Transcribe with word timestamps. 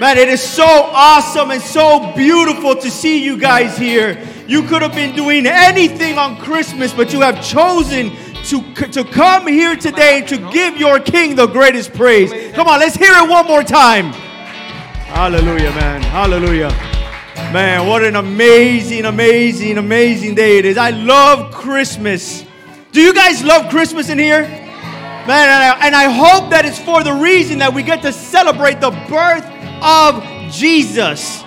Man, 0.00 0.18
it 0.18 0.28
is 0.28 0.42
so 0.42 0.66
awesome 0.66 1.52
and 1.52 1.62
so 1.62 2.12
beautiful 2.16 2.74
to 2.74 2.90
see 2.90 3.24
you 3.24 3.38
guys 3.38 3.78
here. 3.78 4.18
You 4.48 4.64
could 4.64 4.82
have 4.82 4.92
been 4.92 5.14
doing 5.14 5.46
anything 5.46 6.18
on 6.18 6.36
Christmas, 6.36 6.92
but 6.92 7.12
you 7.12 7.20
have 7.20 7.44
chosen 7.44 8.10
to, 8.46 8.74
to 8.88 9.04
come 9.04 9.46
here 9.46 9.76
today 9.76 10.22
to 10.22 10.50
give 10.50 10.76
your 10.78 10.98
King 10.98 11.36
the 11.36 11.46
greatest 11.46 11.94
praise. 11.94 12.32
Come 12.54 12.66
on, 12.66 12.80
let's 12.80 12.96
hear 12.96 13.12
it 13.12 13.30
one 13.30 13.46
more 13.46 13.62
time. 13.62 14.06
Hallelujah, 14.06 15.70
man. 15.70 16.02
Hallelujah. 16.02 16.70
Man, 17.52 17.86
what 17.86 18.02
an 18.02 18.16
amazing, 18.16 19.04
amazing, 19.04 19.78
amazing 19.78 20.34
day 20.34 20.58
it 20.58 20.64
is. 20.64 20.76
I 20.76 20.90
love 20.90 21.54
Christmas. 21.54 22.44
Do 22.90 23.00
you 23.00 23.14
guys 23.14 23.44
love 23.44 23.70
Christmas 23.70 24.08
in 24.08 24.18
here? 24.18 24.63
Man, 25.26 25.48
and 25.48 25.62
I, 25.62 25.86
and 25.86 25.96
I 25.96 26.04
hope 26.12 26.50
that 26.50 26.66
it's 26.66 26.78
for 26.78 27.02
the 27.02 27.14
reason 27.14 27.56
that 27.60 27.72
we 27.72 27.82
get 27.82 28.02
to 28.02 28.12
celebrate 28.12 28.80
the 28.82 28.90
birth 29.08 29.46
of 29.80 30.22
Jesus. 30.52 31.42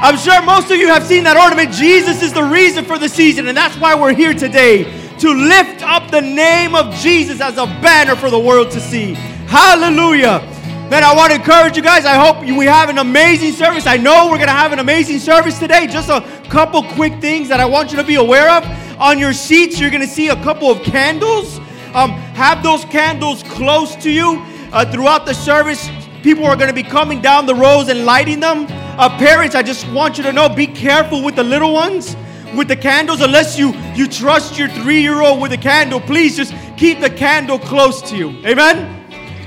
I'm 0.00 0.16
sure 0.16 0.40
most 0.40 0.70
of 0.70 0.78
you 0.78 0.88
have 0.88 1.04
seen 1.04 1.24
that 1.24 1.36
ornament. 1.36 1.70
Jesus 1.70 2.22
is 2.22 2.32
the 2.32 2.42
reason 2.42 2.82
for 2.82 2.96
the 2.96 3.10
season, 3.10 3.46
and 3.48 3.54
that's 3.54 3.76
why 3.76 3.94
we're 3.94 4.14
here 4.14 4.32
today 4.32 4.84
to 5.18 5.34
lift 5.34 5.82
up 5.82 6.10
the 6.10 6.22
name 6.22 6.74
of 6.74 6.94
Jesus 6.94 7.42
as 7.42 7.58
a 7.58 7.66
banner 7.84 8.16
for 8.16 8.30
the 8.30 8.38
world 8.38 8.70
to 8.70 8.80
see. 8.80 9.12
Hallelujah. 9.52 10.40
Man, 10.88 11.04
I 11.04 11.14
want 11.14 11.32
to 11.32 11.36
encourage 11.36 11.76
you 11.76 11.82
guys. 11.82 12.06
I 12.06 12.14
hope 12.14 12.40
we 12.40 12.64
have 12.64 12.88
an 12.88 12.96
amazing 12.96 13.52
service. 13.52 13.86
I 13.86 13.98
know 13.98 14.30
we're 14.30 14.38
going 14.38 14.48
to 14.48 14.54
have 14.54 14.72
an 14.72 14.78
amazing 14.78 15.18
service 15.18 15.58
today. 15.58 15.86
Just 15.86 16.08
a 16.08 16.22
couple 16.48 16.82
quick 16.94 17.20
things 17.20 17.50
that 17.50 17.60
I 17.60 17.66
want 17.66 17.90
you 17.90 17.98
to 17.98 18.04
be 18.04 18.14
aware 18.14 18.48
of. 18.48 18.64
On 18.98 19.18
your 19.18 19.34
seats, 19.34 19.78
you're 19.78 19.90
going 19.90 20.00
to 20.00 20.08
see 20.08 20.28
a 20.28 20.42
couple 20.42 20.70
of 20.70 20.80
candles. 20.82 21.60
Um, 21.94 22.12
have 22.34 22.62
those 22.62 22.84
candles 22.84 23.42
close 23.42 23.96
to 23.96 24.10
you 24.10 24.42
uh, 24.72 24.90
throughout 24.90 25.26
the 25.26 25.34
service. 25.34 25.88
People 26.22 26.44
are 26.44 26.56
going 26.56 26.68
to 26.68 26.74
be 26.74 26.82
coming 26.82 27.20
down 27.20 27.46
the 27.46 27.54
rows 27.54 27.88
and 27.88 28.04
lighting 28.04 28.40
them. 28.40 28.66
Uh, 28.98 29.08
parents, 29.18 29.54
I 29.54 29.62
just 29.62 29.88
want 29.90 30.18
you 30.18 30.24
to 30.24 30.32
know 30.32 30.48
be 30.48 30.66
careful 30.66 31.22
with 31.22 31.36
the 31.36 31.44
little 31.44 31.72
ones, 31.72 32.16
with 32.54 32.68
the 32.68 32.76
candles. 32.76 33.20
Unless 33.20 33.58
you, 33.58 33.72
you 33.94 34.06
trust 34.06 34.58
your 34.58 34.68
three 34.68 35.00
year 35.00 35.20
old 35.20 35.40
with 35.40 35.52
a 35.52 35.58
candle, 35.58 36.00
please 36.00 36.36
just 36.36 36.54
keep 36.76 37.00
the 37.00 37.10
candle 37.10 37.58
close 37.58 38.02
to 38.10 38.16
you. 38.16 38.30
Amen? 38.46 38.98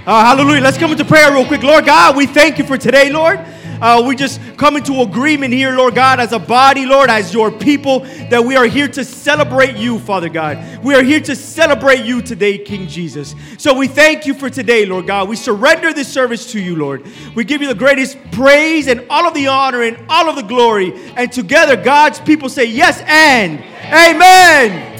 Uh, 0.05 0.25
hallelujah. 0.25 0.61
Let's 0.61 0.77
come 0.77 0.91
into 0.91 1.05
prayer 1.05 1.31
real 1.31 1.45
quick. 1.45 1.63
Lord 1.63 1.85
God, 1.85 2.17
we 2.17 2.25
thank 2.25 2.57
you 2.57 2.65
for 2.65 2.77
today, 2.77 3.09
Lord. 3.09 3.39
Uh, 3.83 4.01
we 4.01 4.15
just 4.15 4.39
come 4.55 4.77
into 4.77 5.01
agreement 5.01 5.53
here, 5.53 5.75
Lord 5.75 5.93
God, 5.93 6.21
as 6.21 6.31
a 6.31 6.39
body, 6.39 6.85
Lord, 6.85 7.09
as 7.09 7.33
your 7.33 7.51
people, 7.51 7.99
that 8.29 8.41
we 8.41 8.55
are 8.55 8.65
here 8.65 8.87
to 8.87 9.03
celebrate 9.03 9.75
you, 9.75 9.99
Father 9.99 10.29
God. 10.29 10.81
We 10.81 10.95
are 10.95 11.03
here 11.03 11.19
to 11.19 11.35
celebrate 11.35 12.05
you 12.05 12.21
today, 12.21 12.57
King 12.57 12.87
Jesus. 12.87 13.35
So 13.57 13.73
we 13.73 13.89
thank 13.89 14.25
you 14.25 14.35
for 14.35 14.49
today, 14.49 14.85
Lord 14.85 15.05
God. 15.05 15.27
We 15.27 15.35
surrender 15.35 15.91
this 15.91 16.07
service 16.07 16.49
to 16.53 16.61
you, 16.61 16.77
Lord. 16.77 17.05
We 17.35 17.43
give 17.43 17.61
you 17.61 17.67
the 17.67 17.75
greatest 17.75 18.17
praise 18.31 18.87
and 18.87 19.05
all 19.09 19.27
of 19.27 19.33
the 19.33 19.47
honor 19.47 19.81
and 19.81 19.97
all 20.07 20.29
of 20.29 20.37
the 20.37 20.43
glory. 20.43 20.93
And 21.17 21.29
together, 21.29 21.75
God's 21.75 22.21
people 22.21 22.47
say 22.47 22.63
yes 22.63 23.03
and 23.05 23.59
amen. 23.91 24.91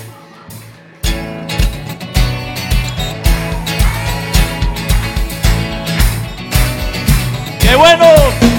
¡Qué 7.61 7.77
bueno! 7.77 8.52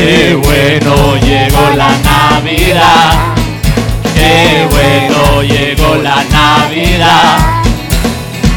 ¡Qué 0.00 0.34
bueno 0.34 1.16
llegó 1.16 1.76
la 1.76 1.90
Navidad! 1.98 3.34
¡Qué 4.14 4.66
bueno 4.70 5.42
llegó 5.42 5.94
la 5.96 6.24
Navidad! 6.24 7.62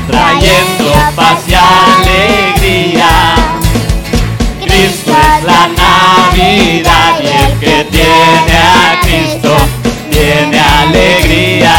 Trayendo 0.08 0.94
paz 1.18 1.40
y 1.46 1.54
alegría. 1.54 3.36
Cristo 4.64 5.12
es 5.12 5.44
la 5.44 5.68
Navidad 5.68 7.20
y 7.22 7.28
el 7.28 7.60
que 7.60 7.84
tiene 7.92 8.58
a 8.58 9.02
Cristo 9.02 9.54
tiene 10.12 10.60
alegría. 10.62 11.76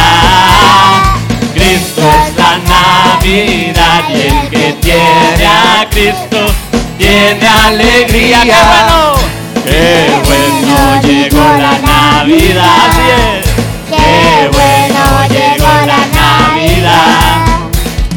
Cristo 1.55 2.03
es 2.03 2.37
la 2.37 2.59
Navidad 2.69 4.03
y 4.11 4.21
el 4.29 4.51
que 4.51 4.73
tiene 4.83 5.47
a 5.47 5.89
Cristo 5.89 6.53
tiene 6.99 7.49
alegría. 7.49 8.43
¡Qué 8.43 8.51
bueno! 8.51 9.44
¡Qué 9.65 10.11
bueno 10.27 11.01
llegó 11.03 11.39
la 11.39 11.79
Navidad! 11.79 13.43
¡Qué 13.89 14.49
bueno 14.53 15.03
llegó 15.31 15.73
la 15.87 16.03
Navidad! 16.13 17.45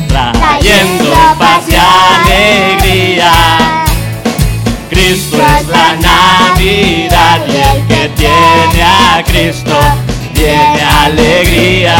Trayendo 0.07 1.13
paz 1.39 1.63
y 1.69 1.75
alegría. 1.75 3.31
Cristo 4.89 5.37
es 5.37 5.67
la 5.67 5.95
Navidad 5.95 7.39
y 7.47 7.55
el 7.55 7.87
que 7.87 8.09
tiene 8.09 8.83
a 8.83 9.23
Cristo 9.25 9.79
tiene 10.33 10.81
alegría. 10.83 11.95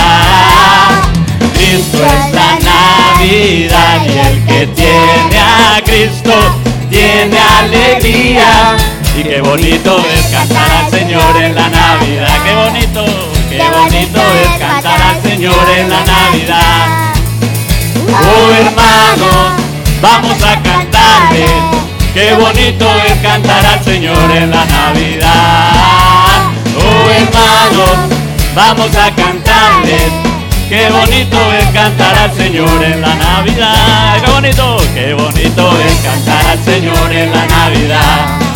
Cristo 1.53 1.99
es 2.03 2.33
la 2.33 2.59
Navidad 2.59 4.01
y 4.05 4.17
el 4.17 4.45
que 4.45 4.67
tiene 4.67 5.39
a 5.39 5.81
Cristo 5.85 6.33
tiene 6.89 7.37
alegría. 7.39 8.96
Y 9.17 9.23
qué 9.23 9.41
bonito 9.41 9.97
es 10.13 10.27
cantar 10.27 10.71
al 10.71 10.91
Señor 10.91 11.41
en 11.41 11.55
la 11.55 11.67
Navidad. 11.69 12.27
Qué 12.45 12.53
bonito, 12.53 13.05
qué 13.49 13.63
bonito 13.67 14.21
es 14.43 14.59
cantar 14.59 15.01
al 15.01 15.21
Señor 15.23 15.69
en 15.75 15.89
la 15.89 16.03
Navidad. 16.05 17.13
Oh 18.07 18.51
hermanos, 18.51 19.53
vamos 20.03 20.43
a 20.43 20.61
cantarle. 20.61 21.47
Qué 22.13 22.35
bonito 22.35 22.85
es 23.07 23.13
cantar 23.23 23.65
al 23.65 23.83
Señor 23.83 24.31
en 24.35 24.51
la 24.51 24.65
Navidad. 24.65 26.51
Oh 26.77 27.09
hermanos, 27.09 27.97
vamos 28.53 28.95
a 28.95 29.15
cantarle. 29.15 29.97
Qué 30.69 30.91
bonito 30.91 31.53
es 31.53 31.65
cantar 31.73 32.15
al 32.19 32.37
Señor 32.37 32.83
en 32.83 33.01
la 33.01 33.15
Navidad. 33.15 34.21
Qué 34.23 34.31
bonito, 34.31 34.77
qué 34.93 35.13
bonito 35.15 35.79
es 35.81 35.93
cantar 36.01 36.45
al 36.45 36.63
Señor 36.63 37.11
en 37.11 37.31
la 37.31 37.47
Navidad. 37.47 38.46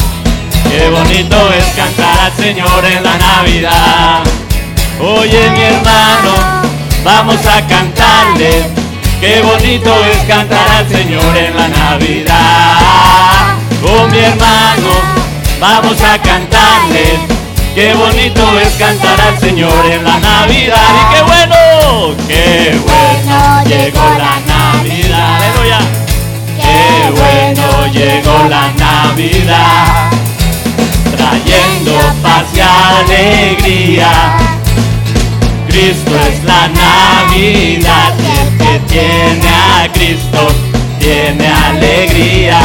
Qué 0.72 0.90
bonito 0.90 1.36
es 1.52 1.66
cantar 1.76 2.18
al 2.18 2.32
Señor 2.38 2.86
en 2.86 3.04
la 3.04 3.18
Navidad. 3.18 4.24
Oye 5.02 5.50
mi 5.52 5.64
hermano, 5.64 6.32
vamos 7.04 7.46
a 7.46 7.68
cantarle. 7.68 8.64
Qué 9.20 9.42
bonito 9.42 9.94
es 10.06 10.18
cantar 10.26 10.66
al 10.72 10.88
Señor 10.88 11.36
en 11.36 11.58
la 11.58 11.68
Navidad. 11.68 13.58
Oh 13.84 14.08
mi 14.08 14.20
hermano, 14.20 14.92
vamos 15.60 15.98
a 16.02 16.18
cantarle. 16.18 17.20
Qué 17.76 17.94
bonito 17.94 18.58
es 18.60 18.74
cantar 18.76 19.20
al 19.20 19.38
Señor 19.42 19.86
en 19.92 20.06
la 20.06 20.20
Navidad. 20.20 20.88
Y 21.02 21.16
qué 21.16 21.22
bueno, 21.22 22.16
qué 22.30 22.80
bueno 22.81 23.64
llegó 23.66 24.06
la 24.18 24.40
Navidad. 24.48 25.36
Aleluya. 25.36 25.80
Qué 26.62 27.12
bueno 27.12 27.88
llegó 27.92 28.48
la 28.48 28.72
Navidad. 28.72 30.12
Trayendo 31.21 31.94
paz 32.23 32.45
y 32.56 32.59
alegría. 32.62 34.12
Cristo 35.68 36.12
es 36.27 36.44
la 36.44 36.68
Navidad 36.68 38.13
y 38.18 38.39
el 38.41 38.57
que 38.57 38.79
tiene 38.91 39.47
a 39.47 39.88
Cristo 39.94 40.47
tiene 41.00 41.47
alegría. 41.47 42.59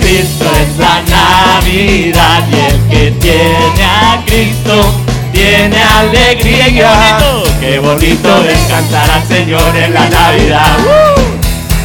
Cristo 0.00 0.46
es 0.62 0.78
la 0.78 1.02
Navidad 1.02 2.42
y 2.50 2.72
el 2.72 2.80
que 2.88 3.10
tiene 3.20 3.84
a 3.84 4.22
Cristo 4.24 4.94
tiene 5.30 5.82
alegría. 5.82 6.64
Qué 6.64 6.80
bonito, 6.82 7.60
qué 7.60 7.78
bonito 7.80 8.44
es 8.48 8.58
cantar 8.60 9.10
al 9.10 9.28
Señor 9.28 9.76
en 9.76 9.92
la 9.92 10.08
Navidad. 10.08 10.78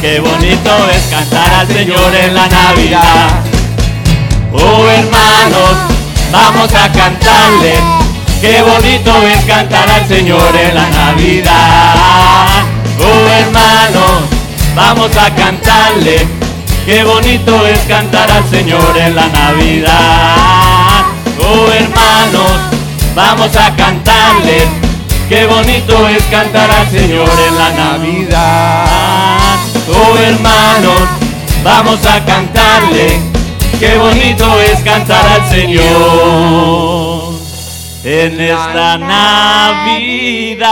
Qué 0.00 0.18
bonito 0.18 0.88
es 0.90 1.02
cantar 1.10 1.52
al 1.60 1.68
Señor 1.68 2.14
en 2.14 2.34
la 2.34 2.48
Navidad. 2.48 3.49
Oh 5.20 5.22
hermanos, 5.22 5.76
vamos 6.32 6.74
a 6.74 6.90
cantarle. 6.92 7.74
Qué 8.40 8.62
bonito 8.62 9.12
es 9.26 9.44
cantar 9.44 9.88
al 9.88 10.08
Señor 10.08 10.56
en 10.56 10.74
la 10.74 10.88
Navidad. 10.88 12.64
Oh 12.98 13.28
hermanos, 13.28 14.22
vamos 14.74 15.10
a 15.16 15.34
cantarle. 15.34 16.26
Qué 16.86 17.04
bonito 17.04 17.66
es 17.66 17.78
cantar 17.80 18.30
al 18.30 18.48
Señor 18.48 18.96
en 18.96 19.14
la 19.14 19.28
Navidad. 19.28 21.04
Oh 21.38 21.70
hermanos, 21.70 22.52
vamos 23.14 23.54
a 23.56 23.76
cantarle. 23.76 24.68
Qué 25.28 25.46
bonito 25.46 26.08
es 26.08 26.22
cantar 26.24 26.70
al 26.70 26.90
Señor 26.90 27.30
en 27.46 27.58
la 27.58 27.70
Navidad. 27.72 29.58
Oh 29.88 30.16
hermanos, 30.18 31.00
vamos 31.62 32.06
a 32.06 32.24
cantarle. 32.24 33.39
Qué 33.80 33.96
bonito 33.96 34.60
es 34.60 34.78
cantar 34.82 35.26
al 35.26 35.48
Señor 35.48 37.32
en 38.04 38.38
esta 38.38 38.98
Navidad. 38.98 40.68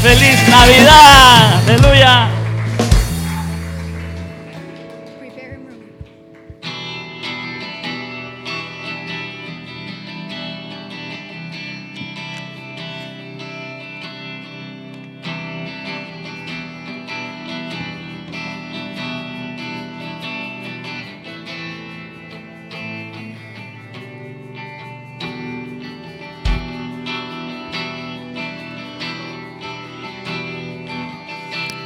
¡Feliz 0.00 0.48
Navidad! 0.48 1.62
¡Aleluya! 1.66 2.43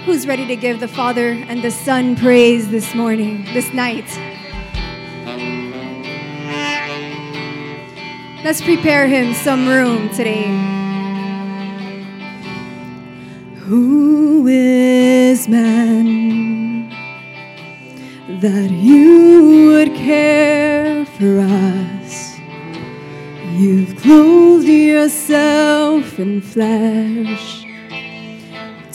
Who's 0.08 0.26
ready 0.26 0.46
to 0.46 0.56
give 0.56 0.80
the 0.80 0.88
Father 0.88 1.32
and 1.32 1.60
the 1.60 1.70
Son 1.70 2.16
praise 2.16 2.70
this 2.70 2.94
morning, 2.94 3.44
this 3.52 3.74
night? 3.74 4.06
Let's 8.42 8.62
prepare 8.62 9.06
him 9.06 9.34
some 9.34 9.68
room 9.68 10.08
today. 10.08 10.46
Who 13.66 14.46
is 14.46 15.46
man 15.46 16.88
that 18.40 18.70
you 18.70 19.66
would 19.66 19.94
care 19.94 21.04
for 21.04 21.40
us? 21.40 22.38
You've 23.52 23.94
clothed 24.00 24.68
yourself 24.68 26.18
in 26.18 26.40
flesh 26.40 27.67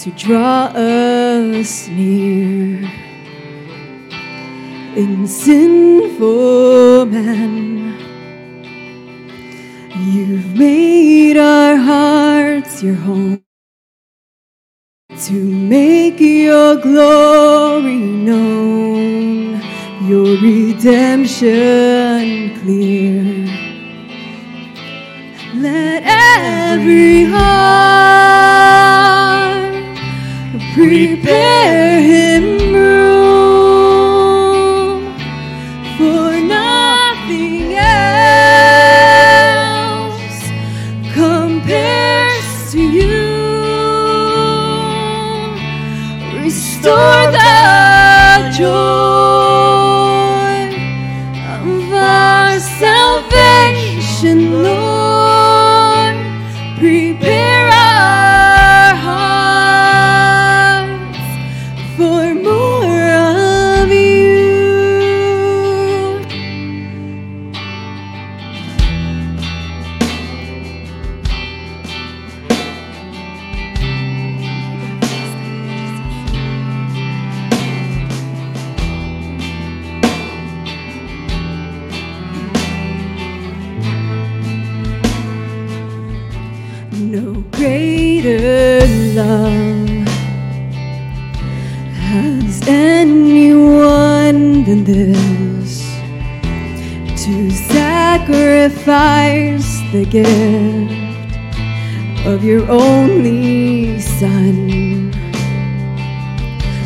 to 0.03 0.11
draw 0.11 0.65
us 0.75 1.87
near. 1.87 2.91
In 4.97 5.25
sinful 5.25 7.05
man, 7.05 7.97
you've 9.97 10.57
made 10.57 11.37
our 11.37 11.77
hearts 11.77 12.83
your 12.83 12.95
home 12.95 13.45
to 15.21 15.31
make 15.31 16.19
your 16.19 16.75
glory 16.75 17.95
known, 17.95 19.61
your 20.09 20.35
redemption 20.41 21.49
clear. 22.59 23.23
Let 25.55 26.03
every 26.03 27.23
heart 27.23 28.52
prepare 30.73 32.01
him 32.01 32.73
room 32.73 33.03
for 35.97 36.31
nothing 36.41 37.75
else 37.75 38.81
compares 41.13 42.71
to 42.71 42.81
you. 42.81 43.21
Restore 46.41 47.22
has 92.13 92.61
anyone 92.67 94.63
than 94.65 94.83
this 94.83 95.81
to 97.23 97.49
sacrifice 97.49 99.01
the 99.91 100.05
gift 100.05 100.93
of 102.27 102.43
your 102.43 102.69
only 102.69 103.99
Son. 103.99 105.11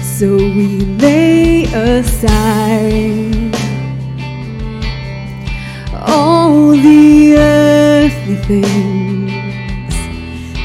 So 0.02 0.38
we 0.38 0.68
lay 1.04 1.66
aside 1.66 3.54
all 5.94 6.72
the 6.72 7.36
earthly 7.38 8.38
things 8.48 9.94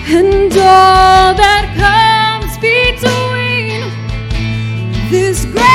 and 0.06 0.52
all 0.52 1.34
that 1.34 1.66
comes 1.82 2.52
between 2.58 3.21
this 5.12 5.44
great 5.44 5.71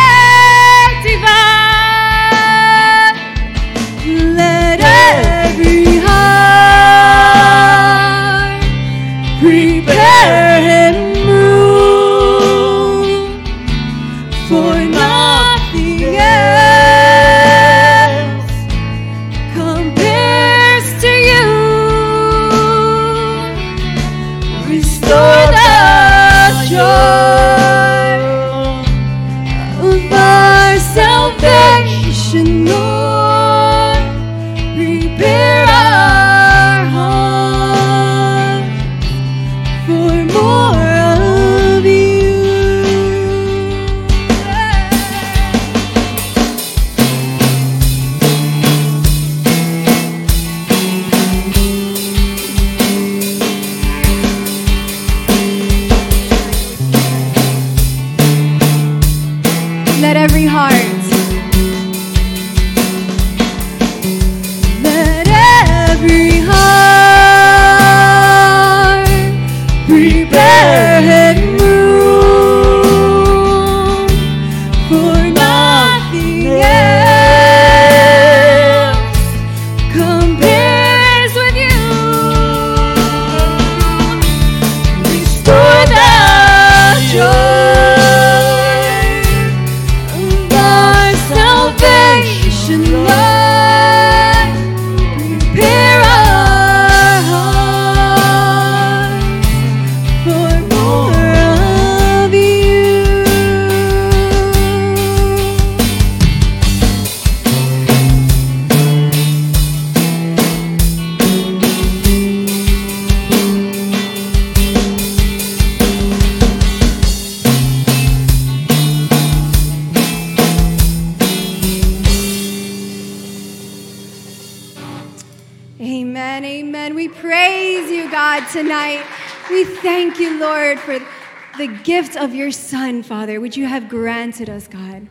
of 132.28 132.36
your 132.36 132.52
Son, 132.52 133.04
Father, 133.04 133.40
which 133.40 133.56
you 133.56 133.66
have 133.66 133.88
granted 133.88 134.50
us, 134.50 134.68
God. 134.68 135.08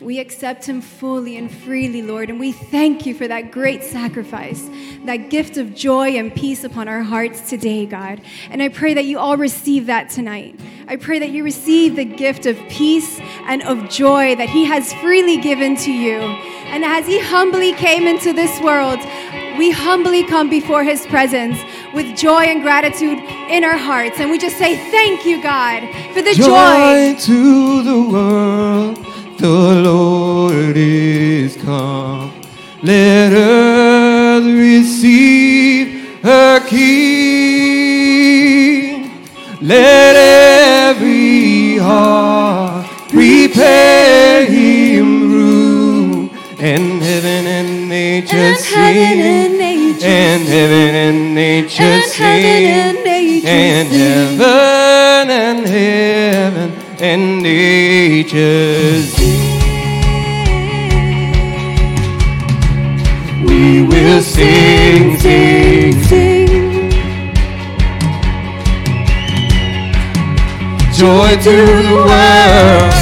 We 0.00 0.20
accept 0.20 0.66
him 0.66 0.80
fully 0.80 1.36
and 1.36 1.50
freely, 1.50 2.00
Lord, 2.00 2.30
and 2.30 2.38
we 2.38 2.52
thank 2.52 3.06
you 3.06 3.12
for 3.12 3.26
that 3.26 3.50
great 3.50 3.82
sacrifice, 3.82 4.70
that 5.04 5.30
gift 5.30 5.56
of 5.56 5.74
joy 5.74 6.10
and 6.10 6.32
peace 6.32 6.62
upon 6.62 6.86
our 6.86 7.02
hearts 7.02 7.50
today, 7.50 7.86
God. 7.86 8.20
And 8.50 8.62
I 8.62 8.68
pray 8.68 8.94
that 8.94 9.04
you 9.04 9.18
all 9.18 9.36
receive 9.36 9.86
that 9.86 10.10
tonight. 10.10 10.60
I 10.86 10.94
pray 10.94 11.18
that 11.18 11.30
you 11.30 11.42
receive 11.42 11.96
the 11.96 12.04
gift 12.04 12.46
of 12.46 12.56
peace 12.68 13.18
and 13.46 13.62
of 13.64 13.90
joy 13.90 14.36
that 14.36 14.48
he 14.48 14.64
has 14.66 14.92
freely 14.94 15.38
given 15.38 15.76
to 15.78 15.90
you. 15.90 16.20
And 16.20 16.84
as 16.84 17.04
he 17.04 17.18
humbly 17.18 17.72
came 17.72 18.06
into 18.06 18.32
this 18.32 18.60
world, 18.60 19.00
we 19.58 19.72
humbly 19.72 20.22
come 20.24 20.48
before 20.48 20.84
his 20.84 21.04
presence 21.08 21.58
with 21.94 22.16
joy 22.16 22.44
and 22.44 22.62
gratitude 22.62 23.18
in 23.48 23.64
our 23.64 23.76
hearts. 23.76 24.18
And 24.20 24.30
we 24.30 24.38
just 24.38 24.56
say, 24.58 24.76
Thank 24.90 25.24
you, 25.26 25.42
God, 25.42 25.82
for 26.14 26.22
the 26.22 26.34
joy. 26.34 26.46
Joy 26.46 27.14
to 27.20 27.82
the 27.82 28.00
world, 28.10 28.96
the 29.38 29.48
Lord 29.82 30.76
is 30.76 31.56
come. 31.56 32.32
Let 32.82 33.32
earth 33.32 34.44
receive 34.44 36.18
her 36.22 36.60
King. 38.20 39.10
Let 39.60 40.16
every 40.16 41.76
heart 41.78 42.86
prepare 43.10 44.46
him 44.46 45.30
room. 45.32 46.30
And 46.58 47.02
heaven 47.02 47.46
and 47.46 47.88
nature 47.88 48.36
And 48.36 48.56
sing. 48.58 48.74
heaven 48.74 49.20
and 49.20 49.58
nature 49.58 50.06
And 50.06 50.42
heaven 50.44 50.94
and 50.94 51.29
nature 51.70 51.82
And 51.84 52.04
sing. 52.10 52.22
heaven 52.24 52.96
and 52.96 53.04
nature 53.04 53.48
And 53.48 53.88
heaven 53.88 55.30
and 55.30 55.68
heaven 55.68 56.70
and 57.00 57.42
nature 57.42 59.02
sing. 59.02 59.40
We 63.46 63.82
will 63.82 64.22
sing, 64.22 65.18
sing, 65.18 65.92
sing. 66.04 66.90
joy 70.92 71.30
to 71.36 71.56
the 71.86 71.94
world. 72.06 72.99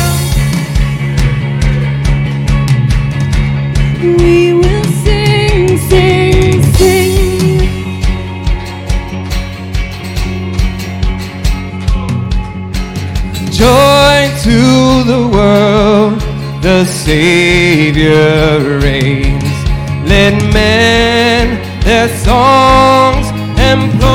The 16.79 16.85
Savior 16.85 18.79
reigns. 18.79 19.43
Let 20.07 20.35
men 20.55 21.59
their 21.83 22.09
songs 22.25 23.27
employ, 23.73 24.07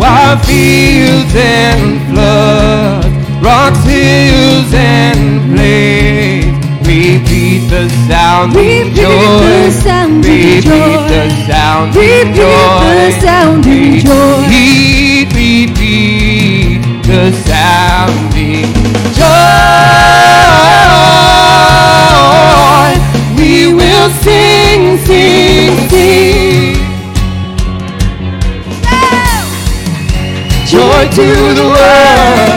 while 0.00 0.38
fields 0.48 1.34
and 1.36 2.00
floods, 2.08 3.06
rocks, 3.44 3.82
hills, 3.84 4.72
and 4.72 5.52
plains 5.52 6.56
repeat 6.86 7.68
the 7.68 7.84
sound 8.08 8.54
Repeat 8.54 8.88
of 8.88 8.94
joy. 8.94 9.12
the 9.12 9.70
sound 9.84 10.24
of 10.24 10.30
repeat 10.30 10.64
joy. 10.64 11.08
the 11.12 11.24
sound 11.48 11.94
Repeat 11.94 12.28
of 12.30 12.36
joy. 12.36 12.94
the 12.96 13.10
sound 13.20 13.66
of 13.66 14.04
joy. 14.06 14.95
To 31.16 31.22
the 31.22 31.64
world. 31.64 32.55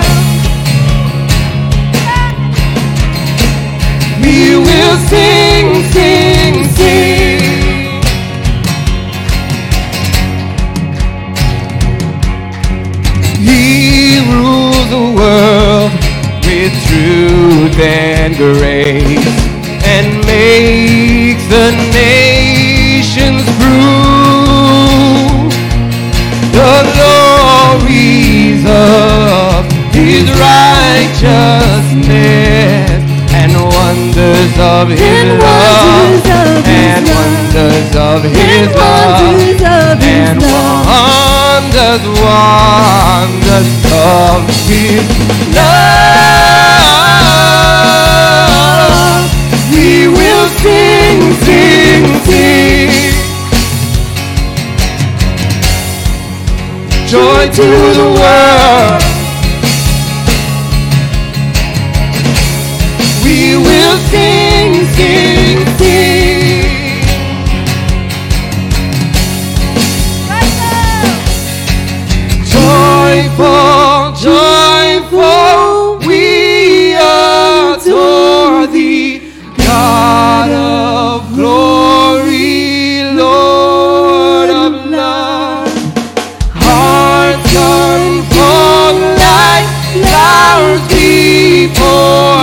Before 91.68 92.39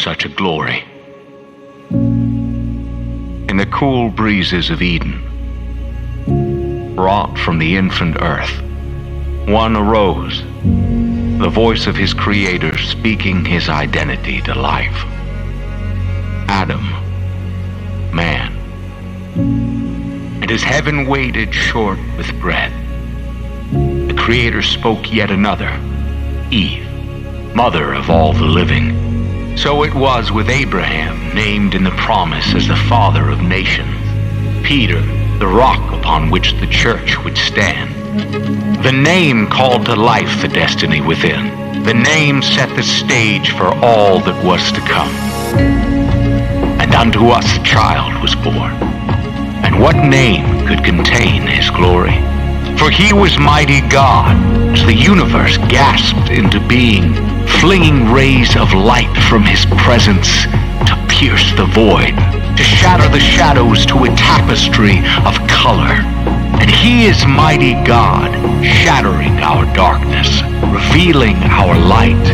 such 0.00 0.24
a 0.24 0.28
glory? 0.28 0.82
In 1.90 3.56
the 3.56 3.66
cool 3.66 4.08
breezes 4.10 4.70
of 4.70 4.80
Eden, 4.80 5.26
wrought 6.96 7.38
from 7.38 7.58
the 7.58 7.76
infant 7.76 8.16
earth, 8.20 8.62
one 9.46 9.76
arose, 9.76 10.42
the 11.40 11.50
voice 11.50 11.86
of 11.86 11.96
his 11.96 12.14
creator 12.14 12.78
speaking 12.78 13.44
his 13.44 13.68
identity 13.68 14.40
to 14.42 14.54
life. 14.54 15.04
Adam, 16.48 16.82
man. 18.14 18.56
And 20.42 20.50
as 20.50 20.62
heaven 20.62 21.06
waited 21.06 21.52
short 21.52 21.98
with 22.16 22.32
breath, 22.40 22.72
the 23.72 24.14
creator 24.16 24.62
spoke 24.62 25.12
yet 25.12 25.30
another, 25.30 25.78
Eve, 26.50 26.86
mother 27.54 27.92
of 27.92 28.08
all 28.08 28.32
the 28.32 28.44
living. 28.44 29.09
So 29.62 29.82
it 29.82 29.92
was 29.94 30.32
with 30.32 30.48
Abraham, 30.48 31.34
named 31.34 31.74
in 31.74 31.84
the 31.84 31.90
promise 31.90 32.54
as 32.54 32.66
the 32.66 32.76
father 32.88 33.28
of 33.28 33.42
nations. 33.42 33.94
Peter, 34.66 35.02
the 35.38 35.46
rock 35.46 35.92
upon 35.92 36.30
which 36.30 36.54
the 36.60 36.66
church 36.66 37.18
would 37.24 37.36
stand. 37.36 37.94
The 38.82 38.90
name 38.90 39.48
called 39.48 39.84
to 39.84 39.94
life 39.94 40.40
the 40.40 40.48
destiny 40.48 41.02
within. 41.02 41.82
The 41.82 41.92
name 41.92 42.40
set 42.40 42.74
the 42.74 42.82
stage 42.82 43.50
for 43.50 43.66
all 43.84 44.18
that 44.20 44.42
was 44.42 44.72
to 44.72 44.80
come. 44.80 45.10
And 46.80 46.94
unto 46.94 47.26
us 47.26 47.58
a 47.58 47.62
child 47.62 48.22
was 48.22 48.34
born. 48.36 48.72
And 49.62 49.78
what 49.78 49.96
name 49.96 50.66
could 50.66 50.82
contain 50.82 51.42
his 51.42 51.68
glory? 51.68 52.16
For 52.78 52.88
he 52.88 53.12
was 53.12 53.38
mighty 53.38 53.82
God, 53.90 54.36
as 54.72 54.86
the 54.86 54.94
universe 54.94 55.58
gasped 55.68 56.30
into 56.30 56.66
being, 56.66 57.12
flinging 57.58 58.12
rays 58.12 58.54
of 58.56 58.72
light 58.72 59.10
from 59.28 59.42
his 59.42 59.64
presence 59.82 60.44
to 60.86 60.94
pierce 61.08 61.52
the 61.56 61.66
void, 61.74 62.14
to 62.56 62.62
shatter 62.62 63.08
the 63.08 63.20
shadows 63.20 63.84
to 63.86 64.04
a 64.04 64.14
tapestry 64.16 64.98
of 65.26 65.34
color. 65.48 65.98
And 66.60 66.70
he 66.70 67.06
is 67.06 67.26
mighty 67.26 67.74
God, 67.84 68.30
shattering 68.64 69.40
our 69.40 69.64
darkness, 69.74 70.42
revealing 70.70 71.36
our 71.36 71.78
light, 71.78 72.24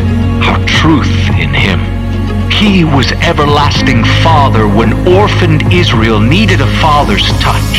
our 0.47 0.63
truth 0.65 1.11
in 1.39 1.53
him. 1.53 1.79
He 2.51 2.83
was 2.83 3.11
everlasting 3.21 4.03
Father 4.23 4.67
when 4.67 5.07
orphaned 5.07 5.71
Israel 5.71 6.19
needed 6.19 6.59
a 6.61 6.67
father's 6.81 7.27
touch. 7.39 7.77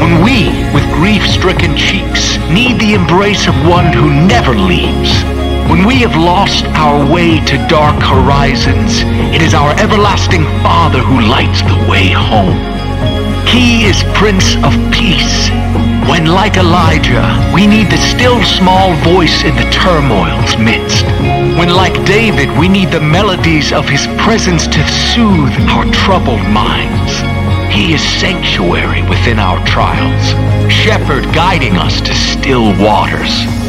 When 0.00 0.24
we, 0.24 0.48
with 0.72 0.84
grief-stricken 0.94 1.76
cheeks, 1.76 2.38
need 2.48 2.80
the 2.80 2.94
embrace 2.94 3.46
of 3.46 3.54
one 3.66 3.92
who 3.92 4.08
never 4.26 4.54
leaves. 4.54 5.43
When 5.68 5.86
we 5.86 5.96
have 6.00 6.14
lost 6.16 6.64
our 6.76 7.00
way 7.10 7.40
to 7.40 7.66
dark 7.68 8.00
horizons, 8.02 9.02
it 9.34 9.42
is 9.42 9.54
our 9.54 9.72
everlasting 9.80 10.44
Father 10.62 11.00
who 11.00 11.20
lights 11.20 11.62
the 11.62 11.86
way 11.90 12.08
home. 12.08 12.56
He 13.46 13.84
is 13.84 14.04
Prince 14.14 14.56
of 14.64 14.72
Peace. 14.92 15.48
When, 16.08 16.26
like 16.26 16.56
Elijah, 16.56 17.24
we 17.54 17.66
need 17.66 17.90
the 17.90 17.96
still 17.96 18.42
small 18.42 18.94
voice 19.02 19.42
in 19.42 19.56
the 19.56 19.68
turmoil's 19.70 20.56
midst. 20.58 21.04
When, 21.58 21.70
like 21.70 21.94
David, 22.04 22.50
we 22.58 22.68
need 22.68 22.90
the 22.90 23.00
melodies 23.00 23.72
of 23.72 23.88
his 23.88 24.06
presence 24.18 24.66
to 24.66 24.88
soothe 25.12 25.56
our 25.70 25.90
troubled 25.92 26.44
minds. 26.52 27.12
He 27.74 27.94
is 27.94 28.02
sanctuary 28.02 29.02
within 29.08 29.38
our 29.38 29.64
trials, 29.66 30.24
shepherd 30.70 31.24
guiding 31.34 31.76
us 31.76 32.00
to 32.02 32.14
still 32.14 32.70
waters. 32.78 33.63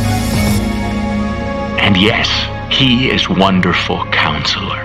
And 1.85 1.95
yes, 1.95 2.27
he 2.73 3.11
is 3.11 3.29
wonderful 3.29 4.03
counselor. 4.07 4.81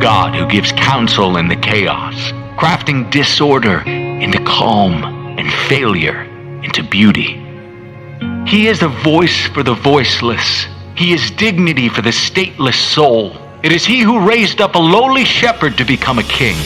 God 0.00 0.34
who 0.34 0.48
gives 0.48 0.72
counsel 0.72 1.36
in 1.36 1.46
the 1.46 1.54
chaos, 1.54 2.32
crafting 2.58 3.08
disorder 3.08 3.78
into 3.86 4.42
calm 4.44 5.04
and 5.38 5.48
failure 5.68 6.22
into 6.64 6.82
beauty. 6.82 7.40
He 8.48 8.66
is 8.66 8.82
a 8.82 8.88
voice 8.88 9.46
for 9.46 9.62
the 9.62 9.74
voiceless. 9.74 10.66
He 10.96 11.12
is 11.12 11.30
dignity 11.30 11.88
for 11.88 12.02
the 12.02 12.10
stateless 12.10 12.74
soul. 12.74 13.36
It 13.62 13.70
is 13.70 13.86
he 13.86 14.00
who 14.00 14.26
raised 14.26 14.60
up 14.60 14.74
a 14.74 14.78
lowly 14.78 15.24
shepherd 15.24 15.78
to 15.78 15.84
become 15.84 16.18
a 16.18 16.24
king. 16.24 16.56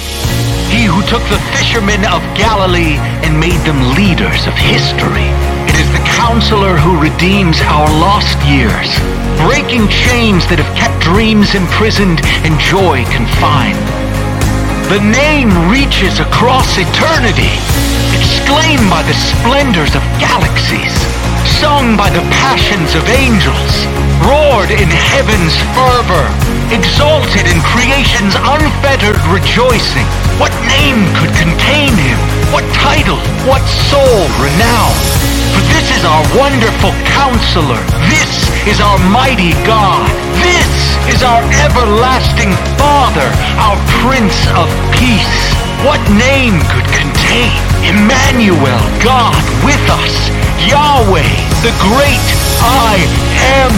He 0.72 0.84
who 0.84 1.02
took 1.02 1.22
the 1.28 1.44
fishermen 1.52 2.06
of 2.06 2.22
Galilee 2.34 2.96
and 3.20 3.38
made 3.38 3.60
them 3.68 3.94
leaders 3.94 4.46
of 4.46 4.54
history. 4.54 5.28
It 5.68 5.76
is 5.76 5.92
the 5.92 6.04
counselor 6.16 6.76
who 6.76 7.00
redeems 7.00 7.60
our 7.60 7.88
lost 8.00 8.38
years, 8.48 8.88
breaking 9.36 9.88
chains 9.88 10.46
that 10.48 10.56
have 10.56 10.72
kept 10.76 10.96
dreams 11.04 11.54
imprisoned 11.54 12.24
and 12.46 12.56
joy 12.56 13.04
confined. 13.12 13.78
The 14.88 15.04
name 15.04 15.52
reaches 15.68 16.16
across 16.16 16.80
eternity, 16.80 17.52
exclaimed 18.16 18.88
by 18.88 19.04
the 19.04 19.12
splendors 19.12 19.92
of 19.92 20.00
galaxies, 20.16 20.96
sung 21.60 21.92
by 21.92 22.08
the 22.08 22.24
passions 22.32 22.96
of 22.96 23.04
angels, 23.12 23.84
roared 24.24 24.72
in 24.72 24.88
heaven's 24.88 25.52
fervor, 25.76 26.24
exalted 26.72 27.44
in 27.44 27.60
creation's 27.68 28.32
unfettered 28.40 29.20
rejoicing. 29.28 30.08
What 30.40 30.56
name 30.64 31.04
could 31.20 31.36
contain 31.36 31.92
him? 31.92 32.20
What 32.48 32.64
title? 32.72 33.20
What 33.44 33.60
soul 33.92 34.24
renown? 34.40 35.27
For 35.54 35.62
this 35.72 35.88
is 35.96 36.04
our 36.04 36.24
wonderful 36.36 36.92
counselor. 37.16 37.80
This 38.12 38.32
is 38.68 38.80
our 38.80 38.98
mighty 39.08 39.56
God. 39.64 40.08
This 40.44 40.70
is 41.08 41.22
our 41.22 41.42
everlasting 41.64 42.52
Father, 42.76 43.28
our 43.56 43.78
Prince 44.04 44.36
of 44.54 44.68
Peace. 44.92 45.38
What 45.86 46.02
name 46.10 46.58
could 46.68 46.88
contain 46.92 47.54
Emmanuel, 47.86 48.82
God 49.00 49.38
with 49.64 49.80
us, 49.88 50.14
Yahweh, 50.66 51.32
the 51.62 51.72
great 51.80 52.26
I 52.60 52.98
am? 53.62 53.74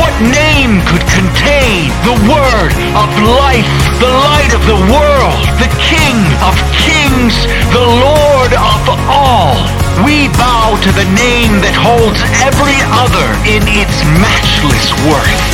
What 0.00 0.14
name 0.24 0.80
could 0.88 1.04
contain 1.06 1.92
the 2.08 2.16
Word 2.24 2.72
of 2.96 3.08
life, 3.20 3.68
the 4.00 4.08
light 4.08 4.52
of 4.56 4.64
the 4.64 4.80
world, 4.90 5.38
the 5.60 5.70
King 5.76 6.16
of 6.40 6.56
kings, 6.72 7.36
the 7.70 7.86
Lord 8.00 8.52
of 8.56 8.82
all? 9.12 9.81
We 10.00 10.28
bow 10.28 10.80
to 10.82 10.90
the 10.92 11.04
name 11.14 11.60
that 11.60 11.76
holds 11.76 12.18
every 12.40 12.80
other 12.90 13.28
in 13.46 13.62
its 13.68 14.02
matchless 14.18 14.88
worth. 15.04 15.52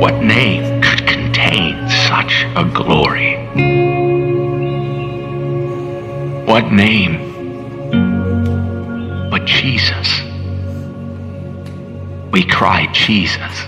What 0.00 0.22
name 0.22 0.82
could 0.82 1.06
contain 1.06 1.88
such 1.88 2.44
a 2.54 2.64
glory? 2.64 3.36
What 6.46 6.70
name 6.70 7.30
but 9.30 9.46
Jesus? 9.46 10.20
We 12.30 12.44
cry 12.44 12.86
Jesus. 12.92 13.64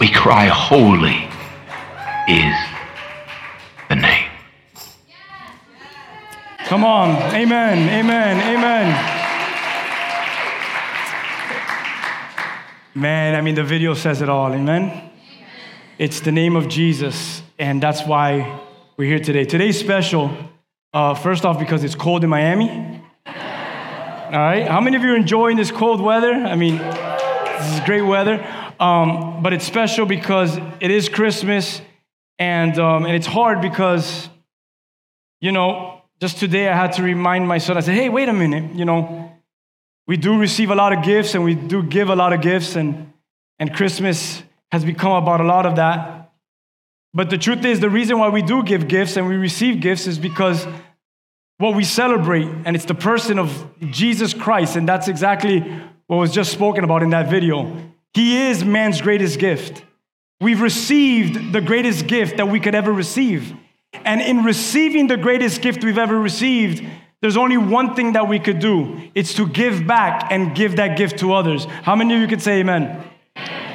We 0.00 0.08
cry 0.10 0.46
holy 0.46 1.28
is 2.28 2.67
Come 6.68 6.84
on. 6.84 7.16
Amen. 7.34 7.88
Amen. 7.88 8.36
Amen. 8.36 8.88
Man, 12.94 13.34
I 13.34 13.40
mean, 13.40 13.54
the 13.54 13.64
video 13.64 13.94
says 13.94 14.20
it 14.20 14.28
all. 14.28 14.52
Amen. 14.52 15.10
It's 15.98 16.20
the 16.20 16.30
name 16.30 16.56
of 16.56 16.68
Jesus, 16.68 17.42
and 17.58 17.82
that's 17.82 18.04
why 18.04 18.60
we're 18.98 19.08
here 19.08 19.18
today. 19.18 19.46
Today's 19.46 19.80
special, 19.80 20.30
uh, 20.92 21.14
first 21.14 21.46
off, 21.46 21.58
because 21.58 21.84
it's 21.84 21.94
cold 21.94 22.22
in 22.22 22.28
Miami. 22.28 22.68
All 23.24 23.32
right. 24.32 24.68
How 24.68 24.82
many 24.82 24.98
of 24.98 25.02
you 25.02 25.12
are 25.12 25.16
enjoying 25.16 25.56
this 25.56 25.70
cold 25.70 26.02
weather? 26.02 26.34
I 26.34 26.54
mean, 26.54 26.76
this 26.76 27.72
is 27.72 27.80
great 27.86 28.02
weather. 28.02 28.46
Um, 28.78 29.42
but 29.42 29.54
it's 29.54 29.64
special 29.64 30.04
because 30.04 30.58
it 30.80 30.90
is 30.90 31.08
Christmas, 31.08 31.80
and, 32.38 32.78
um, 32.78 33.06
and 33.06 33.16
it's 33.16 33.26
hard 33.26 33.62
because, 33.62 34.28
you 35.40 35.50
know, 35.50 35.97
just 36.20 36.38
today 36.38 36.68
I 36.68 36.76
had 36.76 36.92
to 36.94 37.02
remind 37.02 37.46
my 37.46 37.58
son, 37.58 37.76
I 37.76 37.80
said, 37.80 37.94
hey, 37.94 38.08
wait 38.08 38.28
a 38.28 38.32
minute, 38.32 38.74
you 38.74 38.84
know, 38.84 39.32
we 40.06 40.16
do 40.16 40.38
receive 40.38 40.70
a 40.70 40.74
lot 40.74 40.92
of 40.92 41.04
gifts 41.04 41.34
and 41.34 41.44
we 41.44 41.54
do 41.54 41.82
give 41.82 42.08
a 42.08 42.16
lot 42.16 42.32
of 42.32 42.40
gifts, 42.40 42.76
and, 42.76 43.12
and 43.58 43.74
Christmas 43.74 44.42
has 44.72 44.84
become 44.84 45.12
about 45.12 45.40
a 45.40 45.44
lot 45.44 45.66
of 45.66 45.76
that. 45.76 46.32
But 47.14 47.30
the 47.30 47.38
truth 47.38 47.64
is, 47.64 47.80
the 47.80 47.90
reason 47.90 48.18
why 48.18 48.28
we 48.28 48.42
do 48.42 48.62
give 48.62 48.88
gifts 48.88 49.16
and 49.16 49.28
we 49.28 49.36
receive 49.36 49.80
gifts 49.80 50.06
is 50.06 50.18
because 50.18 50.66
what 51.58 51.74
we 51.74 51.84
celebrate, 51.84 52.48
and 52.64 52.76
it's 52.76 52.84
the 52.84 52.94
person 52.94 53.38
of 53.38 53.66
Jesus 53.90 54.32
Christ, 54.32 54.76
and 54.76 54.88
that's 54.88 55.08
exactly 55.08 55.60
what 56.06 56.16
was 56.16 56.32
just 56.32 56.52
spoken 56.52 56.84
about 56.84 57.02
in 57.02 57.10
that 57.10 57.28
video. 57.28 57.76
He 58.14 58.48
is 58.48 58.64
man's 58.64 59.00
greatest 59.00 59.38
gift. 59.38 59.82
We've 60.40 60.60
received 60.60 61.52
the 61.52 61.60
greatest 61.60 62.06
gift 62.06 62.36
that 62.36 62.48
we 62.48 62.60
could 62.60 62.74
ever 62.74 62.92
receive. 62.92 63.54
And 63.92 64.20
in 64.20 64.44
receiving 64.44 65.06
the 65.06 65.16
greatest 65.16 65.62
gift 65.62 65.82
we've 65.82 65.98
ever 65.98 66.18
received, 66.18 66.84
there's 67.20 67.36
only 67.36 67.56
one 67.56 67.94
thing 67.94 68.12
that 68.12 68.28
we 68.28 68.38
could 68.38 68.58
do 68.58 69.00
it's 69.14 69.34
to 69.34 69.48
give 69.48 69.86
back 69.86 70.30
and 70.30 70.54
give 70.54 70.76
that 70.76 70.96
gift 70.96 71.18
to 71.20 71.32
others. 71.32 71.64
How 71.64 71.96
many 71.96 72.14
of 72.14 72.20
you 72.20 72.28
could 72.28 72.42
say 72.42 72.60
amen? 72.60 73.04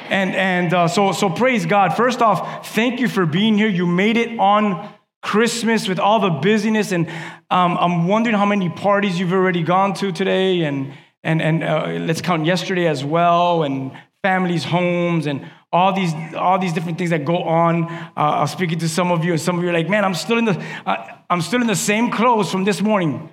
And, 0.10 0.36
and 0.36 0.74
uh, 0.74 0.88
so, 0.88 1.12
so 1.12 1.30
praise 1.30 1.66
God. 1.66 1.96
First 1.96 2.22
off, 2.22 2.68
thank 2.68 3.00
you 3.00 3.08
for 3.08 3.26
being 3.26 3.58
here. 3.58 3.68
You 3.68 3.88
made 3.88 4.18
it 4.18 4.38
on 4.40 4.94
Christmas 5.22 5.88
with 5.88 6.00
all 6.00 6.20
the 6.20 6.30
busyness. 6.30 6.92
And 6.92 7.08
um, 7.50 7.78
I'm 7.80 8.08
wondering 8.08 8.36
how 8.36 8.46
many 8.46 8.70
parties 8.70 9.20
you've 9.20 9.34
already 9.34 9.64
gone 9.64 9.94
to 9.96 10.12
today. 10.12 10.64
And, 10.64 10.94
and, 11.24 11.42
and 11.42 11.64
uh, 11.64 11.88
let's 12.06 12.22
count 12.22 12.46
yesterday 12.46 12.88
as 12.88 13.04
well. 13.04 13.64
And 13.64 13.92
families' 14.22 14.66
homes 14.66 15.26
and 15.26 15.50
all 15.74 15.92
these, 15.92 16.14
all 16.36 16.60
these 16.60 16.72
different 16.72 17.00
things 17.00 17.10
that 17.10 17.26
go 17.26 17.38
on. 17.38 17.86
Uh, 17.86 18.12
I 18.16 18.42
was 18.42 18.52
speaking 18.52 18.78
to 18.80 18.88
some 18.88 19.12
of 19.12 19.26
you, 19.26 19.32
and 19.32 19.42
some 19.42 19.58
of 19.58 19.64
you 19.64 19.72
are 19.72 19.74
like, 19.74 19.90
man, 19.90 20.06
I'm 20.06 20.14
still 20.14 20.38
in 20.38 20.46
the, 20.46 20.64
uh, 20.86 21.18
I'm 21.30 21.42
still 21.42 21.62
in 21.62 21.68
the 21.68 21.76
same 21.76 22.12
clothes 22.12 22.52
from 22.52 22.64
this 22.64 22.80
morning. 22.80 23.30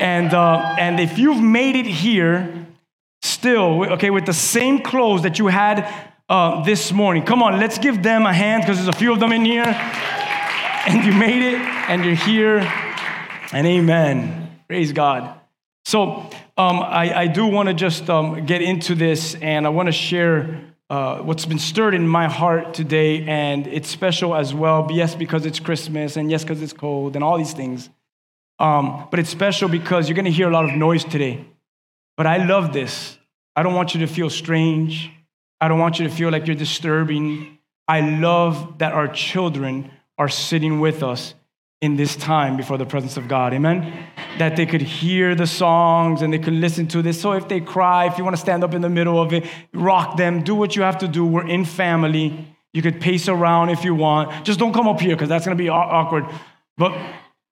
And, 0.00 0.32
uh, 0.32 0.76
and 0.78 1.00
if 1.00 1.18
you've 1.18 1.42
made 1.42 1.74
it 1.74 1.86
here, 1.86 2.66
still, 3.22 3.92
okay, 3.94 4.10
with 4.10 4.24
the 4.24 4.32
same 4.32 4.82
clothes 4.82 5.22
that 5.22 5.40
you 5.40 5.48
had 5.48 5.92
uh, 6.28 6.62
this 6.62 6.92
morning, 6.92 7.24
come 7.24 7.42
on, 7.42 7.58
let's 7.58 7.78
give 7.78 8.04
them 8.04 8.24
a 8.24 8.32
hand 8.32 8.62
because 8.62 8.76
there's 8.76 8.88
a 8.88 8.98
few 8.98 9.12
of 9.12 9.18
them 9.18 9.32
in 9.32 9.44
here. 9.44 9.64
And 10.86 11.04
you 11.04 11.12
made 11.12 11.42
it, 11.42 11.60
and 11.60 12.04
you're 12.04 12.14
here, 12.14 12.58
and 13.52 13.66
amen. 13.66 14.50
Praise 14.66 14.92
God. 14.92 15.38
So, 15.84 16.30
um, 16.56 16.80
I, 16.80 17.22
I, 17.22 17.26
do 17.28 17.46
want 17.46 17.68
to 17.68 17.74
just 17.74 18.10
um, 18.10 18.46
get 18.46 18.62
into 18.62 18.94
this, 18.94 19.34
and 19.36 19.64
I 19.64 19.70
want 19.70 19.86
to 19.86 19.92
share 19.92 20.71
uh, 20.92 21.22
what's 21.22 21.46
been 21.46 21.58
stirred 21.58 21.94
in 21.94 22.06
my 22.06 22.28
heart 22.28 22.74
today, 22.74 23.24
and 23.26 23.66
it's 23.66 23.88
special 23.88 24.34
as 24.34 24.52
well. 24.52 24.86
Yes, 24.90 25.14
because 25.14 25.46
it's 25.46 25.58
Christmas, 25.58 26.18
and 26.18 26.30
yes, 26.30 26.44
because 26.44 26.60
it's 26.60 26.74
cold, 26.74 27.14
and 27.14 27.24
all 27.24 27.38
these 27.38 27.54
things. 27.54 27.88
Um, 28.58 29.08
but 29.10 29.18
it's 29.18 29.30
special 29.30 29.70
because 29.70 30.06
you're 30.06 30.14
going 30.14 30.26
to 30.26 30.30
hear 30.30 30.50
a 30.50 30.52
lot 30.52 30.66
of 30.66 30.72
noise 30.72 31.02
today. 31.02 31.46
But 32.18 32.26
I 32.26 32.44
love 32.44 32.74
this. 32.74 33.16
I 33.56 33.62
don't 33.62 33.72
want 33.72 33.94
you 33.94 34.00
to 34.00 34.06
feel 34.06 34.28
strange. 34.28 35.10
I 35.62 35.68
don't 35.68 35.78
want 35.78 35.98
you 35.98 36.06
to 36.06 36.14
feel 36.14 36.28
like 36.28 36.46
you're 36.46 36.56
disturbing. 36.56 37.58
I 37.88 38.00
love 38.00 38.76
that 38.80 38.92
our 38.92 39.08
children 39.08 39.90
are 40.18 40.28
sitting 40.28 40.78
with 40.78 41.02
us 41.02 41.34
in 41.82 41.96
this 41.96 42.14
time 42.14 42.56
before 42.56 42.78
the 42.78 42.86
presence 42.86 43.16
of 43.16 43.26
God. 43.26 43.52
Amen? 43.52 43.92
That 44.38 44.54
they 44.54 44.66
could 44.66 44.80
hear 44.80 45.34
the 45.34 45.48
songs 45.48 46.22
and 46.22 46.32
they 46.32 46.38
could 46.38 46.54
listen 46.54 46.86
to 46.88 47.02
this. 47.02 47.20
So 47.20 47.32
if 47.32 47.48
they 47.48 47.60
cry, 47.60 48.06
if 48.06 48.16
you 48.16 48.24
want 48.24 48.36
to 48.36 48.40
stand 48.40 48.62
up 48.62 48.72
in 48.72 48.80
the 48.82 48.88
middle 48.88 49.20
of 49.20 49.32
it, 49.32 49.44
rock 49.74 50.16
them, 50.16 50.44
do 50.44 50.54
what 50.54 50.76
you 50.76 50.82
have 50.82 50.98
to 50.98 51.08
do. 51.08 51.26
We're 51.26 51.46
in 51.46 51.64
family. 51.64 52.46
You 52.72 52.82
could 52.82 53.00
pace 53.00 53.28
around 53.28 53.70
if 53.70 53.84
you 53.84 53.96
want. 53.96 54.46
Just 54.46 54.60
don't 54.60 54.72
come 54.72 54.86
up 54.86 55.00
here 55.00 55.16
because 55.16 55.28
that's 55.28 55.44
going 55.44 55.58
to 55.58 55.62
be 55.62 55.68
awkward. 55.68 56.24
But, 56.78 56.96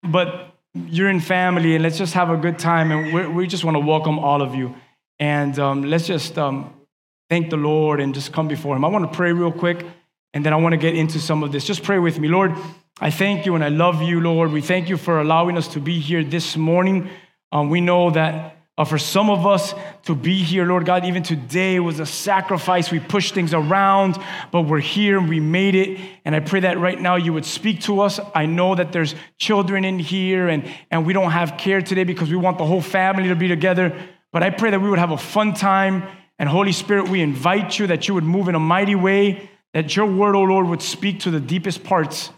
but 0.05 0.55
you're 0.75 1.11
in 1.11 1.19
family 1.19 1.75
and 1.75 1.83
let's 1.83 1.99
just 1.99 2.14
have 2.14 2.31
a 2.31 2.37
good 2.37 2.59
time. 2.59 2.93
And 2.93 3.35
we 3.35 3.49
just 3.49 3.64
want 3.64 3.75
to 3.75 3.81
welcome 3.81 4.21
all 4.21 4.43
of 4.43 4.55
you. 4.55 4.77
And 5.19 5.59
um, 5.59 5.83
let's 5.83 6.07
just 6.07 6.38
um, 6.38 6.73
thank 7.29 7.51
the 7.51 7.57
Lord 7.57 7.99
and 7.99 8.14
just 8.14 8.33
come 8.33 8.47
before 8.47 8.77
Him. 8.77 8.85
I 8.85 8.88
want 8.88 9.11
to 9.11 9.16
pray 9.16 9.33
real 9.33 9.53
quick 9.53 9.85
and 10.33 10.47
then 10.47 10.53
I 10.53 10.57
want 10.57 10.73
to 10.73 10.77
get 10.77 10.95
into 10.95 11.19
some 11.19 11.43
of 11.43 11.51
this. 11.51 11.64
Just 11.64 11.83
pray 11.83 11.99
with 11.99 12.19
me. 12.21 12.29
Lord, 12.29 12.55
I 13.03 13.11
thank 13.11 13.47
you 13.47 13.55
and 13.55 13.65
I 13.65 13.69
love 13.69 14.03
you, 14.03 14.21
Lord. 14.21 14.53
We 14.53 14.61
thank 14.61 14.91
you 14.91 14.99
for 14.99 15.21
allowing 15.21 15.57
us 15.57 15.69
to 15.69 15.81
be 15.81 15.99
here 16.01 16.23
this 16.23 16.55
morning. 16.55 17.09
Um, 17.51 17.71
we 17.71 17.81
know 17.81 18.11
that 18.11 18.59
uh, 18.77 18.85
for 18.85 18.99
some 18.99 19.31
of 19.31 19.47
us 19.47 19.75
to 20.03 20.15
be 20.15 20.43
here, 20.43 20.67
Lord 20.67 20.85
God, 20.85 21.07
even 21.07 21.23
today 21.23 21.81
was 21.81 21.99
a 21.99 22.05
sacrifice. 22.05 22.91
We 22.91 23.01
pushed 23.01 23.33
things 23.33 23.55
around, 23.55 24.19
but 24.53 24.63
we're 24.63 24.81
here 24.81 25.17
and 25.17 25.31
we 25.31 25.41
made 25.41 25.75
it. 25.75 25.99
And 26.27 26.37
I 26.37 26.41
pray 26.41 26.61
that 26.61 26.79
right 26.79 27.01
now 27.01 27.17
you 27.17 27.33
would 27.33 27.47
speak 27.47 27.81
to 27.83 28.03
us. 28.03 28.21
I 28.35 28.45
know 28.45 28.75
that 28.75 28.93
there's 28.93 29.15
children 29.39 29.87
in 29.87 29.99
here 29.99 30.49
and, 30.49 30.71
and 30.91 31.07
we 31.07 31.15
don't 31.15 31.31
have 31.31 31.57
care 31.57 31.81
today 31.81 32.05
because 32.05 32.29
we 32.29 32.37
want 32.37 32.59
the 32.59 32.67
whole 32.67 32.83
family 32.83 33.29
to 33.29 33.35
be 33.35 33.49
together. 33.49 33.99
But 34.31 34.43
I 34.43 34.51
pray 34.51 34.73
that 34.73 34.81
we 34.81 34.91
would 34.91 34.99
have 34.99 35.11
a 35.11 35.19
fun 35.19 35.55
time. 35.55 36.03
And 36.39 36.51
Holy 36.51 36.73
Spirit, 36.73 37.09
we 37.09 37.23
invite 37.23 37.79
you 37.79 37.87
that 37.87 38.09
you 38.09 38.15
would 38.15 38.25
move 38.25 38.49
in 38.49 38.55
a 38.55 38.61
mighty 38.61 38.95
way, 38.95 39.49
that 39.73 39.97
your 39.97 40.05
word, 40.05 40.37
O 40.37 40.41
oh 40.41 40.45
Lord, 40.45 40.67
would 40.67 40.83
speak 40.83 41.21
to 41.21 41.31
the 41.31 41.41
deepest 41.41 41.83
parts 41.83 42.31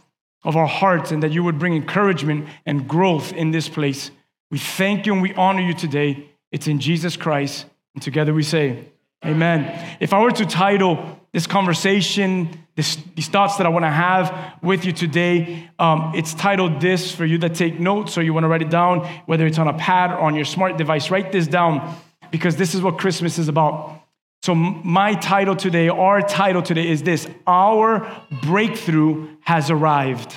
of 0.45 0.57
our 0.57 0.67
hearts, 0.67 1.13
and 1.13 1.23
that 1.23 1.33
you 1.33 1.45
would 1.45 1.59
bring 1.59 1.75
encouragement 1.75 2.49
and 2.67 2.89
growth 2.89 3.33
in 3.33 3.51
this 3.51 3.69
place. 3.69 4.11
We 4.51 4.59
thank 4.59 5.07
you 5.07 5.13
and 5.13 5.23
we 5.23 5.33
honor 5.35 5.63
you 5.63 5.75
today. 5.75 6.29
It's 6.51 6.67
in 6.67 6.81
Jesus 6.81 7.17
Christ. 7.17 7.67
And 7.95 8.03
together 8.03 8.35
we 8.35 8.43
say, 8.43 8.93
Amen. 9.25 9.97
If 10.01 10.13
I 10.13 10.21
were 10.21 10.33
to 10.33 10.45
title 10.45 11.21
this 11.33 11.47
conversation, 11.47 12.49
this, 12.75 12.99
these 13.15 13.29
thoughts 13.29 13.57
that 13.57 13.67
I 13.67 13.69
want 13.69 13.85
to 13.85 13.91
have 13.91 14.59
with 14.63 14.85
you 14.85 14.93
today, 14.93 15.71
um, 15.79 16.13
it's 16.17 16.35
titled 16.35 16.81
this 16.81 17.15
for 17.15 17.25
you 17.25 17.39
that 17.39 17.55
take 17.55 17.79
notes 17.79 18.19
or 18.19 18.23
you 18.23 18.35
want 18.35 18.45
to 18.45 18.49
write 18.49 18.63
it 18.63 18.71
down, 18.71 19.07
whether 19.27 19.47
it's 19.47 19.59
on 19.59 19.69
a 19.69 19.75
pad 19.75 20.11
or 20.11 20.21
on 20.21 20.35
your 20.35 20.45
smart 20.45 20.77
device. 20.77 21.11
Write 21.11 21.31
this 21.31 21.47
down 21.47 21.97
because 22.33 22.57
this 22.57 22.75
is 22.75 22.83
what 22.83 22.99
Christmas 22.99 23.39
is 23.39 23.47
about. 23.47 24.02
So, 24.43 24.57
my 24.57 25.15
title 25.15 25.55
today, 25.55 25.89
our 25.89 26.21
title 26.21 26.63
today 26.63 26.89
is 26.89 27.05
this 27.05 27.29
Our 27.47 28.11
breakthrough 28.43 29.37
has 29.43 29.71
arrived. 29.71 30.35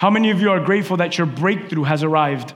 How 0.00 0.10
many 0.10 0.30
of 0.30 0.40
you 0.40 0.50
are 0.50 0.58
grateful 0.58 0.96
that 0.96 1.16
your 1.16 1.28
breakthrough 1.28 1.84
has 1.84 2.02
arrived? 2.02 2.54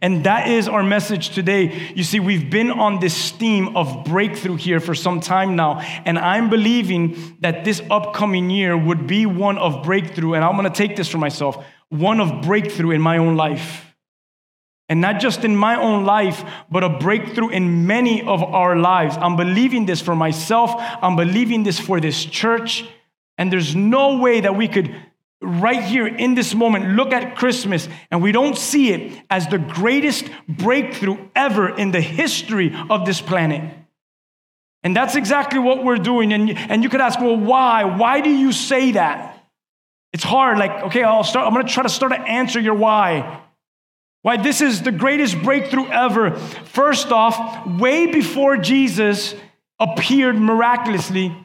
And 0.00 0.24
that 0.24 0.48
is 0.48 0.66
our 0.66 0.82
message 0.82 1.30
today. 1.30 1.92
You 1.94 2.02
see, 2.02 2.18
we've 2.18 2.50
been 2.50 2.72
on 2.72 2.98
this 2.98 3.30
theme 3.30 3.76
of 3.76 4.04
breakthrough 4.04 4.56
here 4.56 4.80
for 4.80 4.96
some 4.96 5.20
time 5.20 5.54
now. 5.54 5.80
And 6.04 6.18
I'm 6.18 6.50
believing 6.50 7.36
that 7.40 7.64
this 7.64 7.80
upcoming 7.88 8.50
year 8.50 8.76
would 8.76 9.06
be 9.06 9.26
one 9.26 9.58
of 9.58 9.84
breakthrough. 9.84 10.34
And 10.34 10.44
I'm 10.44 10.56
going 10.56 10.70
to 10.72 10.76
take 10.76 10.96
this 10.96 11.08
for 11.08 11.18
myself 11.18 11.64
one 11.88 12.20
of 12.20 12.42
breakthrough 12.42 12.90
in 12.90 13.00
my 13.00 13.18
own 13.18 13.36
life. 13.36 13.91
And 14.88 15.00
not 15.00 15.20
just 15.20 15.44
in 15.44 15.56
my 15.56 15.76
own 15.76 16.04
life, 16.04 16.44
but 16.70 16.84
a 16.84 16.88
breakthrough 16.88 17.48
in 17.48 17.86
many 17.86 18.22
of 18.22 18.42
our 18.42 18.76
lives. 18.76 19.16
I'm 19.16 19.36
believing 19.36 19.86
this 19.86 20.00
for 20.00 20.14
myself. 20.14 20.72
I'm 20.76 21.16
believing 21.16 21.62
this 21.62 21.78
for 21.78 22.00
this 22.00 22.24
church. 22.24 22.84
And 23.38 23.50
there's 23.50 23.74
no 23.74 24.18
way 24.18 24.40
that 24.40 24.56
we 24.56 24.68
could 24.68 24.94
right 25.40 25.82
here 25.82 26.06
in 26.06 26.34
this 26.34 26.54
moment 26.54 26.90
look 26.90 27.12
at 27.12 27.36
Christmas 27.36 27.88
and 28.10 28.22
we 28.22 28.30
don't 28.30 28.56
see 28.56 28.92
it 28.92 29.20
as 29.28 29.48
the 29.48 29.58
greatest 29.58 30.26
breakthrough 30.48 31.18
ever 31.34 31.68
in 31.68 31.90
the 31.90 32.00
history 32.00 32.74
of 32.88 33.04
this 33.04 33.20
planet. 33.20 33.74
And 34.84 34.96
that's 34.96 35.14
exactly 35.14 35.58
what 35.58 35.84
we're 35.84 35.96
doing. 35.96 36.32
And, 36.32 36.50
and 36.50 36.82
you 36.82 36.88
could 36.88 37.00
ask, 37.00 37.20
well, 37.20 37.36
why? 37.36 37.84
Why 37.84 38.20
do 38.20 38.30
you 38.30 38.52
say 38.52 38.92
that? 38.92 39.48
It's 40.12 40.24
hard. 40.24 40.58
Like, 40.58 40.84
okay, 40.84 41.02
I'll 41.02 41.24
start, 41.24 41.46
I'm 41.46 41.54
gonna 41.54 41.68
try 41.68 41.82
to 41.82 41.88
start 41.88 42.12
to 42.12 42.20
answer 42.20 42.60
your 42.60 42.74
why. 42.74 43.41
Why 44.22 44.36
this 44.36 44.60
is 44.60 44.82
the 44.82 44.92
greatest 44.92 45.42
breakthrough 45.42 45.88
ever. 45.88 46.36
First 46.36 47.10
off, 47.10 47.66
way 47.66 48.06
before 48.06 48.56
Jesus 48.56 49.34
appeared 49.78 50.36
miraculously 50.36 51.36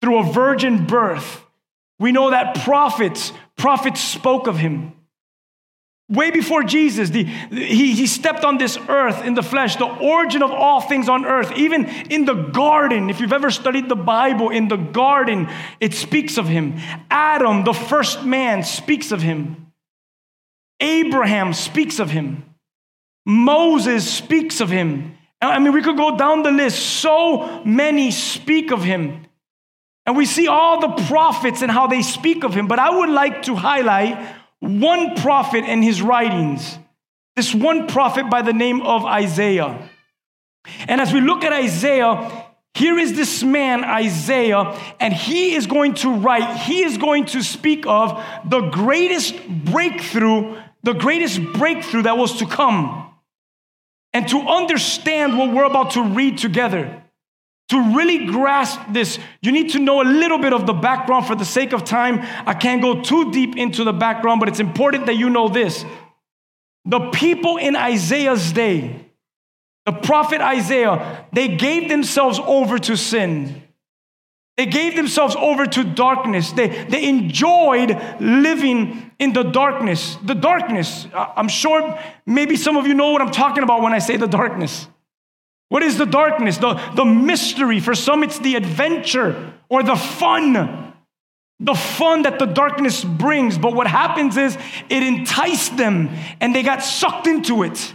through 0.00 0.18
a 0.18 0.32
virgin 0.32 0.86
birth, 0.86 1.44
we 1.98 2.10
know 2.10 2.30
that 2.30 2.64
prophets 2.64 3.32
prophets 3.56 4.00
spoke 4.00 4.46
of 4.46 4.58
him. 4.58 4.92
Way 6.08 6.30
before 6.30 6.62
Jesus, 6.62 7.10
the, 7.10 7.24
he, 7.24 7.92
he 7.94 8.06
stepped 8.06 8.44
on 8.44 8.58
this 8.58 8.76
earth 8.88 9.24
in 9.24 9.34
the 9.34 9.42
flesh, 9.42 9.76
the 9.76 9.86
origin 9.86 10.42
of 10.42 10.50
all 10.50 10.80
things 10.80 11.08
on 11.08 11.24
earth. 11.24 11.52
Even 11.52 11.86
in 12.10 12.24
the 12.24 12.34
garden, 12.34 13.08
if 13.08 13.20
you've 13.20 13.32
ever 13.32 13.50
studied 13.50 13.88
the 13.88 13.96
Bible, 13.96 14.50
in 14.50 14.68
the 14.68 14.76
garden, 14.76 15.48
it 15.80 15.94
speaks 15.94 16.36
of 16.36 16.48
him. 16.48 16.78
Adam, 17.10 17.64
the 17.64 17.72
first 17.72 18.24
man, 18.24 18.62
speaks 18.62 19.12
of 19.12 19.22
him. 19.22 19.71
Abraham 20.82 21.54
speaks 21.54 21.98
of 21.98 22.10
him. 22.10 22.44
Moses 23.24 24.10
speaks 24.10 24.60
of 24.60 24.68
him. 24.68 25.16
I 25.40 25.58
mean, 25.58 25.72
we 25.72 25.82
could 25.82 25.96
go 25.96 26.16
down 26.16 26.42
the 26.42 26.50
list. 26.50 26.78
So 26.78 27.62
many 27.64 28.10
speak 28.10 28.70
of 28.72 28.82
him. 28.82 29.26
And 30.04 30.16
we 30.16 30.26
see 30.26 30.48
all 30.48 30.80
the 30.80 31.04
prophets 31.04 31.62
and 31.62 31.70
how 31.70 31.86
they 31.86 32.02
speak 32.02 32.44
of 32.44 32.54
him. 32.54 32.66
But 32.66 32.80
I 32.80 32.90
would 32.90 33.10
like 33.10 33.42
to 33.42 33.54
highlight 33.54 34.36
one 34.58 35.16
prophet 35.16 35.64
and 35.64 35.82
his 35.82 36.02
writings. 36.02 36.78
This 37.36 37.54
one 37.54 37.86
prophet 37.86 38.28
by 38.28 38.42
the 38.42 38.52
name 38.52 38.82
of 38.82 39.04
Isaiah. 39.04 39.88
And 40.86 41.00
as 41.00 41.12
we 41.12 41.20
look 41.20 41.44
at 41.44 41.52
Isaiah, 41.52 42.46
here 42.74 42.98
is 42.98 43.14
this 43.14 43.42
man, 43.42 43.84
Isaiah, 43.84 44.78
and 44.98 45.12
he 45.12 45.54
is 45.54 45.66
going 45.66 45.94
to 45.94 46.14
write, 46.14 46.56
he 46.58 46.82
is 46.82 46.98
going 46.98 47.26
to 47.26 47.42
speak 47.42 47.86
of 47.86 48.22
the 48.44 48.60
greatest 48.70 49.34
breakthrough, 49.48 50.56
the 50.82 50.92
greatest 50.92 51.42
breakthrough 51.54 52.02
that 52.02 52.18
was 52.18 52.38
to 52.38 52.46
come. 52.46 53.10
And 54.12 54.28
to 54.28 54.38
understand 54.40 55.38
what 55.38 55.52
we're 55.52 55.64
about 55.64 55.92
to 55.92 56.02
read 56.02 56.38
together, 56.38 57.02
to 57.70 57.94
really 57.96 58.26
grasp 58.26 58.78
this, 58.90 59.18
you 59.40 59.52
need 59.52 59.70
to 59.70 59.78
know 59.78 60.02
a 60.02 60.04
little 60.04 60.38
bit 60.38 60.52
of 60.52 60.66
the 60.66 60.74
background 60.74 61.26
for 61.26 61.34
the 61.34 61.44
sake 61.44 61.72
of 61.72 61.84
time. 61.84 62.20
I 62.46 62.52
can't 62.52 62.82
go 62.82 63.00
too 63.00 63.32
deep 63.32 63.56
into 63.56 63.84
the 63.84 63.92
background, 63.92 64.40
but 64.40 64.48
it's 64.50 64.60
important 64.60 65.06
that 65.06 65.16
you 65.16 65.30
know 65.30 65.48
this. 65.48 65.84
The 66.84 67.10
people 67.10 67.56
in 67.56 67.74
Isaiah's 67.74 68.52
day, 68.52 69.06
the 69.86 69.92
prophet 69.92 70.40
Isaiah, 70.40 71.26
they 71.32 71.56
gave 71.56 71.88
themselves 71.88 72.38
over 72.38 72.78
to 72.80 72.96
sin. 72.96 73.62
They 74.58 74.66
gave 74.66 74.96
themselves 74.96 75.34
over 75.36 75.64
to 75.64 75.84
darkness. 75.84 76.52
They, 76.52 76.84
they 76.84 77.08
enjoyed 77.08 77.98
living 78.20 79.11
in 79.22 79.32
the 79.32 79.44
darkness. 79.44 80.16
The 80.24 80.34
darkness. 80.34 81.06
I'm 81.14 81.48
sure 81.48 81.96
maybe 82.26 82.56
some 82.56 82.76
of 82.76 82.88
you 82.88 82.94
know 82.94 83.12
what 83.12 83.22
I'm 83.22 83.30
talking 83.30 83.62
about 83.62 83.80
when 83.80 83.92
I 83.92 84.00
say 84.00 84.16
the 84.16 84.26
darkness. 84.26 84.88
What 85.68 85.84
is 85.84 85.96
the 85.96 86.06
darkness? 86.06 86.58
The, 86.58 86.74
the 86.96 87.04
mystery. 87.04 87.78
For 87.78 87.94
some, 87.94 88.24
it's 88.24 88.40
the 88.40 88.56
adventure 88.56 89.52
or 89.68 89.84
the 89.84 89.94
fun. 89.94 90.92
The 91.60 91.74
fun 91.74 92.22
that 92.22 92.40
the 92.40 92.46
darkness 92.46 93.04
brings. 93.04 93.58
But 93.58 93.74
what 93.74 93.86
happens 93.86 94.36
is 94.36 94.58
it 94.90 95.02
enticed 95.04 95.76
them 95.76 96.10
and 96.40 96.52
they 96.52 96.64
got 96.64 96.82
sucked 96.82 97.28
into 97.28 97.62
it. 97.62 97.94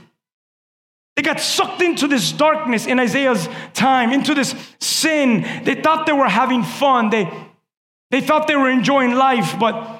They 1.17 1.23
got 1.23 1.41
sucked 1.41 1.81
into 1.81 2.07
this 2.07 2.31
darkness 2.31 2.85
in 2.85 2.99
Isaiah's 3.01 3.49
time, 3.73 4.13
into 4.13 4.33
this 4.33 4.55
sin. 4.79 5.41
They 5.65 5.75
thought 5.75 6.05
they 6.05 6.13
were 6.13 6.29
having 6.29 6.63
fun. 6.63 7.09
They, 7.09 7.29
they 8.11 8.21
thought 8.21 8.47
they 8.47 8.55
were 8.55 8.69
enjoying 8.69 9.15
life, 9.15 9.59
but 9.59 9.96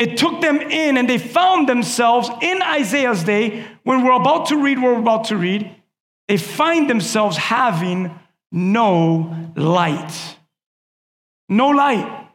it 0.00 0.16
took 0.16 0.40
them 0.40 0.62
in 0.62 0.96
and 0.96 1.08
they 1.08 1.18
found 1.18 1.68
themselves 1.68 2.30
in 2.40 2.62
Isaiah's 2.62 3.22
day, 3.22 3.66
when 3.82 4.02
we're 4.02 4.12
about 4.18 4.46
to 4.46 4.56
read 4.56 4.78
what 4.78 4.94
we're 4.94 5.00
about 5.00 5.24
to 5.26 5.36
read, 5.36 5.70
they 6.26 6.38
find 6.38 6.88
themselves 6.88 7.36
having 7.36 8.18
no 8.50 9.52
light. 9.56 10.36
No 11.50 11.68
light. 11.68 12.28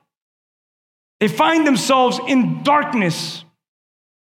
They 1.19 1.27
find 1.27 1.65
themselves 1.65 2.19
in 2.27 2.61
darkness. 2.61 3.43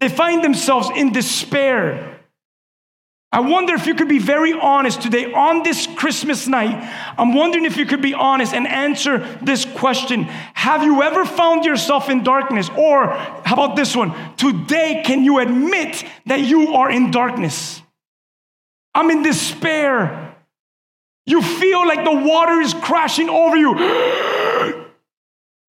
They 0.01 0.11
find 0.11 0.45
themselves 0.45 0.91
in 0.95 1.13
despair. 1.13 2.12
I 3.35 3.41
wonder 3.41 3.75
if 3.75 3.87
you 3.87 3.95
could 3.95 4.11
be 4.11 4.19
very 4.19 4.53
honest 4.53 5.01
today 5.01 5.33
on 5.33 5.63
this 5.63 5.87
Christmas 5.87 6.47
night. 6.47 6.77
I'm 7.17 7.33
wondering 7.33 7.65
if 7.65 7.79
you 7.79 7.87
could 7.87 8.03
be 8.03 8.13
honest 8.13 8.53
and 8.53 8.69
answer 8.69 9.19
this 9.41 9.65
question 9.65 10.25
Have 10.53 10.83
you 10.83 11.03
ever 11.03 11.25
found 11.25 11.65
yourself 11.65 12.11
in 12.11 12.25
darkness? 12.25 12.69
Or 12.77 13.07
how 13.07 13.55
about 13.55 13.75
this 13.75 13.97
one? 13.97 14.13
Today, 14.37 15.03
can 15.03 15.25
you 15.25 15.39
admit 15.39 16.05
that 16.27 16.41
you 16.41 16.75
are 16.75 16.91
in 16.91 17.11
darkness? 17.11 17.81
I'm 18.95 19.11
in 19.11 19.23
despair. 19.23 20.37
You 21.25 21.41
feel 21.41 21.87
like 21.87 22.05
the 22.05 22.13
water 22.13 22.61
is 22.61 22.75
crashing 22.75 23.31
over 23.31 23.57
you. 23.57 23.75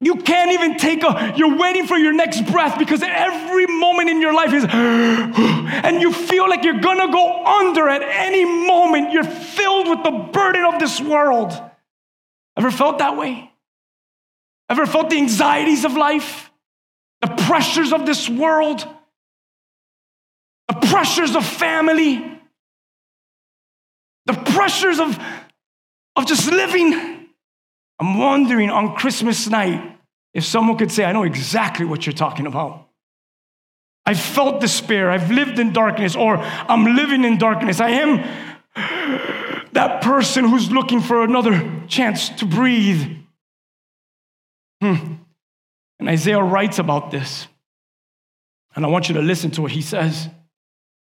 You 0.03 0.17
can't 0.17 0.51
even 0.51 0.77
take 0.77 1.03
a, 1.03 1.33
you're 1.37 1.55
waiting 1.57 1.87
for 1.87 1.97
your 1.97 2.13
next 2.13 2.45
breath 2.51 2.77
because 2.77 3.01
every 3.01 3.67
moment 3.67 4.09
in 4.09 4.19
your 4.19 4.33
life 4.33 4.51
is, 4.51 4.65
and 4.69 6.01
you 6.01 6.11
feel 6.11 6.49
like 6.49 6.63
you're 6.63 6.81
gonna 6.81 7.11
go 7.11 7.45
under 7.45 7.87
at 7.87 8.01
any 8.01 8.43
moment. 8.43 9.13
You're 9.13 9.23
filled 9.23 9.87
with 9.87 10.03
the 10.03 10.11
burden 10.11 10.65
of 10.65 10.79
this 10.79 10.99
world. 10.99 11.53
Ever 12.57 12.69
felt 12.69 12.99
that 12.99 13.17
way? 13.17 13.51
Ever 14.69 14.85
felt 14.85 15.09
the 15.09 15.17
anxieties 15.17 15.85
of 15.85 15.93
life? 15.93 16.51
The 17.21 17.27
pressures 17.27 17.93
of 17.93 18.05
this 18.05 18.27
world? 18.27 18.85
The 20.67 20.87
pressures 20.87 21.35
of 21.35 21.45
family? 21.45 22.41
The 24.25 24.33
pressures 24.33 24.99
of, 24.99 25.17
of 26.15 26.25
just 26.25 26.51
living? 26.51 27.29
I'm 27.99 28.17
wondering 28.17 28.69
on 28.69 28.95
Christmas 28.95 29.47
night 29.47 29.92
if 30.33 30.43
someone 30.43 30.77
could 30.77 30.91
say, 30.91 31.05
I 31.05 31.11
know 31.11 31.23
exactly 31.23 31.85
what 31.85 32.05
you're 32.05 32.13
talking 32.13 32.47
about. 32.47 32.87
I 34.05 34.13
felt 34.13 34.59
despair. 34.59 35.09
I've 35.09 35.31
lived 35.31 35.59
in 35.59 35.71
darkness, 35.71 36.15
or 36.15 36.37
I'm 36.37 36.95
living 36.95 37.23
in 37.23 37.37
darkness. 37.37 37.79
I 37.79 37.89
am 37.91 38.17
that 39.73 40.01
person 40.01 40.45
who's 40.45 40.71
looking 40.71 41.01
for 41.01 41.23
another 41.23 41.83
chance 41.87 42.29
to 42.29 42.45
breathe. 42.45 43.17
Hmm. 44.81 45.15
And 45.99 46.09
Isaiah 46.09 46.41
writes 46.41 46.79
about 46.79 47.11
this. 47.11 47.47
And 48.75 48.85
I 48.85 48.89
want 48.89 49.07
you 49.07 49.15
to 49.15 49.21
listen 49.21 49.51
to 49.51 49.61
what 49.61 49.71
he 49.71 49.81
says. 49.81 50.27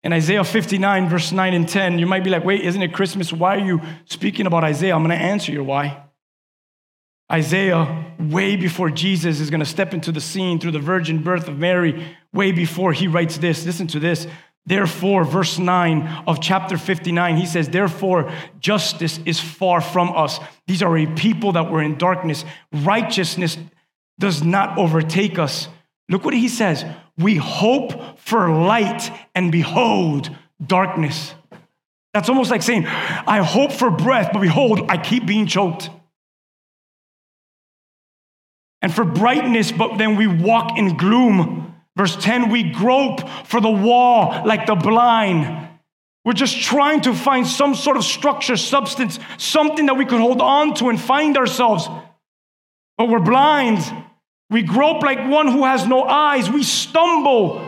In 0.03 0.13
Isaiah 0.13 0.45
59, 0.45 1.09
verse 1.09 1.33
9 1.33 1.55
and 1.55 1.67
10, 1.67 1.99
you 1.99 2.07
might 2.07 2.25
be 2.25 2.29
like, 2.29 2.45
wait, 2.45 2.61
isn't 2.61 2.83
it 2.83 2.93
Christmas? 2.93 3.33
Why 3.33 3.57
are 3.57 3.65
you 3.65 3.81
speaking 4.05 4.47
about 4.47 4.63
Isaiah? 4.63 4.95
I'm 4.95 5.03
going 5.03 5.19
to 5.19 5.25
answer 5.25 5.53
you 5.53 5.65
why. 5.65 6.04
Isaiah, 7.33 8.15
way 8.19 8.57
before 8.57 8.91
Jesus 8.91 9.41
is 9.41 9.51
going 9.51 9.61
to 9.61 9.67
step 9.67 9.95
into 9.95 10.13
the 10.13 10.21
scene 10.21 10.61
through 10.61 10.73
the 10.73 10.79
virgin 10.79 11.23
birth 11.23 11.49
of 11.49 11.59
Mary, 11.59 12.17
way 12.33 12.53
before 12.53 12.93
he 12.93 13.07
writes 13.07 13.39
this. 13.39 13.65
Listen 13.65 13.87
to 13.89 13.99
this. 13.99 14.27
Therefore, 14.67 15.25
verse 15.25 15.59
9 15.59 16.25
of 16.27 16.41
chapter 16.41 16.79
59, 16.79 17.37
he 17.37 17.47
says, 17.47 17.69
Therefore, 17.69 18.31
justice 18.61 19.21
is 19.27 19.39
far 19.41 19.81
from 19.81 20.15
us. 20.15 20.39
These 20.67 20.83
are 20.83 20.97
a 20.97 21.07
people 21.07 21.53
that 21.53 21.71
were 21.71 21.83
in 21.83 21.99
darkness. 21.99 22.45
Righteousness 22.73 23.59
does 24.19 24.43
not 24.43 24.79
overtake 24.79 25.39
us. 25.39 25.69
Look 26.09 26.25
what 26.25 26.35
he 26.35 26.49
says. 26.49 26.85
We 27.19 27.37
hope 27.37 28.19
for 28.19 28.51
light, 28.51 29.11
and 29.35 29.53
behold, 29.53 30.31
darkness. 30.65 31.35
That's 32.15 32.29
almost 32.29 32.51
like 32.51 32.63
saying, 32.63 32.87
I 32.87 33.43
hope 33.43 33.73
for 33.73 33.91
breath, 33.91 34.31
but 34.33 34.41
behold, 34.41 34.87
I 34.89 34.99
keep 34.99 35.27
being 35.27 35.47
choked 35.47 35.91
and 38.85 38.93
for 38.93 39.07
brightness, 39.07 39.73
but 39.73 39.97
then 39.97 40.15
we 40.15 40.27
walk 40.27 40.77
in 40.77 40.99
gloom. 40.99 41.75
Verse 41.97 42.17
10 42.17 42.51
we 42.51 42.71
grope 42.71 43.27
for 43.47 43.59
the 43.59 43.71
wall 43.71 44.45
like 44.45 44.67
the 44.67 44.75
blind. 44.75 45.71
We're 46.23 46.35
just 46.35 46.61
trying 46.61 47.01
to 47.03 47.15
find 47.15 47.47
some 47.47 47.75
sort 47.75 47.97
of 47.97 48.05
structure, 48.05 48.59
substance, 48.59 49.19
something 49.39 49.87
that 49.87 49.95
we 49.95 50.05
could 50.05 50.21
hold 50.21 50.43
on 50.43 50.75
to 50.75 50.91
and 50.91 51.01
find 51.01 51.39
ourselves. 51.39 51.89
But 52.99 53.09
we're 53.09 53.21
blind. 53.21 53.81
We 54.51 54.61
grope 54.61 55.03
like 55.03 55.31
one 55.31 55.49
who 55.49 55.65
has 55.65 55.87
no 55.87 56.03
eyes. 56.03 56.51
We 56.51 56.63
stumble 56.63 57.67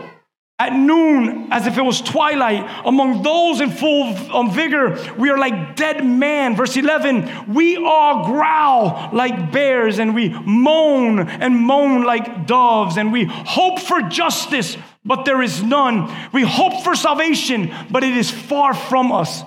at 0.59 0.73
noon 0.73 1.51
as 1.51 1.67
if 1.67 1.77
it 1.77 1.81
was 1.83 2.01
twilight. 2.01 2.67
Among 2.83 3.21
those 3.21 3.61
in 3.61 3.69
full 3.69 4.15
um, 4.35 4.51
vigor, 4.51 4.97
we 5.17 5.29
are 5.29 5.37
like 5.37 5.75
dead 5.75 6.03
man. 6.03 6.55
Verse 6.55 6.75
11, 6.75 7.53
we 7.53 7.77
all 7.77 8.25
growl 8.25 9.09
like 9.13 9.51
bears 9.51 9.99
and 9.99 10.15
we 10.15 10.29
moan 10.29 11.19
and 11.19 11.55
moan 11.55 12.03
like 12.03 12.47
doves 12.47 12.97
and 12.97 13.11
we 13.11 13.25
hope 13.25 13.79
for 13.79 14.01
justice, 14.01 14.77
but 15.05 15.25
there 15.25 15.43
is 15.43 15.61
none. 15.61 16.11
We 16.33 16.43
hope 16.43 16.83
for 16.83 16.95
salvation, 16.95 17.71
but 17.91 18.03
it 18.03 18.17
is 18.17 18.31
far 18.31 18.73
from 18.73 19.11
us. 19.11 19.43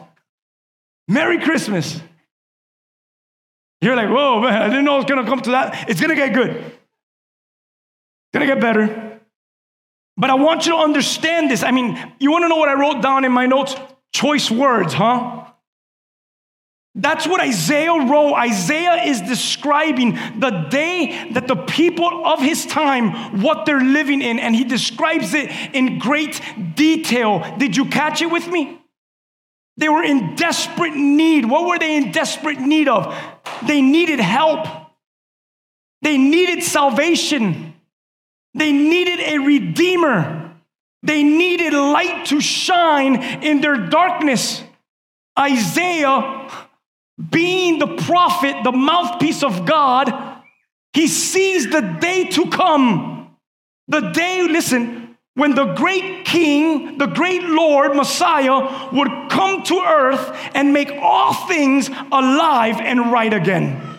Merry 1.08 1.38
Christmas. 1.38 2.00
You're 3.80 3.96
like, 3.96 4.10
whoa, 4.10 4.42
man, 4.42 4.62
I 4.62 4.68
didn't 4.68 4.84
know 4.84 4.94
it 4.94 4.98
was 4.98 5.06
gonna 5.06 5.26
come 5.26 5.40
to 5.40 5.50
that. 5.52 5.88
It's 5.90 6.00
gonna 6.00 6.14
get 6.14 6.34
good. 6.34 6.50
It's 6.50 6.74
gonna 8.32 8.46
get 8.46 8.60
better. 8.60 9.09
But 10.20 10.28
I 10.28 10.34
want 10.34 10.66
you 10.66 10.72
to 10.72 10.78
understand 10.78 11.50
this. 11.50 11.62
I 11.62 11.70
mean, 11.70 11.98
you 12.20 12.30
want 12.30 12.44
to 12.44 12.48
know 12.48 12.56
what 12.56 12.68
I 12.68 12.74
wrote 12.74 13.00
down 13.00 13.24
in 13.24 13.32
my 13.32 13.46
notes? 13.46 13.74
Choice 14.12 14.50
words, 14.50 14.92
huh? 14.92 15.46
That's 16.94 17.26
what 17.26 17.40
Isaiah 17.40 18.06
wrote. 18.06 18.34
Isaiah 18.34 19.04
is 19.04 19.22
describing 19.22 20.18
the 20.38 20.66
day 20.68 21.30
that 21.32 21.48
the 21.48 21.56
people 21.56 22.26
of 22.26 22.38
his 22.40 22.66
time, 22.66 23.40
what 23.40 23.64
they're 23.64 23.80
living 23.80 24.20
in, 24.20 24.38
and 24.38 24.54
he 24.54 24.64
describes 24.64 25.32
it 25.32 25.50
in 25.74 25.98
great 25.98 26.42
detail. 26.74 27.56
Did 27.56 27.74
you 27.74 27.86
catch 27.86 28.20
it 28.20 28.30
with 28.30 28.46
me? 28.46 28.78
They 29.78 29.88
were 29.88 30.02
in 30.02 30.34
desperate 30.34 30.94
need. 30.94 31.46
What 31.46 31.66
were 31.66 31.78
they 31.78 31.96
in 31.96 32.12
desperate 32.12 32.60
need 32.60 32.88
of? 32.88 33.16
They 33.66 33.80
needed 33.80 34.20
help, 34.20 34.66
they 36.02 36.18
needed 36.18 36.62
salvation. 36.62 37.69
They 38.54 38.72
needed 38.72 39.20
a 39.20 39.38
redeemer. 39.38 40.54
They 41.02 41.22
needed 41.22 41.72
light 41.72 42.26
to 42.26 42.40
shine 42.40 43.22
in 43.42 43.60
their 43.60 43.76
darkness. 43.88 44.62
Isaiah, 45.38 46.50
being 47.30 47.78
the 47.78 47.96
prophet, 47.96 48.56
the 48.64 48.72
mouthpiece 48.72 49.42
of 49.42 49.64
God, 49.64 50.12
he 50.92 51.06
sees 51.06 51.70
the 51.70 51.80
day 52.00 52.24
to 52.30 52.50
come. 52.50 53.36
The 53.88 54.00
day, 54.10 54.46
listen, 54.48 55.16
when 55.34 55.54
the 55.54 55.74
great 55.74 56.24
king, 56.26 56.98
the 56.98 57.06
great 57.06 57.42
Lord, 57.44 57.96
Messiah, 57.96 58.90
would 58.92 59.08
come 59.30 59.62
to 59.64 59.80
earth 59.80 60.36
and 60.54 60.72
make 60.72 60.90
all 61.00 61.32
things 61.46 61.88
alive 61.88 62.80
and 62.80 63.12
right 63.12 63.32
again. 63.32 63.89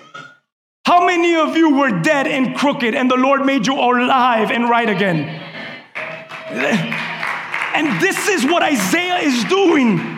How 0.85 1.05
many 1.05 1.35
of 1.35 1.55
you 1.55 1.77
were 1.77 2.01
dead 2.01 2.27
and 2.27 2.55
crooked 2.55 2.95
and 2.95 3.09
the 3.09 3.15
Lord 3.17 3.45
made 3.45 3.67
you 3.67 3.75
alive 3.75 4.49
and 4.51 4.69
right 4.69 4.89
again? 4.89 5.19
And 7.73 8.01
this 8.01 8.27
is 8.27 8.45
what 8.45 8.63
Isaiah 8.63 9.19
is 9.19 9.43
doing. 9.45 10.17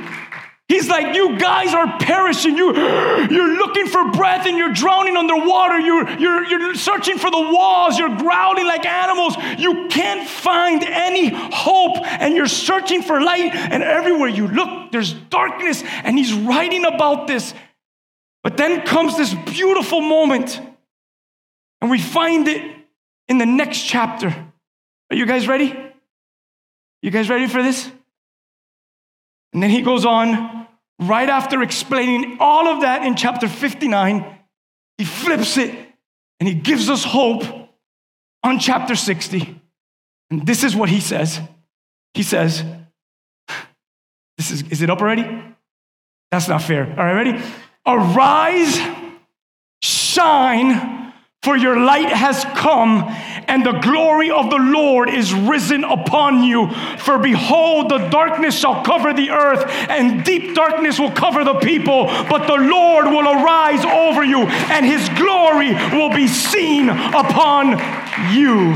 He's 0.69 0.87
like, 0.87 1.13
you 1.13 1.37
guys 1.37 1.73
are 1.73 1.99
perishing. 1.99 2.57
You, 2.57 2.73
you're 2.75 3.57
looking 3.57 3.87
for 3.87 4.09
breath 4.11 4.47
and 4.47 4.57
you're 4.57 4.73
drowning 4.73 5.17
underwater. 5.17 5.79
You're, 5.79 6.09
you're, 6.17 6.45
you're 6.45 6.75
searching 6.75 7.19
for 7.19 7.29
the 7.29 7.39
walls. 7.39 7.99
You're 7.99 8.15
growling 8.17 8.65
like 8.65 8.85
animals. 8.85 9.35
You 9.57 9.87
can't 9.89 10.27
find 10.27 10.81
any 10.83 11.29
hope 11.33 11.97
and 12.03 12.35
you're 12.35 12.47
searching 12.47 13.03
for 13.03 13.21
light. 13.21 13.53
And 13.53 13.83
everywhere 13.83 14.29
you 14.29 14.47
look, 14.47 14.91
there's 14.91 15.13
darkness. 15.13 15.83
And 16.03 16.17
he's 16.17 16.33
writing 16.33 16.85
about 16.85 17.27
this. 17.27 17.53
But 18.43 18.57
then 18.57 18.85
comes 18.85 19.17
this 19.17 19.33
beautiful 19.33 20.01
moment. 20.01 20.59
And 21.81 21.89
we 21.89 21.99
find 21.99 22.47
it 22.47 22.75
in 23.27 23.37
the 23.37 23.45
next 23.45 23.83
chapter. 23.83 24.27
Are 25.09 25.15
you 25.15 25.25
guys 25.25 25.47
ready? 25.47 25.73
You 27.01 27.11
guys 27.11 27.29
ready 27.29 27.47
for 27.47 27.63
this? 27.63 27.89
And 29.53 29.61
then 29.61 29.69
he 29.69 29.81
goes 29.81 30.05
on, 30.05 30.67
right 30.99 31.29
after 31.29 31.61
explaining 31.61 32.37
all 32.39 32.67
of 32.67 32.81
that 32.81 33.03
in 33.03 33.15
chapter 33.15 33.47
59, 33.47 34.25
he 34.97 35.05
flips 35.05 35.57
it 35.57 35.75
and 36.39 36.47
he 36.47 36.55
gives 36.55 36.89
us 36.89 37.03
hope 37.03 37.43
on 38.43 38.59
chapter 38.59 38.95
60. 38.95 39.61
And 40.31 40.45
this 40.45 40.63
is 40.63 40.75
what 40.75 40.89
he 40.89 40.99
says. 40.99 41.39
He 42.13 42.23
says, 42.23 42.63
This 44.37 44.51
is, 44.51 44.63
is 44.69 44.81
it 44.81 44.89
up 44.89 45.01
already? 45.01 45.25
That's 46.31 46.47
not 46.47 46.61
fair. 46.63 46.89
All 46.89 47.05
right, 47.05 47.13
ready? 47.13 47.43
Arise, 47.85 48.79
shine, 49.81 51.13
for 51.41 51.57
your 51.57 51.77
light 51.77 52.07
has 52.07 52.45
come, 52.55 53.03
and 53.49 53.65
the 53.65 53.73
glory 53.73 54.31
of 54.31 54.49
the 54.49 54.57
Lord 54.57 55.09
is 55.09 55.33
risen 55.33 55.83
upon 55.83 56.43
you. 56.43 56.71
For 56.99 57.17
behold, 57.17 57.89
the 57.89 58.07
darkness 58.07 58.57
shall 58.57 58.85
cover 58.85 59.13
the 59.13 59.31
earth, 59.31 59.65
and 59.89 60.23
deep 60.23 60.55
darkness 60.55 60.97
will 60.97 61.11
cover 61.11 61.43
the 61.43 61.55
people. 61.55 62.05
But 62.05 62.47
the 62.47 62.55
Lord 62.55 63.07
will 63.07 63.27
arise 63.27 63.83
over 63.83 64.23
you, 64.23 64.43
and 64.43 64.85
his 64.85 65.09
glory 65.17 65.73
will 65.91 66.15
be 66.15 66.27
seen 66.29 66.87
upon 66.87 67.71
you. 68.33 68.73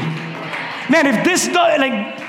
Man, 0.89 1.07
if 1.07 1.23
this 1.23 1.47
does, 1.47 1.79
like, 1.79 2.19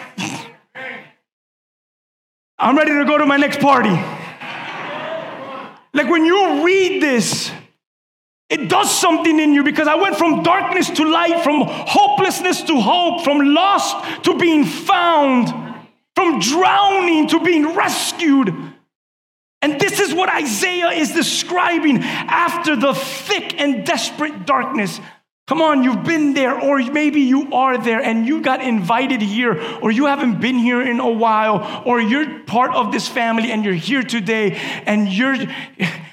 I'm 2.61 2.77
ready 2.77 2.93
to 2.93 3.05
go 3.05 3.19
to 3.19 3.27
my 3.27 3.37
next 3.37 3.59
party. 3.59 3.97
Like 5.99 6.09
when 6.09 6.25
you 6.25 6.65
read 6.65 7.03
this, 7.03 7.51
it 8.49 8.69
does 8.69 8.89
something 8.89 9.41
in 9.41 9.53
you 9.53 9.65
because 9.65 9.89
I 9.89 9.97
went 9.97 10.17
from 10.17 10.45
darkness 10.45 10.89
to 10.91 11.05
light, 11.05 11.43
from 11.43 11.63
hopelessness 11.67 12.63
to 12.63 12.81
hope, 12.81 13.25
from 13.25 13.41
lost 13.41 14.25
to 14.27 14.39
being 14.39 14.65
found, 14.65 15.49
from 16.15 16.39
drowning 16.39 17.27
to 17.27 17.41
being 17.41 17.75
rescued. 17.75 18.55
And 19.61 19.81
this 19.81 19.99
is 19.99 20.15
what 20.15 20.29
Isaiah 20.29 20.91
is 20.91 21.11
describing 21.11 21.99
after 21.99 22.77
the 22.77 22.95
thick 22.95 23.61
and 23.61 23.85
desperate 23.85 24.47
darkness. 24.47 25.01
Come 25.49 25.63
on, 25.63 25.83
you've 25.83 26.05
been 26.05 26.35
there, 26.35 26.61
or 26.61 26.77
maybe 26.77 27.23
you 27.23 27.55
are 27.55 27.79
there 27.79 28.03
and 28.03 28.27
you 28.27 28.43
got 28.43 28.63
invited 28.63 29.23
here, 29.23 29.59
or 29.81 29.91
you 29.91 30.05
haven't 30.05 30.43
been 30.43 30.59
here 30.59 30.83
in 30.83 31.01
a 31.01 31.11
while, 31.11 31.83
or 31.87 31.99
you're 31.99 32.41
part 32.41 32.75
of 32.75 32.93
this 32.93 33.09
family 33.09 33.51
and 33.51 33.65
you're 33.65 33.73
here 33.73 34.03
today 34.03 34.61
and 34.85 35.09
you're, 35.09 35.37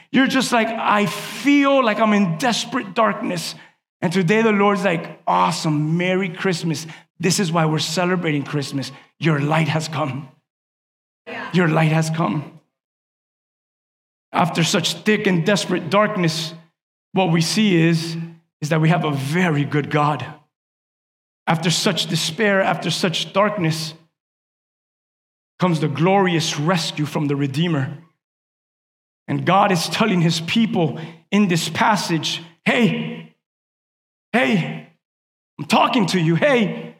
you're 0.09 0.27
just 0.27 0.53
like, 0.53 0.69
I 0.69 1.05
feel 1.05 1.83
like 1.83 1.99
I'm 1.99 2.13
in 2.13 2.37
desperate 2.37 2.93
darkness. 2.93 3.55
And 4.01 4.13
today 4.13 4.41
the 4.41 4.53
Lord's 4.53 4.85
like, 4.85 5.19
awesome, 5.27 5.97
Merry 5.97 6.29
Christmas. 6.29 6.87
This 7.19 7.41
is 7.41 7.51
why 7.51 7.65
we're 7.65 7.79
celebrating 7.79 8.43
Christmas. 8.43 8.93
Your 9.19 9.41
light 9.41 9.67
has 9.67 9.89
come. 9.89 10.29
Your 11.51 11.67
light 11.67 11.91
has 11.91 12.09
come. 12.09 12.61
After 14.31 14.63
such 14.63 14.93
thick 14.93 15.27
and 15.27 15.45
desperate 15.45 15.89
darkness, 15.89 16.53
what 17.11 17.33
we 17.33 17.41
see 17.41 17.75
is 17.75 18.15
is 18.65 18.69
that 18.69 18.81
we 18.81 18.89
have 18.89 19.05
a 19.05 19.11
very 19.11 19.63
good 19.63 19.91
God. 19.91 20.25
After 21.45 21.69
such 21.69 22.07
despair, 22.07 22.61
after 22.61 22.89
such 22.89 23.31
darkness, 23.31 23.93
comes 25.59 25.81
the 25.81 25.87
glorious 25.87 26.59
rescue 26.59 27.05
from 27.05 27.27
the 27.27 27.35
Redeemer. 27.35 27.95
And 29.27 29.45
God 29.45 29.71
is 29.71 29.87
telling 29.87 30.19
his 30.19 30.41
people 30.41 30.99
in 31.29 31.47
this 31.47 31.69
passage 31.69 32.41
hey, 32.65 33.35
hey, 34.33 34.89
I'm 35.59 35.65
talking 35.65 36.07
to 36.07 36.19
you. 36.19 36.33
Hey, 36.33 36.95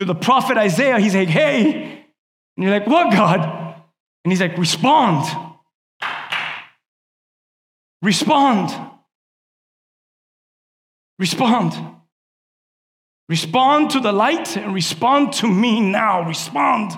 to 0.00 0.04
the 0.04 0.14
prophet 0.14 0.58
Isaiah, 0.58 1.00
he's 1.00 1.14
like, 1.14 1.28
hey. 1.28 2.04
And 2.58 2.64
you're 2.64 2.70
like, 2.70 2.86
what, 2.86 3.10
God? 3.12 3.40
And 4.24 4.30
he's 4.30 4.42
like, 4.42 4.58
respond. 4.58 5.24
Respond. 8.02 8.95
Respond. 11.18 11.74
Respond 13.28 13.90
to 13.90 14.00
the 14.00 14.12
light 14.12 14.56
and 14.56 14.74
respond 14.74 15.32
to 15.34 15.48
me 15.48 15.80
now. 15.80 16.26
Respond. 16.26 16.92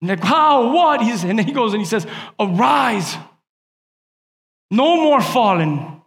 And 0.00 0.10
like, 0.10 0.22
how? 0.22 0.72
What? 0.72 1.00
He's, 1.02 1.24
and 1.24 1.40
he 1.40 1.52
goes 1.52 1.72
and 1.72 1.80
he 1.80 1.86
says, 1.86 2.06
Arise. 2.38 3.16
No 4.70 5.02
more 5.02 5.20
falling. 5.20 6.02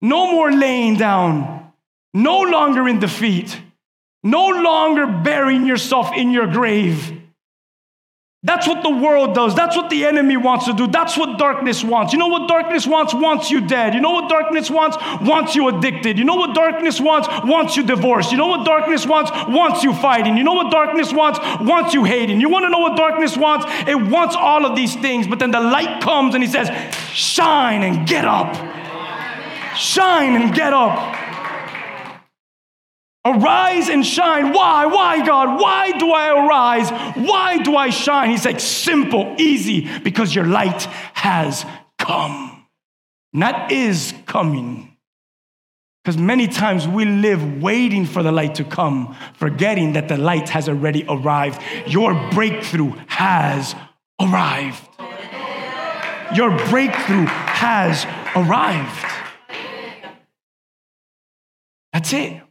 No 0.00 0.30
more 0.30 0.52
laying 0.52 0.96
down. 0.96 1.72
No 2.12 2.42
longer 2.42 2.88
in 2.88 3.00
defeat. 3.00 3.60
No 4.22 4.48
longer 4.48 5.06
burying 5.06 5.66
yourself 5.66 6.10
in 6.14 6.30
your 6.30 6.46
grave. 6.46 7.23
That's 8.44 8.68
what 8.68 8.82
the 8.82 8.90
world 8.90 9.34
does. 9.34 9.54
That's 9.54 9.74
what 9.74 9.88
the 9.88 10.04
enemy 10.04 10.36
wants 10.36 10.66
to 10.66 10.74
do. 10.74 10.86
That's 10.86 11.16
what 11.16 11.38
darkness 11.38 11.82
wants. 11.82 12.12
You 12.12 12.18
know 12.18 12.26
what 12.26 12.46
darkness 12.46 12.86
wants? 12.86 13.14
Wants 13.14 13.50
you 13.50 13.66
dead. 13.66 13.94
You 13.94 14.02
know 14.02 14.10
what 14.10 14.28
darkness 14.28 14.70
wants? 14.70 14.98
Wants 15.22 15.54
you 15.54 15.68
addicted. 15.68 16.18
You 16.18 16.24
know 16.24 16.34
what 16.34 16.54
darkness 16.54 17.00
wants? 17.00 17.26
Wants 17.42 17.74
you 17.74 17.84
divorced. 17.84 18.32
You 18.32 18.36
know 18.36 18.48
what 18.48 18.66
darkness 18.66 19.06
wants? 19.06 19.30
Wants 19.48 19.82
you 19.82 19.94
fighting. 19.94 20.36
You 20.36 20.44
know 20.44 20.52
what 20.52 20.70
darkness 20.70 21.10
wants? 21.10 21.38
Wants 21.62 21.94
you 21.94 22.04
hating. 22.04 22.38
You 22.42 22.50
want 22.50 22.66
to 22.66 22.68
know 22.68 22.80
what 22.80 22.98
darkness 22.98 23.34
wants? 23.34 23.64
It 23.88 23.98
wants 23.98 24.36
all 24.36 24.66
of 24.66 24.76
these 24.76 24.94
things. 24.94 25.26
But 25.26 25.38
then 25.38 25.50
the 25.50 25.60
light 25.60 26.02
comes 26.02 26.34
and 26.34 26.44
he 26.44 26.50
says, 26.50 26.68
Shine 27.14 27.82
and 27.82 28.06
get 28.06 28.26
up. 28.26 28.54
Shine 29.74 30.36
and 30.36 30.54
get 30.54 30.74
up. 30.74 31.13
Arise 33.26 33.88
and 33.88 34.04
shine. 34.04 34.52
Why? 34.52 34.84
Why, 34.86 35.24
God? 35.24 35.58
Why 35.58 35.96
do 35.98 36.12
I 36.12 36.46
arise? 36.46 36.90
Why 37.16 37.58
do 37.58 37.74
I 37.74 37.88
shine? 37.88 38.30
He's 38.30 38.44
like, 38.44 38.60
simple, 38.60 39.34
easy, 39.38 39.88
because 40.00 40.34
your 40.34 40.44
light 40.44 40.82
has 41.14 41.64
come. 41.98 42.66
That 43.32 43.72
is 43.72 44.12
coming. 44.26 44.94
Because 46.04 46.18
many 46.18 46.48
times 46.48 46.86
we 46.86 47.06
live 47.06 47.62
waiting 47.62 48.04
for 48.04 48.22
the 48.22 48.30
light 48.30 48.56
to 48.56 48.64
come, 48.64 49.16
forgetting 49.32 49.94
that 49.94 50.08
the 50.08 50.18
light 50.18 50.50
has 50.50 50.68
already 50.68 51.06
arrived. 51.08 51.62
Your 51.86 52.12
breakthrough 52.30 52.92
has 53.06 53.74
arrived. 54.20 54.86
Your 56.36 56.50
breakthrough 56.68 57.24
has 57.24 58.04
arrived. 58.36 59.12
That's 61.94 62.12
it. 62.12 62.43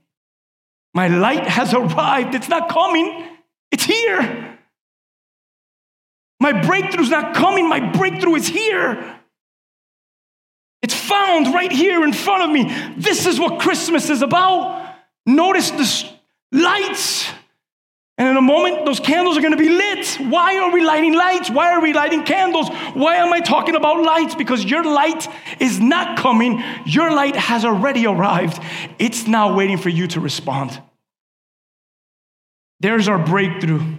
My 0.93 1.08
light 1.08 1.47
has 1.47 1.73
arrived. 1.73 2.36
It's 2.36 2.49
not 2.49 2.69
coming, 2.69 3.27
it's 3.71 3.83
here. 3.83 4.60
My 6.39 6.54
breakthrough's 6.54 7.10
not 7.10 7.35
coming, 7.35 7.67
my 7.67 7.79
breakthrough 7.79 8.35
is 8.35 8.48
here. 8.48 9.19
It's 10.81 10.94
found 10.94 11.54
right 11.54 11.71
here 11.71 12.04
in 12.04 12.12
front 12.12 12.44
of 12.44 12.50
me. 12.50 12.94
This 12.98 13.25
is 13.25 13.39
what 13.39 13.62
Christmas 13.62 14.10
is 14.10 14.21
about. 14.21 14.96
Notice 15.25 15.71
the 15.71 16.10
lights. 16.52 17.29
And 18.18 18.28
in 18.28 18.38
a 18.38 18.42
moment, 18.42 18.86
those 18.86 19.00
candles 19.00 19.38
are 19.38 19.42
going 19.42 19.58
to 19.58 19.58
be 19.58 19.70
lit. 19.70 20.18
Why 20.30 20.58
are 20.58 20.72
we 20.72 20.84
lighting 20.84 21.14
lights? 21.14 21.50
Why 21.50 21.72
are 21.74 21.82
we 21.82 21.94
lighting 21.94 22.24
candles? 22.24 22.70
Why 22.94 23.16
am 23.16 23.34
I 23.34 23.40
talking 23.40 23.76
about 23.76 24.04
lights? 24.04 24.36
Because 24.36 24.64
your 24.64 24.84
light 24.84 25.28
is 25.60 25.80
not 25.80 26.20
coming. 26.20 26.64
Your 26.86 27.12
light 27.12 27.36
has 27.36 27.66
already 27.66 28.06
arrived. 28.06 28.62
It's 29.00 29.26
now 29.26 29.56
waiting 29.56 29.78
for 29.78 29.90
you 29.90 30.06
to 30.08 30.20
respond. 30.20 30.80
There's 32.82 33.08
our 33.08 33.18
breakthrough. 33.18 33.96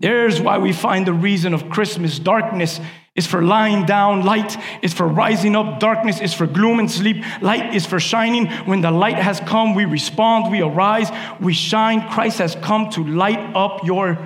There's 0.00 0.40
why 0.40 0.58
we 0.58 0.72
find 0.72 1.06
the 1.06 1.12
reason 1.12 1.54
of 1.54 1.70
Christmas. 1.70 2.18
Darkness 2.18 2.80
is 3.14 3.26
for 3.26 3.42
lying 3.42 3.84
down, 3.84 4.24
light 4.24 4.56
is 4.82 4.94
for 4.94 5.06
rising 5.06 5.54
up, 5.54 5.78
darkness 5.78 6.20
is 6.20 6.32
for 6.32 6.46
gloom 6.46 6.78
and 6.78 6.90
sleep, 6.90 7.22
light 7.42 7.74
is 7.74 7.84
for 7.84 8.00
shining. 8.00 8.46
When 8.66 8.80
the 8.80 8.90
light 8.90 9.16
has 9.16 9.38
come, 9.40 9.74
we 9.74 9.84
respond, 9.84 10.50
we 10.50 10.62
arise, 10.62 11.10
we 11.40 11.52
shine. 11.52 12.08
Christ 12.08 12.38
has 12.38 12.54
come 12.56 12.88
to 12.90 13.04
light 13.04 13.54
up 13.54 13.84
your 13.84 14.18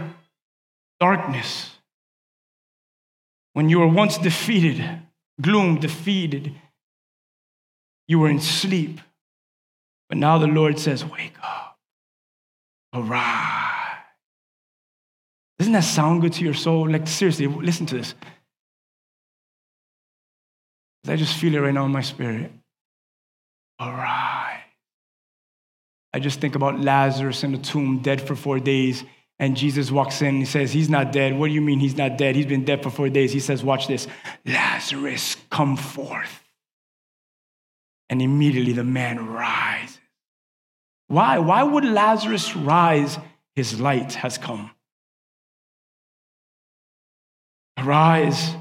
darkness. 1.00 1.70
When 3.54 3.68
you 3.68 3.80
were 3.80 3.88
once 3.88 4.18
defeated, 4.18 4.84
gloom, 5.40 5.80
defeated, 5.80 6.54
you 8.06 8.20
were 8.20 8.28
in 8.28 8.40
sleep. 8.40 9.00
But 10.08 10.18
now 10.18 10.38
the 10.38 10.46
Lord 10.46 10.78
says, 10.78 11.04
Wake 11.04 11.34
up, 11.42 11.76
arise. 12.94 13.64
Doesn't 15.58 15.72
that 15.72 15.84
sound 15.84 16.20
good 16.20 16.34
to 16.34 16.44
your 16.44 16.54
soul? 16.54 16.88
Like, 16.88 17.08
seriously, 17.08 17.46
listen 17.46 17.86
to 17.86 17.96
this. 17.96 18.14
I 21.08 21.16
just 21.16 21.36
feel 21.36 21.54
it 21.54 21.58
right 21.58 21.74
now 21.74 21.84
in 21.84 21.92
my 21.92 22.02
spirit. 22.02 22.50
All 23.78 23.92
right. 23.92 24.62
I 26.12 26.18
just 26.18 26.40
think 26.40 26.54
about 26.54 26.80
Lazarus 26.80 27.44
in 27.44 27.52
the 27.52 27.58
tomb, 27.58 27.98
dead 27.98 28.20
for 28.20 28.34
four 28.34 28.58
days. 28.58 29.04
And 29.38 29.54
Jesus 29.56 29.90
walks 29.90 30.22
in. 30.22 30.36
He 30.36 30.46
says, 30.46 30.72
He's 30.72 30.88
not 30.88 31.12
dead. 31.12 31.38
What 31.38 31.48
do 31.48 31.52
you 31.52 31.60
mean 31.60 31.78
he's 31.78 31.96
not 31.96 32.16
dead? 32.16 32.36
He's 32.36 32.46
been 32.46 32.64
dead 32.64 32.82
for 32.82 32.90
four 32.90 33.10
days. 33.10 33.32
He 33.32 33.40
says, 33.40 33.62
Watch 33.62 33.86
this 33.86 34.06
Lazarus, 34.46 35.36
come 35.50 35.76
forth. 35.76 36.42
And 38.08 38.22
immediately 38.22 38.72
the 38.72 38.84
man 38.84 39.26
rises. 39.26 39.98
Why? 41.08 41.38
Why 41.38 41.62
would 41.62 41.84
Lazarus 41.84 42.56
rise? 42.56 43.18
His 43.54 43.78
light 43.80 44.14
has 44.14 44.38
come. 44.38 44.70
Arise. 47.78 48.54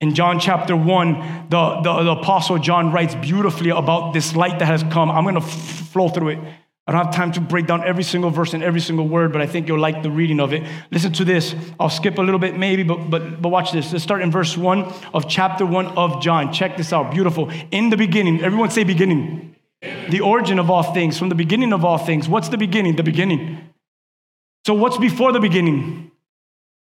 In 0.00 0.14
John 0.14 0.38
chapter 0.38 0.76
1, 0.76 1.48
the, 1.50 1.80
the, 1.82 2.02
the 2.04 2.10
apostle 2.12 2.58
John 2.58 2.92
writes 2.92 3.16
beautifully 3.16 3.70
about 3.70 4.12
this 4.12 4.36
light 4.36 4.60
that 4.60 4.66
has 4.66 4.84
come. 4.84 5.10
I'm 5.10 5.24
going 5.24 5.34
to 5.34 5.40
f- 5.40 5.88
flow 5.88 6.08
through 6.08 6.28
it. 6.28 6.38
I 6.86 6.92
don't 6.92 7.04
have 7.04 7.14
time 7.14 7.32
to 7.32 7.40
break 7.40 7.66
down 7.66 7.84
every 7.84 8.04
single 8.04 8.30
verse 8.30 8.54
and 8.54 8.62
every 8.62 8.80
single 8.80 9.06
word, 9.06 9.32
but 9.32 9.42
I 9.42 9.46
think 9.46 9.68
you'll 9.68 9.80
like 9.80 10.02
the 10.02 10.10
reading 10.10 10.40
of 10.40 10.54
it. 10.54 10.62
Listen 10.90 11.12
to 11.14 11.24
this. 11.24 11.54
I'll 11.78 11.90
skip 11.90 12.16
a 12.16 12.22
little 12.22 12.38
bit 12.38 12.56
maybe, 12.56 12.82
but, 12.82 13.10
but, 13.10 13.42
but 13.42 13.48
watch 13.50 13.72
this. 13.72 13.92
Let's 13.92 14.04
start 14.04 14.22
in 14.22 14.30
verse 14.30 14.56
1 14.56 14.90
of 15.12 15.28
chapter 15.28 15.66
1 15.66 15.86
of 15.98 16.22
John. 16.22 16.52
Check 16.52 16.76
this 16.78 16.92
out. 16.92 17.12
Beautiful. 17.12 17.50
In 17.72 17.90
the 17.90 17.96
beginning, 17.96 18.42
everyone 18.42 18.70
say 18.70 18.84
beginning. 18.84 19.56
The 19.82 20.20
origin 20.20 20.58
of 20.58 20.70
all 20.70 20.94
things, 20.94 21.18
from 21.18 21.28
the 21.28 21.34
beginning 21.34 21.72
of 21.72 21.84
all 21.84 21.98
things. 21.98 22.28
What's 22.28 22.48
the 22.48 22.56
beginning? 22.56 22.96
The 22.96 23.02
beginning. 23.02 23.68
So, 24.66 24.74
what's 24.74 24.96
before 24.96 25.32
the 25.32 25.40
beginning? 25.40 26.10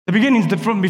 The 0.06 0.12
beginning 0.12 0.42
is 0.42 0.48
the 0.48 0.56
from. 0.56 0.84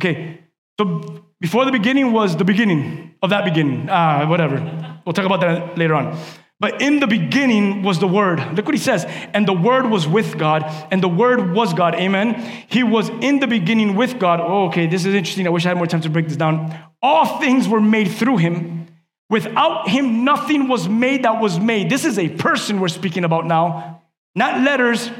Okay, 0.00 0.40
so 0.78 1.24
before 1.42 1.64
the 1.64 1.72
beginning 1.72 2.12
was 2.12 2.36
the 2.36 2.44
beginning 2.44 3.16
of 3.20 3.30
that 3.30 3.44
beginning. 3.44 3.88
Ah, 3.90 4.26
whatever. 4.28 4.56
We'll 5.04 5.12
talk 5.12 5.26
about 5.26 5.40
that 5.40 5.76
later 5.76 5.92
on. 5.94 6.16
But 6.60 6.80
in 6.80 7.00
the 7.00 7.08
beginning 7.08 7.82
was 7.82 7.98
the 7.98 8.06
Word. 8.06 8.38
Look 8.54 8.64
what 8.64 8.74
he 8.76 8.80
says. 8.80 9.04
And 9.34 9.48
the 9.48 9.52
Word 9.52 9.86
was 9.86 10.06
with 10.06 10.38
God, 10.38 10.62
and 10.92 11.02
the 11.02 11.08
Word 11.08 11.52
was 11.52 11.74
God. 11.74 11.96
Amen. 11.96 12.40
He 12.68 12.84
was 12.84 13.08
in 13.08 13.40
the 13.40 13.48
beginning 13.48 13.96
with 13.96 14.20
God. 14.20 14.38
Oh, 14.40 14.66
okay, 14.66 14.86
this 14.86 15.04
is 15.04 15.16
interesting. 15.16 15.48
I 15.48 15.50
wish 15.50 15.66
I 15.66 15.70
had 15.70 15.76
more 15.76 15.88
time 15.88 16.02
to 16.02 16.10
break 16.10 16.28
this 16.28 16.36
down. 16.36 16.72
All 17.02 17.40
things 17.40 17.66
were 17.66 17.80
made 17.80 18.08
through 18.08 18.36
him. 18.36 18.86
Without 19.28 19.88
him, 19.88 20.24
nothing 20.24 20.68
was 20.68 20.88
made 20.88 21.24
that 21.24 21.40
was 21.40 21.58
made. 21.58 21.90
This 21.90 22.04
is 22.04 22.20
a 22.20 22.28
person 22.28 22.78
we're 22.78 22.86
speaking 22.86 23.24
about 23.24 23.46
now, 23.46 24.02
not 24.36 24.60
letters, 24.60 25.10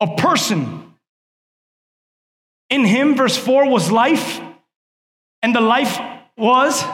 a 0.00 0.16
person. 0.16 0.94
In 2.70 2.86
him, 2.86 3.16
verse 3.16 3.36
4, 3.36 3.68
was 3.68 3.90
life, 3.90 4.40
and 5.42 5.54
the 5.54 5.60
life 5.60 5.98
was 6.36 6.84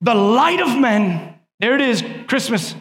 the 0.00 0.14
light 0.14 0.60
of 0.60 0.78
men. 0.78 1.34
There 1.58 1.74
it 1.74 1.80
is, 1.80 2.02
Christmas. 2.26 2.74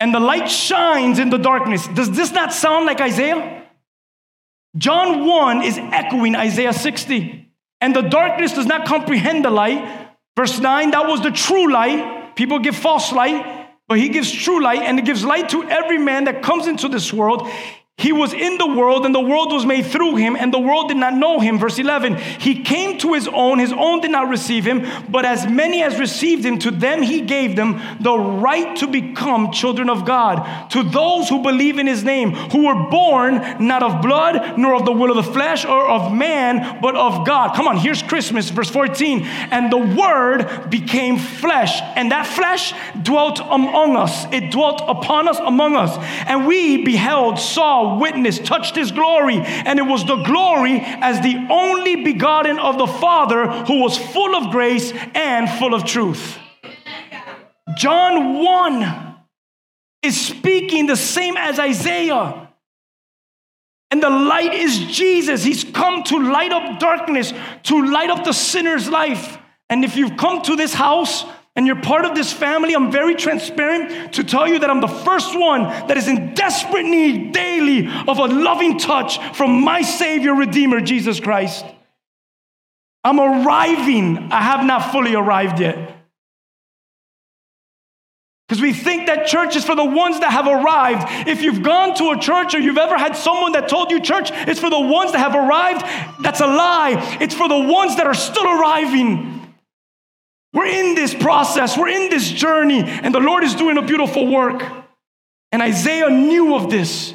And 0.00 0.14
the 0.14 0.20
light 0.20 0.48
shines 0.48 1.18
in 1.18 1.30
the 1.30 1.38
darkness. 1.38 1.86
Does 1.88 2.10
this 2.10 2.32
not 2.32 2.52
sound 2.52 2.86
like 2.86 3.00
Isaiah? 3.00 3.64
John 4.76 5.26
1 5.26 5.62
is 5.62 5.76
echoing 5.78 6.36
Isaiah 6.36 6.72
60. 6.72 7.50
And 7.80 7.94
the 7.94 8.02
darkness 8.02 8.54
does 8.54 8.66
not 8.66 8.86
comprehend 8.86 9.44
the 9.44 9.50
light. 9.50 10.08
Verse 10.36 10.58
9, 10.58 10.92
that 10.92 11.06
was 11.06 11.20
the 11.20 11.30
true 11.30 11.72
light. 11.72 12.36
People 12.36 12.60
give 12.60 12.76
false 12.76 13.12
light, 13.12 13.68
but 13.88 13.98
he 13.98 14.08
gives 14.08 14.30
true 14.30 14.62
light, 14.62 14.82
and 14.82 14.98
it 14.98 15.04
gives 15.04 15.24
light 15.24 15.48
to 15.48 15.64
every 15.64 15.98
man 15.98 16.24
that 16.24 16.42
comes 16.42 16.68
into 16.68 16.88
this 16.88 17.12
world. 17.12 17.48
He 17.98 18.12
was 18.12 18.32
in 18.32 18.58
the 18.58 18.66
world, 18.66 19.04
and 19.06 19.12
the 19.12 19.20
world 19.20 19.52
was 19.52 19.66
made 19.66 19.86
through 19.86 20.14
him, 20.14 20.36
and 20.36 20.54
the 20.54 20.58
world 20.60 20.86
did 20.86 20.98
not 20.98 21.14
know 21.14 21.40
him. 21.40 21.58
Verse 21.58 21.80
11, 21.80 22.16
he 22.16 22.62
came 22.62 22.96
to 22.98 23.14
his 23.14 23.26
own, 23.26 23.58
his 23.58 23.72
own 23.72 24.00
did 24.00 24.12
not 24.12 24.28
receive 24.28 24.64
him, 24.64 24.86
but 25.08 25.24
as 25.24 25.48
many 25.48 25.82
as 25.82 25.98
received 25.98 26.44
him, 26.44 26.60
to 26.60 26.70
them 26.70 27.02
he 27.02 27.22
gave 27.22 27.56
them 27.56 27.80
the 27.98 28.16
right 28.16 28.76
to 28.76 28.86
become 28.86 29.50
children 29.50 29.90
of 29.90 30.04
God, 30.04 30.70
to 30.70 30.84
those 30.84 31.28
who 31.28 31.42
believe 31.42 31.78
in 31.78 31.88
his 31.88 32.04
name, 32.04 32.30
who 32.30 32.66
were 32.66 32.88
born 32.88 33.66
not 33.66 33.82
of 33.82 34.00
blood, 34.00 34.56
nor 34.56 34.76
of 34.76 34.84
the 34.84 34.92
will 34.92 35.10
of 35.10 35.16
the 35.16 35.32
flesh, 35.32 35.64
or 35.64 35.88
of 35.88 36.14
man, 36.14 36.80
but 36.80 36.94
of 36.94 37.26
God. 37.26 37.56
Come 37.56 37.66
on, 37.66 37.78
here's 37.78 38.02
Christmas, 38.02 38.48
verse 38.50 38.70
14. 38.70 39.26
And 39.50 39.72
the 39.72 39.76
word 39.76 40.70
became 40.70 41.18
flesh, 41.18 41.80
and 41.96 42.12
that 42.12 42.28
flesh 42.28 42.72
dwelt 43.02 43.40
among 43.40 43.96
us. 43.96 44.26
It 44.32 44.52
dwelt 44.52 44.82
upon 44.86 45.26
us, 45.26 45.40
among 45.40 45.74
us. 45.74 45.96
And 46.28 46.46
we 46.46 46.84
beheld, 46.84 47.40
saw, 47.40 47.87
witnessed, 47.96 48.44
touched 48.44 48.76
his 48.76 48.92
glory, 48.92 49.36
and 49.38 49.78
it 49.78 49.86
was 49.86 50.04
the 50.04 50.22
glory 50.22 50.80
as 50.82 51.20
the 51.20 51.46
only 51.50 52.04
begotten 52.04 52.58
of 52.58 52.78
the 52.78 52.86
Father 52.86 53.48
who 53.64 53.80
was 53.80 53.96
full 53.96 54.34
of 54.34 54.50
grace 54.50 54.92
and 55.14 55.48
full 55.58 55.74
of 55.74 55.84
truth. 55.84 56.38
John 57.76 58.42
1 58.44 59.16
is 60.02 60.20
speaking 60.20 60.86
the 60.86 60.96
same 60.96 61.36
as 61.36 61.58
Isaiah. 61.58 62.48
And 63.90 64.02
the 64.02 64.10
light 64.10 64.52
is 64.52 64.78
Jesus. 64.78 65.42
He's 65.42 65.64
come 65.64 66.02
to 66.04 66.18
light 66.18 66.52
up 66.52 66.78
darkness, 66.78 67.32
to 67.64 67.90
light 67.90 68.10
up 68.10 68.24
the 68.24 68.32
sinner's 68.32 68.88
life. 68.88 69.38
And 69.70 69.84
if 69.84 69.96
you've 69.96 70.16
come 70.16 70.42
to 70.42 70.56
this 70.56 70.74
house 70.74 71.24
and 71.58 71.66
you're 71.66 71.74
part 71.74 72.04
of 72.04 72.14
this 72.14 72.32
family, 72.32 72.72
I'm 72.72 72.92
very 72.92 73.16
transparent 73.16 74.12
to 74.14 74.22
tell 74.22 74.46
you 74.46 74.60
that 74.60 74.70
I'm 74.70 74.80
the 74.80 74.86
first 74.86 75.36
one 75.36 75.64
that 75.64 75.96
is 75.96 76.06
in 76.06 76.32
desperate 76.32 76.84
need 76.84 77.32
daily 77.32 77.88
of 78.06 78.18
a 78.18 78.26
loving 78.26 78.78
touch 78.78 79.18
from 79.34 79.64
my 79.64 79.82
Savior, 79.82 80.36
Redeemer, 80.36 80.80
Jesus 80.80 81.18
Christ. 81.18 81.64
I'm 83.02 83.18
arriving. 83.18 84.30
I 84.30 84.40
have 84.40 84.64
not 84.64 84.92
fully 84.92 85.16
arrived 85.16 85.58
yet. 85.58 85.96
Because 88.46 88.62
we 88.62 88.72
think 88.72 89.08
that 89.08 89.26
church 89.26 89.56
is 89.56 89.64
for 89.64 89.74
the 89.74 89.84
ones 89.84 90.20
that 90.20 90.30
have 90.30 90.46
arrived. 90.46 91.28
If 91.28 91.42
you've 91.42 91.64
gone 91.64 91.96
to 91.96 92.10
a 92.10 92.18
church 92.20 92.54
or 92.54 92.60
you've 92.60 92.78
ever 92.78 92.96
had 92.96 93.16
someone 93.16 93.50
that 93.52 93.68
told 93.68 93.90
you 93.90 94.00
church 94.00 94.30
is 94.46 94.60
for 94.60 94.70
the 94.70 94.78
ones 94.78 95.10
that 95.10 95.18
have 95.18 95.34
arrived, 95.34 95.82
that's 96.22 96.40
a 96.40 96.46
lie. 96.46 97.18
It's 97.20 97.34
for 97.34 97.48
the 97.48 97.58
ones 97.58 97.96
that 97.96 98.06
are 98.06 98.14
still 98.14 98.46
arriving. 98.46 99.37
We're 100.52 100.66
in 100.66 100.94
this 100.94 101.14
process, 101.14 101.76
we're 101.76 101.88
in 101.88 102.10
this 102.10 102.30
journey, 102.30 102.82
and 102.82 103.14
the 103.14 103.20
Lord 103.20 103.44
is 103.44 103.54
doing 103.54 103.76
a 103.76 103.82
beautiful 103.82 104.26
work. 104.26 104.62
And 105.52 105.60
Isaiah 105.60 106.10
knew 106.10 106.54
of 106.54 106.70
this, 106.70 107.14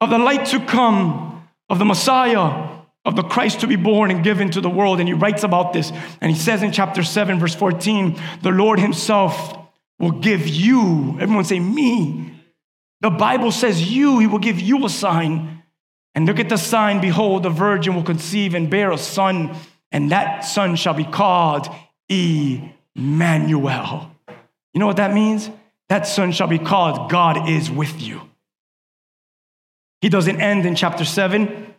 of 0.00 0.10
the 0.10 0.18
light 0.18 0.46
to 0.48 0.64
come, 0.64 1.48
of 1.68 1.78
the 1.78 1.84
Messiah, 1.84 2.74
of 3.04 3.16
the 3.16 3.22
Christ 3.22 3.60
to 3.60 3.66
be 3.66 3.76
born 3.76 4.10
and 4.10 4.22
given 4.22 4.50
to 4.50 4.60
the 4.60 4.68
world. 4.68 5.00
And 5.00 5.08
he 5.08 5.14
writes 5.14 5.42
about 5.42 5.72
this. 5.72 5.90
And 6.20 6.30
he 6.30 6.36
says 6.36 6.62
in 6.62 6.72
chapter 6.72 7.02
7, 7.02 7.38
verse 7.38 7.54
14, 7.54 8.20
the 8.42 8.50
Lord 8.50 8.78
himself 8.78 9.56
will 9.98 10.12
give 10.12 10.46
you, 10.46 11.16
everyone 11.20 11.44
say, 11.44 11.60
me. 11.60 12.32
The 13.00 13.10
Bible 13.10 13.52
says 13.52 13.90
you, 13.90 14.18
he 14.18 14.26
will 14.26 14.38
give 14.38 14.60
you 14.60 14.84
a 14.84 14.90
sign. 14.90 15.62
And 16.14 16.26
look 16.26 16.40
at 16.40 16.48
the 16.48 16.56
sign 16.56 17.00
behold, 17.00 17.42
the 17.42 17.50
virgin 17.50 17.94
will 17.94 18.02
conceive 18.02 18.54
and 18.54 18.70
bear 18.70 18.90
a 18.90 18.98
son, 18.98 19.54
and 19.92 20.10
that 20.10 20.40
son 20.40 20.76
shall 20.76 20.94
be 20.94 21.04
called 21.04 21.68
Emmanuel. 22.08 24.10
You 24.72 24.80
know 24.80 24.86
what 24.86 24.96
that 24.96 25.14
means? 25.14 25.50
That 25.88 26.06
son 26.06 26.32
shall 26.32 26.48
be 26.48 26.58
called 26.58 27.10
God 27.10 27.48
is 27.48 27.70
with 27.70 28.00
you. 28.00 28.22
He 30.00 30.08
doesn't 30.08 30.40
end 30.40 30.66
in 30.66 30.74
chapter 30.74 31.04
7. 31.04 31.74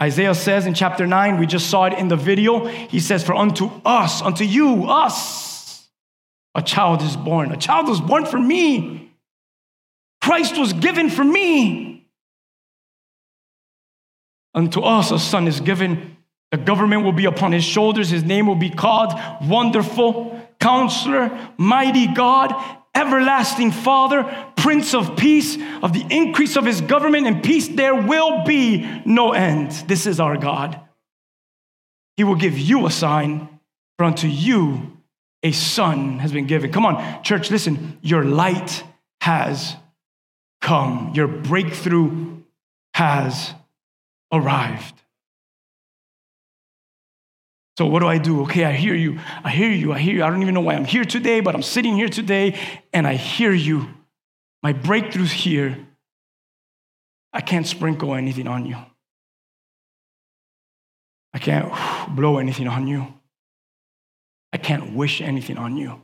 Isaiah 0.00 0.34
says 0.34 0.66
in 0.66 0.74
chapter 0.74 1.06
9, 1.06 1.38
we 1.38 1.46
just 1.46 1.70
saw 1.70 1.86
it 1.86 1.94
in 1.94 2.08
the 2.08 2.16
video. 2.16 2.66
He 2.66 3.00
says, 3.00 3.24
For 3.24 3.34
unto 3.34 3.70
us, 3.84 4.20
unto 4.20 4.44
you, 4.44 4.84
us, 4.84 5.88
a 6.54 6.62
child 6.62 7.02
is 7.02 7.16
born. 7.16 7.52
A 7.52 7.56
child 7.56 7.88
was 7.88 8.00
born 8.00 8.26
for 8.26 8.38
me. 8.38 9.10
Christ 10.22 10.58
was 10.58 10.72
given 10.72 11.10
for 11.10 11.24
me. 11.24 12.08
Unto 14.54 14.80
us 14.80 15.10
a 15.10 15.18
son 15.18 15.48
is 15.48 15.60
given. 15.60 16.15
The 16.52 16.58
government 16.58 17.04
will 17.04 17.12
be 17.12 17.24
upon 17.24 17.52
his 17.52 17.64
shoulders. 17.64 18.10
His 18.10 18.22
name 18.22 18.46
will 18.46 18.54
be 18.54 18.70
called 18.70 19.12
Wonderful, 19.42 20.40
Counselor, 20.60 21.36
Mighty 21.56 22.06
God, 22.06 22.54
Everlasting 22.94 23.72
Father, 23.72 24.24
Prince 24.56 24.94
of 24.94 25.16
Peace. 25.16 25.58
Of 25.82 25.92
the 25.92 26.06
increase 26.08 26.56
of 26.56 26.64
his 26.64 26.80
government 26.80 27.26
and 27.26 27.42
peace, 27.42 27.68
there 27.68 27.94
will 27.94 28.44
be 28.44 29.02
no 29.04 29.32
end. 29.32 29.72
This 29.86 30.06
is 30.06 30.20
our 30.20 30.36
God. 30.36 30.80
He 32.16 32.24
will 32.24 32.36
give 32.36 32.58
you 32.58 32.86
a 32.86 32.90
sign, 32.90 33.48
for 33.98 34.04
unto 34.04 34.26
you 34.26 34.96
a 35.42 35.52
son 35.52 36.18
has 36.20 36.32
been 36.32 36.46
given. 36.46 36.72
Come 36.72 36.86
on, 36.86 37.22
church, 37.22 37.50
listen. 37.50 37.98
Your 38.02 38.24
light 38.24 38.82
has 39.20 39.76
come, 40.60 41.12
your 41.14 41.28
breakthrough 41.28 42.42
has 42.94 43.52
arrived. 44.32 44.94
So, 47.76 47.86
what 47.86 48.00
do 48.00 48.06
I 48.06 48.18
do? 48.18 48.42
Okay, 48.42 48.64
I 48.64 48.72
hear 48.72 48.94
you. 48.94 49.18
I 49.44 49.50
hear 49.50 49.70
you. 49.70 49.92
I 49.92 49.98
hear 49.98 50.14
you. 50.14 50.24
I 50.24 50.30
don't 50.30 50.42
even 50.42 50.54
know 50.54 50.62
why 50.62 50.74
I'm 50.74 50.86
here 50.86 51.04
today, 51.04 51.40
but 51.40 51.54
I'm 51.54 51.62
sitting 51.62 51.94
here 51.94 52.08
today 52.08 52.58
and 52.92 53.06
I 53.06 53.14
hear 53.14 53.52
you. 53.52 53.88
My 54.62 54.72
breakthrough's 54.72 55.32
here. 55.32 55.86
I 57.36 57.42
can't 57.42 57.66
sprinkle 57.66 58.14
anything 58.14 58.48
on 58.48 58.64
you, 58.64 58.78
I 61.34 61.38
can't 61.38 61.70
blow 62.16 62.38
anything 62.38 62.66
on 62.66 62.86
you, 62.86 63.12
I 64.54 64.56
can't 64.56 64.94
wish 64.94 65.20
anything 65.20 65.58
on 65.58 65.76
you. 65.76 66.00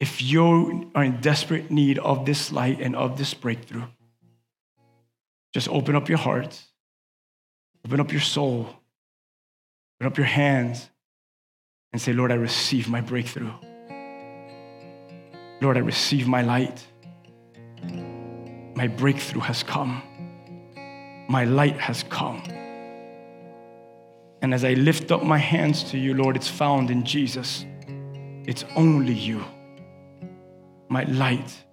If 0.00 0.20
you 0.20 0.90
are 0.96 1.04
in 1.04 1.20
desperate 1.20 1.70
need 1.70 2.00
of 2.00 2.26
this 2.26 2.50
light 2.50 2.80
and 2.80 2.96
of 2.96 3.16
this 3.16 3.32
breakthrough, 3.32 3.84
just 5.54 5.68
open 5.68 5.94
up 5.94 6.08
your 6.08 6.18
heart, 6.18 6.60
open 7.86 8.00
up 8.00 8.10
your 8.10 8.20
soul, 8.20 8.74
open 9.96 10.06
up 10.06 10.18
your 10.18 10.26
hands, 10.26 10.90
and 11.92 12.02
say, 12.02 12.12
Lord, 12.12 12.30
I 12.30 12.34
receive 12.34 12.88
my 12.88 13.00
breakthrough. 13.00 13.52
Lord, 15.62 15.78
I 15.78 15.80
receive 15.80 16.28
my 16.28 16.42
light. 16.42 16.86
My 18.74 18.86
breakthrough 18.86 19.40
has 19.40 19.62
come. 19.62 20.02
My 21.30 21.44
light 21.44 21.78
has 21.78 22.02
come. 22.02 22.42
And 24.42 24.52
as 24.52 24.64
I 24.64 24.74
lift 24.74 25.10
up 25.10 25.22
my 25.22 25.38
hands 25.38 25.84
to 25.84 25.98
you, 25.98 26.12
Lord, 26.12 26.36
it's 26.36 26.48
found 26.48 26.90
in 26.90 27.02
Jesus. 27.02 27.64
It's 28.44 28.64
only 28.76 29.14
you. 29.14 29.42
My 30.88 31.04
light, 31.04 31.64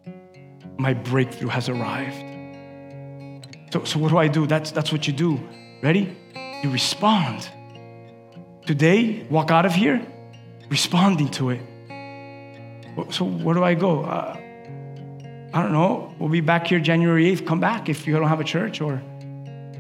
my 0.77 0.93
breakthrough 0.93 1.49
has 1.49 1.67
arrived. 1.67 2.23
So, 3.73 3.83
so 3.83 3.99
what 3.99 4.09
do 4.09 4.17
I 4.17 4.29
do? 4.29 4.47
That's, 4.47 4.71
that's 4.71 4.93
what 4.93 5.05
you 5.05 5.13
do. 5.13 5.37
Ready? 5.81 6.15
You 6.63 6.71
respond. 6.71 7.49
Today, 8.65 9.27
walk 9.29 9.51
out 9.51 9.65
of 9.65 9.73
here 9.73 10.01
responding 10.69 11.27
to 11.31 11.49
it. 11.49 11.59
So 13.11 13.25
where 13.25 13.53
do 13.55 13.61
I 13.63 13.73
go? 13.73 14.05
Uh, 14.05 14.37
I 15.53 15.61
don't 15.61 15.73
know. 15.73 16.15
We'll 16.17 16.29
be 16.29 16.39
back 16.39 16.67
here 16.67 16.79
January 16.79 17.25
8th. 17.35 17.45
Come 17.45 17.59
back 17.59 17.89
if 17.89 18.07
you 18.07 18.13
don't 18.13 18.29
have 18.29 18.39
a 18.39 18.45
church 18.45 18.79
or 18.79 19.01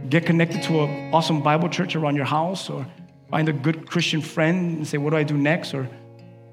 get 0.09 0.25
connected 0.25 0.63
to 0.63 0.81
an 0.81 1.13
awesome 1.13 1.41
Bible 1.41 1.69
church 1.69 1.95
around 1.95 2.17
your 2.17 2.25
house 2.25 2.69
or 2.69 2.85
find 3.29 3.47
a 3.47 3.53
good 3.53 3.89
Christian 3.89 4.21
friend 4.21 4.77
and 4.79 4.85
say, 4.85 4.97
what 4.97 5.11
do 5.11 5.15
I 5.15 5.23
do 5.23 5.37
next? 5.37 5.73
Or 5.73 5.89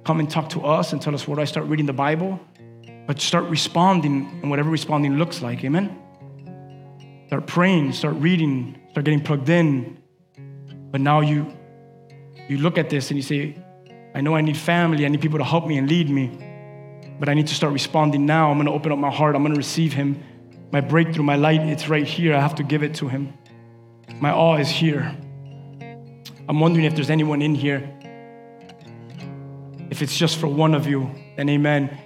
come 0.04 0.20
and 0.20 0.30
talk 0.30 0.50
to 0.50 0.60
us 0.64 0.92
and 0.92 1.02
tell 1.02 1.14
us, 1.14 1.26
where 1.26 1.34
do 1.34 1.42
I 1.42 1.46
start 1.46 1.66
reading 1.66 1.86
the 1.86 1.92
Bible? 1.92 2.38
But 3.08 3.20
start 3.20 3.46
responding 3.46 4.38
and 4.40 4.50
whatever 4.50 4.70
responding 4.70 5.16
looks 5.16 5.42
like. 5.42 5.64
Amen? 5.64 5.98
Start 7.26 7.48
praying, 7.48 7.92
start 7.92 8.14
reading, 8.16 8.80
start 8.92 9.04
getting 9.04 9.20
plugged 9.20 9.48
in. 9.48 9.98
But 10.92 11.00
now 11.00 11.20
you 11.20 11.56
you 12.50 12.58
look 12.58 12.78
at 12.78 12.90
this 12.90 13.10
and 13.10 13.16
you 13.16 13.22
say, 13.22 13.56
I 14.12 14.20
know 14.20 14.34
I 14.34 14.40
need 14.40 14.56
family, 14.56 15.06
I 15.06 15.08
need 15.08 15.20
people 15.20 15.38
to 15.38 15.44
help 15.44 15.66
me 15.66 15.78
and 15.78 15.88
lead 15.88 16.10
me, 16.10 16.30
but 17.20 17.28
I 17.28 17.34
need 17.34 17.46
to 17.46 17.54
start 17.54 17.72
responding 17.72 18.26
now. 18.26 18.50
I'm 18.50 18.58
gonna 18.58 18.72
open 18.72 18.90
up 18.90 18.98
my 18.98 19.10
heart, 19.10 19.36
I'm 19.36 19.42
gonna 19.42 19.54
receive 19.54 19.92
Him. 19.92 20.20
My 20.72 20.80
breakthrough, 20.80 21.22
my 21.22 21.36
light, 21.36 21.60
it's 21.60 21.88
right 21.88 22.06
here. 22.06 22.34
I 22.34 22.40
have 22.40 22.56
to 22.56 22.64
give 22.64 22.82
it 22.82 22.94
to 22.96 23.08
Him. 23.08 23.32
My 24.20 24.32
awe 24.32 24.56
is 24.56 24.68
here. 24.68 25.16
I'm 26.48 26.58
wondering 26.58 26.86
if 26.86 26.96
there's 26.96 27.10
anyone 27.10 27.40
in 27.40 27.54
here. 27.54 27.88
If 29.90 30.02
it's 30.02 30.16
just 30.16 30.38
for 30.38 30.48
one 30.48 30.74
of 30.74 30.86
you, 30.86 31.10
then 31.36 31.48
amen. 31.48 31.98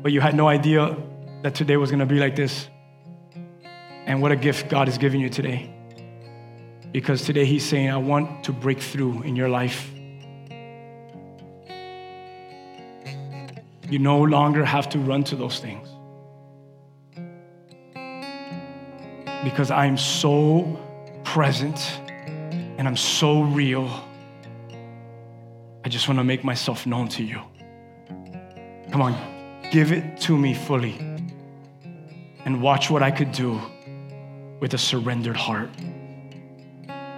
But 0.00 0.12
you 0.12 0.20
had 0.20 0.34
no 0.36 0.46
idea 0.46 0.96
that 1.42 1.56
today 1.56 1.76
was 1.76 1.90
gonna 1.90 2.06
be 2.06 2.20
like 2.20 2.36
this. 2.36 2.68
And 4.06 4.22
what 4.22 4.30
a 4.30 4.36
gift 4.36 4.68
God 4.68 4.88
is 4.88 4.98
giving 4.98 5.20
you 5.20 5.28
today. 5.28 5.71
Because 6.92 7.22
today 7.22 7.46
He's 7.46 7.64
saying, 7.64 7.90
I 7.90 7.96
want 7.96 8.44
to 8.44 8.52
break 8.52 8.80
through 8.80 9.22
in 9.22 9.34
your 9.34 9.48
life. 9.48 9.90
You 13.88 13.98
no 13.98 14.22
longer 14.22 14.64
have 14.64 14.88
to 14.90 14.98
run 14.98 15.24
to 15.24 15.36
those 15.36 15.58
things. 15.58 15.88
Because 19.42 19.70
I'm 19.70 19.96
so 19.96 20.78
present 21.24 21.78
and 22.78 22.86
I'm 22.86 22.96
so 22.96 23.42
real. 23.42 23.88
I 25.84 25.88
just 25.88 26.06
want 26.08 26.18
to 26.18 26.24
make 26.24 26.44
myself 26.44 26.86
known 26.86 27.08
to 27.08 27.24
you. 27.24 27.40
Come 28.90 29.00
on, 29.00 29.16
give 29.70 29.92
it 29.92 30.20
to 30.22 30.36
me 30.36 30.54
fully 30.54 30.98
and 32.44 32.60
watch 32.60 32.90
what 32.90 33.02
I 33.02 33.10
could 33.10 33.32
do 33.32 33.60
with 34.60 34.74
a 34.74 34.78
surrendered 34.78 35.36
heart. 35.36 35.70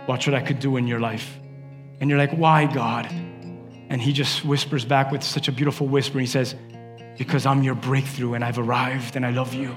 Watch 0.07 0.27
what 0.27 0.35
I 0.35 0.41
could 0.41 0.61
do 0.61 0.77
in 0.77 0.87
your 0.87 1.01
life. 1.01 1.39
And 2.01 2.11
you're 2.11 2.19
like, 2.19 2.33
why, 2.33 2.67
God? 2.67 3.07
And 3.89 4.01
he 4.01 4.13
just 4.13 4.45
whispers 4.45 4.85
back 4.85 5.11
with 5.11 5.23
such 5.23 5.49
a 5.49 5.53
beautiful 5.53 5.87
whisper. 5.87 6.19
He 6.19 6.27
says, 6.27 6.55
Because 7.17 7.47
I'm 7.47 7.63
your 7.63 7.75
breakthrough 7.75 8.35
and 8.35 8.45
I've 8.45 8.59
arrived 8.59 9.17
and 9.17 9.25
I 9.25 9.31
love 9.31 9.55
you. 9.55 9.77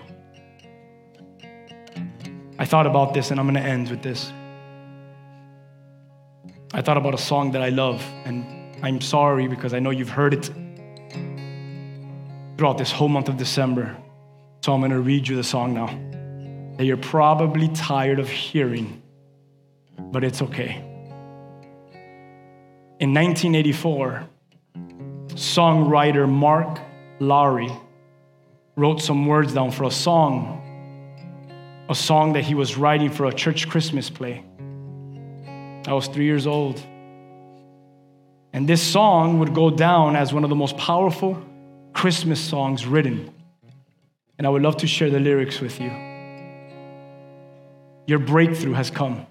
I 2.59 2.65
thought 2.65 2.87
about 2.87 3.13
this 3.13 3.31
and 3.31 3.39
I'm 3.39 3.45
going 3.45 3.61
to 3.61 3.69
end 3.69 3.89
with 3.89 4.01
this. 4.01 4.31
I 6.73 6.81
thought 6.81 6.97
about 6.97 7.13
a 7.13 7.17
song 7.17 7.51
that 7.51 7.61
I 7.61 7.69
love, 7.69 8.03
and 8.25 8.45
I'm 8.83 8.99
sorry 8.99 9.47
because 9.47 9.73
I 9.73 9.79
know 9.79 9.89
you've 9.89 10.09
heard 10.09 10.33
it 10.33 10.51
throughout 12.57 12.77
this 12.77 12.91
whole 12.91 13.07
month 13.07 13.29
of 13.29 13.37
December. 13.37 13.95
So 14.61 14.73
I'm 14.73 14.81
going 14.81 14.91
to 14.91 14.99
read 14.99 15.27
you 15.27 15.35
the 15.35 15.43
song 15.43 15.73
now 15.73 15.87
that 16.77 16.85
you're 16.85 16.97
probably 16.97 17.69
tired 17.69 18.19
of 18.19 18.29
hearing, 18.29 19.01
but 20.11 20.23
it's 20.23 20.41
okay. 20.41 20.83
In 22.99 23.13
1984, 23.13 24.27
songwriter 25.29 26.27
Mark 26.27 26.79
Lowry 27.19 27.71
wrote 28.75 29.01
some 29.01 29.25
words 29.25 29.53
down 29.53 29.71
for 29.71 29.83
a 29.83 29.91
song, 29.91 30.63
a 31.89 31.95
song 31.95 32.33
that 32.33 32.43
he 32.43 32.55
was 32.55 32.77
writing 32.77 33.11
for 33.11 33.25
a 33.25 33.33
church 33.33 33.69
Christmas 33.69 34.09
play. 34.09 34.43
I 35.87 35.93
was 35.93 36.07
three 36.07 36.25
years 36.25 36.47
old. 36.47 36.81
And 38.53 38.67
this 38.67 38.81
song 38.81 39.39
would 39.39 39.53
go 39.53 39.69
down 39.69 40.15
as 40.15 40.33
one 40.33 40.43
of 40.43 40.49
the 40.49 40.55
most 40.55 40.77
powerful 40.77 41.41
Christmas 41.93 42.39
songs 42.39 42.85
written. 42.85 43.31
And 44.37 44.45
I 44.45 44.49
would 44.49 44.61
love 44.61 44.77
to 44.77 44.87
share 44.87 45.09
the 45.09 45.19
lyrics 45.19 45.59
with 45.59 45.79
you. 45.79 45.91
Your 48.07 48.19
breakthrough 48.19 48.73
has 48.73 48.89
come. 48.89 49.25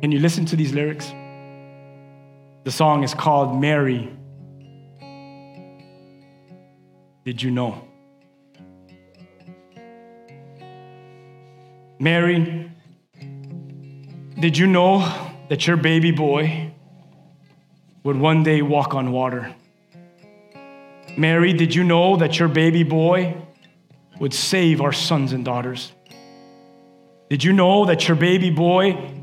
Can 0.00 0.12
you 0.12 0.18
listen 0.18 0.46
to 0.46 0.56
these 0.56 0.72
lyrics? 0.72 1.12
The 2.64 2.70
song 2.70 3.04
is 3.04 3.12
called 3.12 3.60
Mary. 3.60 4.10
Did 7.26 7.42
you 7.42 7.50
know? 7.50 7.86
Mary, 11.98 12.70
did 14.38 14.56
you 14.56 14.66
know 14.66 15.00
that 15.50 15.66
your 15.66 15.76
baby 15.76 16.12
boy 16.12 16.72
would 18.02 18.16
one 18.16 18.42
day 18.42 18.62
walk 18.62 18.94
on 18.94 19.12
water? 19.12 19.54
Mary, 21.18 21.52
did 21.52 21.74
you 21.74 21.84
know 21.84 22.16
that 22.16 22.38
your 22.38 22.48
baby 22.48 22.84
boy 22.84 23.36
would 24.18 24.32
save 24.32 24.80
our 24.80 24.92
sons 24.92 25.34
and 25.34 25.44
daughters? 25.44 25.92
Did 27.28 27.44
you 27.44 27.52
know 27.52 27.84
that 27.84 28.08
your 28.08 28.16
baby 28.16 28.48
boy 28.48 29.19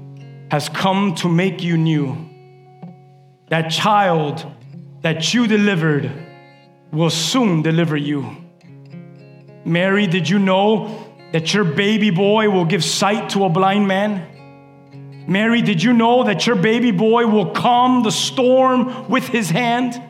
has 0.49 0.69
come 0.69 1.15
to 1.15 1.29
make 1.29 1.61
you 1.63 1.77
new? 1.77 2.29
That 3.49 3.69
child 3.69 4.45
that 5.01 5.33
you 5.33 5.47
delivered 5.47 6.11
will 6.91 7.09
soon 7.09 7.61
deliver 7.61 7.97
you. 7.97 8.35
Mary, 9.65 10.07
did 10.07 10.29
you 10.29 10.39
know 10.39 11.05
that 11.33 11.53
your 11.53 11.63
baby 11.63 12.09
boy 12.09 12.49
will 12.49 12.65
give 12.65 12.83
sight 12.83 13.29
to 13.31 13.43
a 13.45 13.49
blind 13.49 13.87
man? 13.87 15.25
Mary, 15.27 15.61
did 15.61 15.83
you 15.83 15.91
know 15.91 16.23
that 16.23 16.47
your 16.47 16.55
baby 16.55 16.91
boy 16.91 17.27
will 17.27 17.51
calm 17.51 18.03
the 18.03 18.11
storm 18.11 19.09
with 19.09 19.27
his 19.27 19.49
hand? 19.49 20.01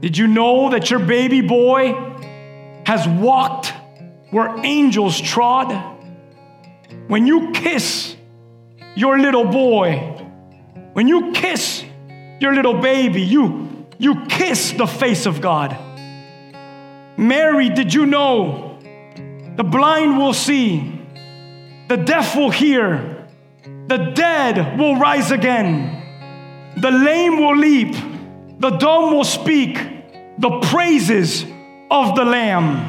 Did 0.00 0.16
you 0.16 0.28
know 0.28 0.70
that 0.70 0.90
your 0.90 1.00
baby 1.00 1.40
boy 1.40 1.94
has 2.86 3.06
walked 3.08 3.72
where 4.30 4.64
angels 4.64 5.20
trod? 5.20 5.72
When 7.08 7.26
you 7.26 7.50
kiss 7.50 8.16
your 8.94 9.18
little 9.18 9.44
boy, 9.44 9.96
when 10.92 11.08
you 11.08 11.32
kiss 11.32 11.84
your 12.40 12.54
little 12.54 12.80
baby, 12.80 13.22
you, 13.22 13.86
you 13.98 14.24
kiss 14.26 14.72
the 14.72 14.86
face 14.86 15.26
of 15.26 15.40
God. 15.40 15.76
Mary, 17.16 17.68
did 17.68 17.94
you 17.94 18.06
know 18.06 18.78
the 19.56 19.64
blind 19.64 20.18
will 20.18 20.34
see, 20.34 21.00
the 21.88 21.96
deaf 21.96 22.36
will 22.36 22.50
hear, 22.50 23.28
the 23.86 24.12
dead 24.14 24.78
will 24.78 24.96
rise 24.96 25.30
again, 25.30 26.72
the 26.76 26.90
lame 26.90 27.38
will 27.38 27.56
leap, 27.56 27.94
the 28.58 28.70
dumb 28.70 29.12
will 29.14 29.24
speak 29.24 29.76
the 30.38 30.60
praises 30.60 31.44
of 31.90 32.16
the 32.16 32.24
Lamb. 32.24 32.88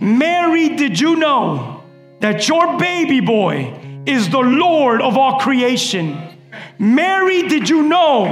Mary, 0.00 0.70
did 0.76 0.98
you 0.98 1.16
know 1.16 1.84
that 2.20 2.48
your 2.48 2.78
baby 2.78 3.20
boy 3.20 3.79
is 4.10 4.28
the 4.28 4.38
Lord 4.38 5.00
of 5.00 5.16
all 5.16 5.38
creation? 5.38 6.20
Mary, 6.78 7.48
did 7.48 7.68
you 7.68 7.82
know 7.82 8.24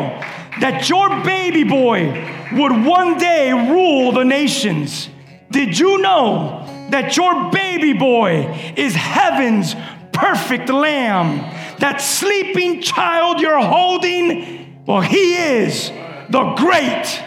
that 0.61 0.89
your 0.89 1.09
baby 1.23 1.65
boy 1.65 2.11
would 2.53 2.85
one 2.85 3.19
day 3.19 3.53
rule 3.53 4.13
the 4.13 4.25
nations? 4.25 5.09
Did 5.51 5.79
you 5.79 5.99
know 5.99 6.65
that 6.91 7.17
your 7.17 7.51
baby 7.51 7.93
boy 7.93 8.75
is 8.77 8.95
heaven's 8.95 9.75
perfect 10.13 10.69
lamb? 10.69 11.39
That 11.79 11.99
sleeping 11.99 12.83
child 12.83 13.41
you're 13.41 13.61
holding, 13.61 14.83
well, 14.85 15.01
he 15.01 15.37
is 15.37 15.91
the 16.31 16.55
great 16.57 17.23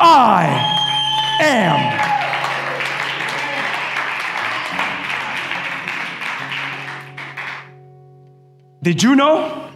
I 0.00 1.38
am. 1.40 2.33
Did 8.84 9.02
you 9.02 9.16
know? 9.16 9.70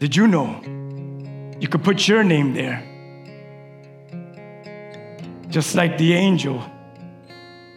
Did 0.00 0.16
you 0.16 0.26
know? 0.26 0.60
You 1.60 1.68
could 1.68 1.84
put 1.84 2.08
your 2.08 2.24
name 2.24 2.54
there. 2.54 2.82
Just 5.48 5.76
like 5.76 5.96
the 5.96 6.14
angel. 6.14 6.60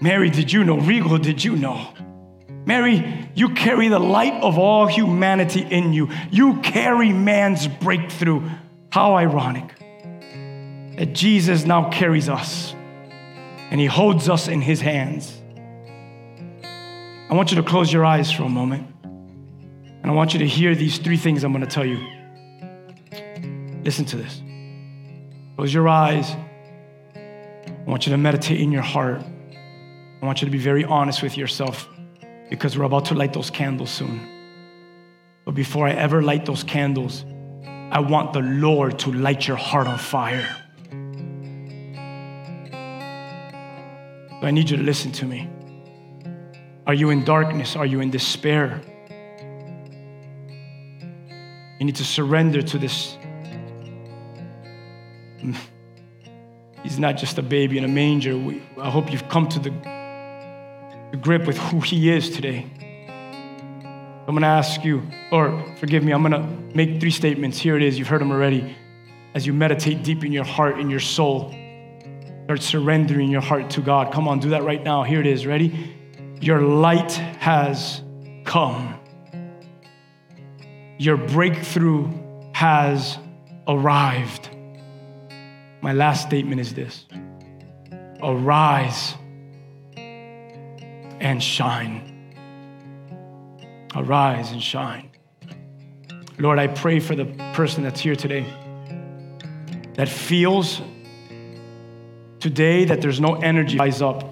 Mary, 0.01 0.31
did 0.31 0.51
you 0.51 0.63
know? 0.63 0.79
Regal, 0.79 1.19
did 1.19 1.43
you 1.43 1.55
know? 1.55 1.93
Mary, 2.65 3.29
you 3.35 3.49
carry 3.49 3.89
the 3.89 3.99
light 3.99 4.41
of 4.41 4.57
all 4.57 4.87
humanity 4.87 5.61
in 5.61 5.93
you. 5.93 6.09
You 6.31 6.61
carry 6.61 7.13
man's 7.13 7.67
breakthrough. 7.67 8.41
How 8.89 9.17
ironic 9.17 9.77
that 10.97 11.13
Jesus 11.13 11.63
now 11.65 11.91
carries 11.91 12.27
us 12.27 12.73
and 13.69 13.79
he 13.79 13.85
holds 13.85 14.29
us 14.29 14.47
in 14.47 14.61
his 14.61 14.81
hands. 14.81 15.40
I 17.31 17.35
want 17.35 17.49
you 17.49 17.55
to 17.55 17.63
close 17.63 17.93
your 17.93 18.03
eyes 18.03 18.29
for 18.29 18.43
a 18.43 18.49
moment. 18.49 18.85
And 19.03 20.05
I 20.05 20.11
want 20.11 20.33
you 20.33 20.39
to 20.39 20.47
hear 20.47 20.75
these 20.75 20.97
three 20.97 21.15
things 21.15 21.45
I'm 21.45 21.53
going 21.53 21.65
to 21.65 21.71
tell 21.71 21.85
you. 21.85 21.97
Listen 23.85 24.03
to 24.05 24.17
this. 24.17 24.41
Close 25.55 25.73
your 25.73 25.87
eyes. 25.87 26.29
I 27.15 27.83
want 27.85 28.05
you 28.05 28.11
to 28.11 28.17
meditate 28.17 28.59
in 28.59 28.69
your 28.69 28.81
heart. 28.81 29.21
I 30.21 30.25
want 30.25 30.41
you 30.41 30.45
to 30.45 30.51
be 30.51 30.57
very 30.57 30.83
honest 30.83 31.23
with 31.23 31.37
yourself 31.37 31.87
because 32.49 32.77
we're 32.77 32.83
about 32.83 33.05
to 33.05 33.15
light 33.15 33.31
those 33.31 33.49
candles 33.49 33.91
soon. 33.91 34.27
But 35.45 35.55
before 35.55 35.87
I 35.87 35.91
ever 35.91 36.21
light 36.21 36.45
those 36.45 36.65
candles, 36.65 37.23
I 37.63 38.01
want 38.01 38.33
the 38.33 38.41
Lord 38.41 38.99
to 38.99 39.13
light 39.13 39.47
your 39.47 39.57
heart 39.57 39.87
on 39.87 39.97
fire. 39.97 40.57
So 44.41 44.47
I 44.47 44.51
need 44.51 44.69
you 44.69 44.75
to 44.75 44.83
listen 44.83 45.13
to 45.13 45.25
me. 45.25 45.47
Are 46.87 46.93
you 46.93 47.09
in 47.11 47.23
darkness? 47.23 47.75
Are 47.75 47.85
you 47.85 48.01
in 48.01 48.09
despair? 48.09 48.81
You 51.79 51.85
need 51.85 51.95
to 51.95 52.03
surrender 52.03 52.61
to 52.61 52.77
this. 52.77 53.17
He's 56.83 56.97
not 56.97 57.17
just 57.17 57.37
a 57.37 57.43
baby 57.43 57.77
in 57.77 57.83
a 57.83 57.87
manger. 57.87 58.37
We, 58.37 58.63
I 58.79 58.89
hope 58.89 59.11
you've 59.11 59.29
come 59.29 59.47
to 59.49 59.59
the, 59.59 59.69
the 61.11 61.17
grip 61.17 61.45
with 61.45 61.57
who 61.57 61.79
He 61.79 62.11
is 62.11 62.31
today. 62.31 62.67
I'm 64.27 64.35
gonna 64.35 64.47
ask 64.47 64.83
you, 64.83 65.03
or 65.31 65.63
forgive 65.77 66.03
me, 66.03 66.13
I'm 66.13 66.23
gonna 66.23 66.47
make 66.73 66.99
three 66.99 67.11
statements. 67.11 67.59
Here 67.59 67.75
it 67.75 67.83
is, 67.83 67.99
you've 67.99 68.07
heard 68.07 68.21
them 68.21 68.31
already. 68.31 68.75
As 69.33 69.45
you 69.45 69.53
meditate 69.53 70.03
deep 70.03 70.23
in 70.23 70.31
your 70.31 70.43
heart, 70.43 70.79
in 70.79 70.89
your 70.89 70.99
soul, 70.99 71.53
start 72.45 72.61
surrendering 72.61 73.29
your 73.29 73.41
heart 73.41 73.69
to 73.71 73.81
God. 73.81 74.11
Come 74.11 74.27
on, 74.27 74.39
do 74.39 74.49
that 74.49 74.63
right 74.63 74.83
now. 74.83 75.03
Here 75.03 75.19
it 75.19 75.27
is, 75.27 75.45
ready? 75.45 75.95
Your 76.41 76.61
light 76.61 77.11
has 77.39 78.01
come. 78.45 78.95
Your 80.97 81.15
breakthrough 81.15 82.09
has 82.53 83.19
arrived. 83.67 84.49
My 85.81 85.93
last 85.93 86.25
statement 86.25 86.59
is 86.59 86.73
this 86.73 87.05
Arise 88.23 89.13
and 89.95 91.41
shine. 91.43 92.33
Arise 93.95 94.51
and 94.51 94.63
shine. 94.63 95.11
Lord, 96.39 96.57
I 96.57 96.65
pray 96.67 96.99
for 96.99 97.13
the 97.13 97.25
person 97.53 97.83
that's 97.83 97.99
here 97.99 98.15
today 98.15 98.47
that 99.93 100.09
feels 100.09 100.81
today 102.39 102.85
that 102.85 102.99
there's 103.01 103.19
no 103.19 103.35
energy 103.35 103.77
rise 103.77 104.01
up. 104.01 104.30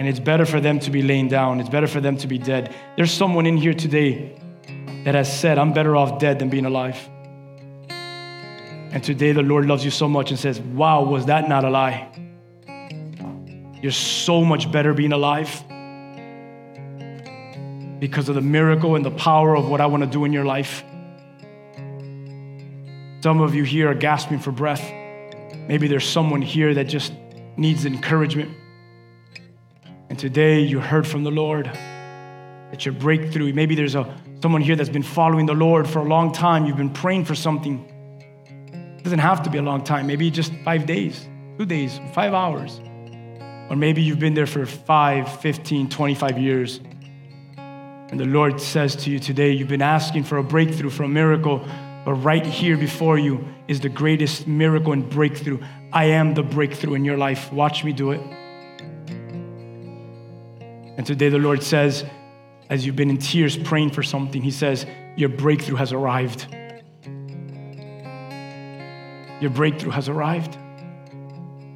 And 0.00 0.08
it's 0.08 0.18
better 0.18 0.46
for 0.46 0.60
them 0.62 0.80
to 0.80 0.90
be 0.90 1.02
laying 1.02 1.28
down. 1.28 1.60
It's 1.60 1.68
better 1.68 1.86
for 1.86 2.00
them 2.00 2.16
to 2.16 2.26
be 2.26 2.38
dead. 2.38 2.74
There's 2.96 3.12
someone 3.12 3.44
in 3.44 3.58
here 3.58 3.74
today 3.74 4.34
that 5.04 5.14
has 5.14 5.30
said, 5.30 5.58
I'm 5.58 5.74
better 5.74 5.94
off 5.94 6.18
dead 6.18 6.38
than 6.38 6.48
being 6.48 6.64
alive. 6.64 6.96
And 7.90 9.04
today 9.04 9.32
the 9.32 9.42
Lord 9.42 9.66
loves 9.66 9.84
you 9.84 9.90
so 9.90 10.08
much 10.08 10.30
and 10.30 10.40
says, 10.40 10.58
Wow, 10.58 11.04
was 11.04 11.26
that 11.26 11.50
not 11.50 11.66
a 11.66 11.68
lie? 11.68 12.08
You're 13.82 13.92
so 13.92 14.42
much 14.42 14.72
better 14.72 14.94
being 14.94 15.12
alive 15.12 15.50
because 18.00 18.30
of 18.30 18.36
the 18.36 18.40
miracle 18.40 18.96
and 18.96 19.04
the 19.04 19.10
power 19.10 19.54
of 19.54 19.68
what 19.68 19.82
I 19.82 19.86
want 19.86 20.02
to 20.02 20.08
do 20.08 20.24
in 20.24 20.32
your 20.32 20.46
life. 20.46 20.82
Some 23.22 23.42
of 23.42 23.54
you 23.54 23.64
here 23.64 23.90
are 23.90 23.94
gasping 23.94 24.38
for 24.38 24.50
breath. 24.50 24.82
Maybe 25.68 25.88
there's 25.88 26.08
someone 26.08 26.40
here 26.40 26.72
that 26.72 26.84
just 26.84 27.12
needs 27.58 27.84
encouragement. 27.84 28.56
Today 30.20 30.60
you 30.60 30.80
heard 30.80 31.06
from 31.06 31.24
the 31.24 31.30
Lord 31.30 31.64
that 31.64 32.84
your 32.84 32.92
breakthrough, 32.92 33.54
maybe 33.54 33.74
there's 33.74 33.94
a, 33.94 34.14
someone 34.42 34.60
here 34.60 34.76
that's 34.76 34.90
been 34.90 35.02
following 35.02 35.46
the 35.46 35.54
Lord 35.54 35.88
for 35.88 36.00
a 36.00 36.04
long 36.04 36.30
time. 36.30 36.66
You've 36.66 36.76
been 36.76 36.92
praying 36.92 37.24
for 37.24 37.34
something. 37.34 37.82
It 38.98 39.02
doesn't 39.02 39.20
have 39.20 39.42
to 39.44 39.50
be 39.50 39.56
a 39.56 39.62
long 39.62 39.82
time, 39.82 40.06
maybe 40.06 40.30
just 40.30 40.52
five 40.62 40.84
days, 40.84 41.26
two 41.56 41.64
days, 41.64 41.98
five 42.12 42.34
hours. 42.34 42.82
Or 43.70 43.76
maybe 43.76 44.02
you've 44.02 44.18
been 44.18 44.34
there 44.34 44.46
for 44.46 44.66
five, 44.66 45.40
15, 45.40 45.88
25 45.88 46.36
years. 46.36 46.80
And 47.56 48.20
the 48.20 48.26
Lord 48.26 48.60
says 48.60 48.96
to 48.96 49.10
you 49.10 49.20
today, 49.20 49.52
you've 49.52 49.68
been 49.68 49.80
asking 49.80 50.24
for 50.24 50.36
a 50.36 50.44
breakthrough, 50.44 50.90
for 50.90 51.04
a 51.04 51.08
miracle, 51.08 51.66
but 52.04 52.12
right 52.12 52.44
here 52.44 52.76
before 52.76 53.16
you 53.16 53.42
is 53.68 53.80
the 53.80 53.88
greatest 53.88 54.46
miracle 54.46 54.92
and 54.92 55.08
breakthrough. 55.08 55.60
I 55.94 56.04
am 56.04 56.34
the 56.34 56.42
breakthrough 56.42 56.92
in 56.92 57.06
your 57.06 57.16
life. 57.16 57.50
Watch 57.54 57.84
me 57.84 57.94
do 57.94 58.10
it. 58.10 58.20
And 61.00 61.06
today 61.06 61.30
the 61.30 61.38
Lord 61.38 61.62
says, 61.62 62.04
as 62.68 62.84
you've 62.84 62.94
been 62.94 63.08
in 63.08 63.16
tears 63.16 63.56
praying 63.56 63.92
for 63.92 64.02
something, 64.02 64.42
He 64.42 64.50
says, 64.50 64.84
Your 65.16 65.30
breakthrough 65.30 65.76
has 65.76 65.94
arrived. 65.94 66.46
Your 69.40 69.48
breakthrough 69.48 69.92
has 69.92 70.10
arrived. 70.10 70.58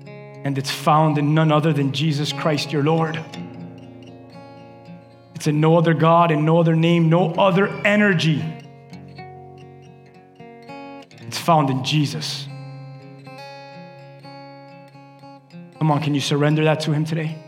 And 0.05 0.59
it's 0.59 0.70
found 0.70 1.16
in 1.16 1.33
none 1.33 1.53
other 1.53 1.72
than 1.72 1.93
Jesus 1.93 2.35
Christ, 2.35 2.70
your 2.70 2.83
Lord. 2.83 3.18
It's 5.35 5.47
in 5.47 5.59
no 5.59 5.79
other 5.79 5.95
God, 5.95 6.31
in 6.31 6.45
no 6.45 6.61
other 6.61 6.77
name, 6.77 7.09
no 7.09 7.31
other 7.33 7.68
energy. 7.87 8.45
It's 11.22 11.39
found 11.39 11.70
in 11.70 11.83
Jesus. 11.83 12.47
Come 15.79 15.91
on, 15.91 16.03
can 16.03 16.14
you 16.14 16.20
surrender 16.20 16.64
that 16.64 16.81
to 16.81 16.93
Him 16.93 17.07
today? 17.07 17.43